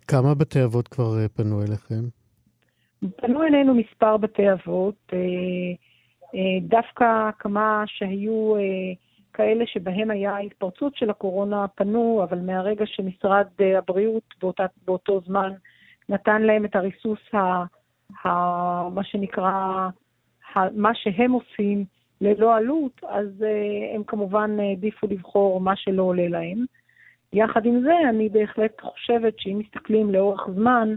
כמה 0.07 0.35
בתי 0.35 0.63
אבות 0.63 0.87
כבר 0.87 1.19
אה, 1.19 1.27
פנו 1.29 1.61
אליכם? 1.61 2.03
פנו 3.15 3.43
אלינו 3.43 3.73
מספר 3.75 4.17
בתי 4.17 4.51
אבות, 4.51 4.95
אה, 5.13 5.19
אה, 6.35 6.59
דווקא 6.61 7.29
כמה 7.39 7.83
שהיו 7.87 8.53
כאלה 9.33 9.63
שבהם 9.67 10.11
היה 10.11 10.37
התפרצות 10.37 10.95
של 10.95 11.09
הקורונה 11.09 11.67
פנו, 11.67 12.21
אבל 12.23 12.39
מהרגע 12.39 12.85
שמשרד 12.87 13.47
הבריאות 13.77 14.23
באותה, 14.41 14.65
באותו 14.85 15.21
זמן 15.25 15.51
נתן 16.09 16.41
להם 16.41 16.65
את 16.65 16.75
הריסוס, 16.75 17.19
ה, 17.33 17.37
ה, 18.27 18.29
מה 18.89 19.03
שנקרא, 19.03 19.87
מה 20.75 20.91
שהם 20.95 21.31
עושים 21.31 21.85
ללא 22.21 22.55
עלות, 22.55 23.01
אז 23.09 23.27
uh, 23.39 23.95
הם 23.95 24.03
כמובן 24.03 24.59
העדיפו 24.59 25.07
לבחור 25.07 25.61
מה 25.61 25.75
שלא 25.75 26.03
עולה 26.03 26.27
להם. 26.27 26.65
יחד 27.33 27.65
עם 27.65 27.81
זה, 27.81 27.93
אני 28.09 28.29
בהחלט 28.29 28.81
חושבת 28.81 29.33
שאם 29.37 29.59
מסתכלים 29.59 30.13
לאורך 30.13 30.47
זמן, 30.55 30.95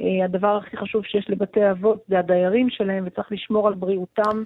uh, 0.00 0.04
הדבר 0.24 0.56
הכי 0.56 0.76
חשוב 0.76 1.04
שיש 1.04 1.30
לבתי 1.30 1.70
אבות 1.70 2.04
זה 2.08 2.18
הדיירים 2.18 2.70
שלהם, 2.70 3.04
וצריך 3.06 3.32
לשמור 3.32 3.68
על 3.68 3.74
בריאותם 3.74 4.42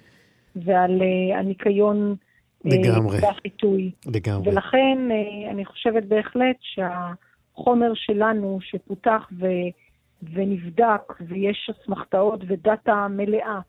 ועל 0.55 1.01
uh, 1.01 1.37
הניקיון 1.37 2.15
לגמרי. 2.65 3.17
והחיטוי. 3.21 3.91
לגמרי. 4.05 4.49
ולכן 4.49 4.97
uh, 5.09 5.51
אני 5.51 5.65
חושבת 5.65 6.03
בהחלט 6.03 6.57
שהחומר 6.59 7.91
שלנו 7.95 8.59
שפותח 8.61 9.29
ו... 9.39 9.45
ונבדק, 10.33 11.13
ויש 11.27 11.69
אסמכתאות 11.69 12.39
ודאטה 12.47 13.07
מלאה 13.09 13.59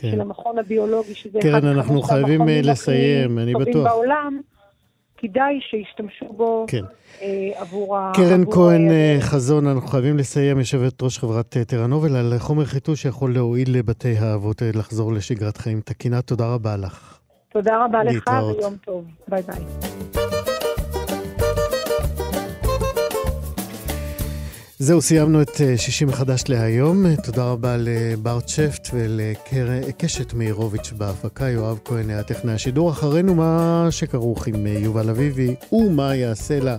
כן. 0.00 0.10
של 0.10 0.20
המכון 0.20 0.58
הביולוגי, 0.58 1.14
שזה 1.14 1.38
קרן, 1.40 1.54
אחד 1.54 1.64
אנחנו 1.64 2.02
חייבים 2.02 2.48
אה, 2.48 2.60
לסיים, 2.62 3.38
אני 3.38 3.54
בטוח. 3.54 3.86
בעולם, 3.88 4.40
כדאי 5.18 5.60
שישתמשו 5.70 6.32
בו 6.32 6.66
כן. 6.68 6.84
אה, 7.22 7.50
עבור 7.56 7.96
ה... 7.96 8.12
קרן 8.14 8.40
עבור 8.40 8.54
כהן 8.54 8.88
ה... 8.88 8.92
אה, 8.92 9.16
חזון, 9.20 9.66
אנחנו 9.66 9.88
חייבים 9.88 10.16
לסיים, 10.18 10.58
יושבת 10.58 11.02
ראש 11.02 11.18
חברת 11.18 11.56
טרנובל, 11.66 12.16
על 12.16 12.34
חומר 12.38 12.64
חיטוי 12.64 12.96
שיכול 12.96 13.34
להועיל 13.34 13.78
לבתי 13.78 14.16
האבות 14.18 14.62
אה, 14.62 14.70
לחזור 14.74 15.12
לשגרת 15.12 15.56
חיים 15.56 15.80
תקינה. 15.80 16.22
תודה 16.22 16.54
רבה 16.54 16.76
לך. 16.76 17.18
תודה 17.52 17.84
רבה 17.84 18.04
לך 18.04 18.30
ויום 18.58 18.76
טוב. 18.84 19.04
ביי 19.28 19.42
ביי. 19.42 20.37
זהו, 24.80 25.02
סיימנו 25.02 25.42
את 25.42 25.60
אה, 25.60 25.78
שישי 25.78 26.04
מחדש 26.04 26.44
להיום. 26.48 27.16
תודה 27.16 27.44
רבה 27.44 27.76
לברט 27.78 28.48
שפט 28.48 28.88
ולקשת 28.92 30.34
מאירוביץ' 30.34 30.92
בהפקה, 30.96 31.48
יואב 31.48 31.78
כהן 31.84 32.10
היה 32.10 32.22
טכנאי 32.22 32.54
השידור. 32.54 32.90
אחרינו 32.90 33.34
מה 33.34 33.86
שכרוך 33.90 34.46
עם 34.46 34.66
אה, 34.66 34.72
יובל 34.72 35.10
אביבי 35.10 35.54
ומה 35.72 36.14
יעשה 36.14 36.60
לה. 36.60 36.76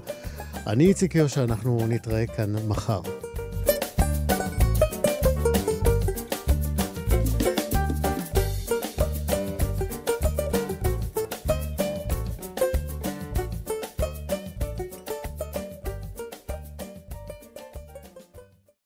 אני 0.68 0.88
איציק 0.88 1.16
יושע, 1.16 1.43
אנחנו 1.43 1.88
נתראה 1.88 2.26
כאן 2.28 2.54
מחר. 2.68 3.02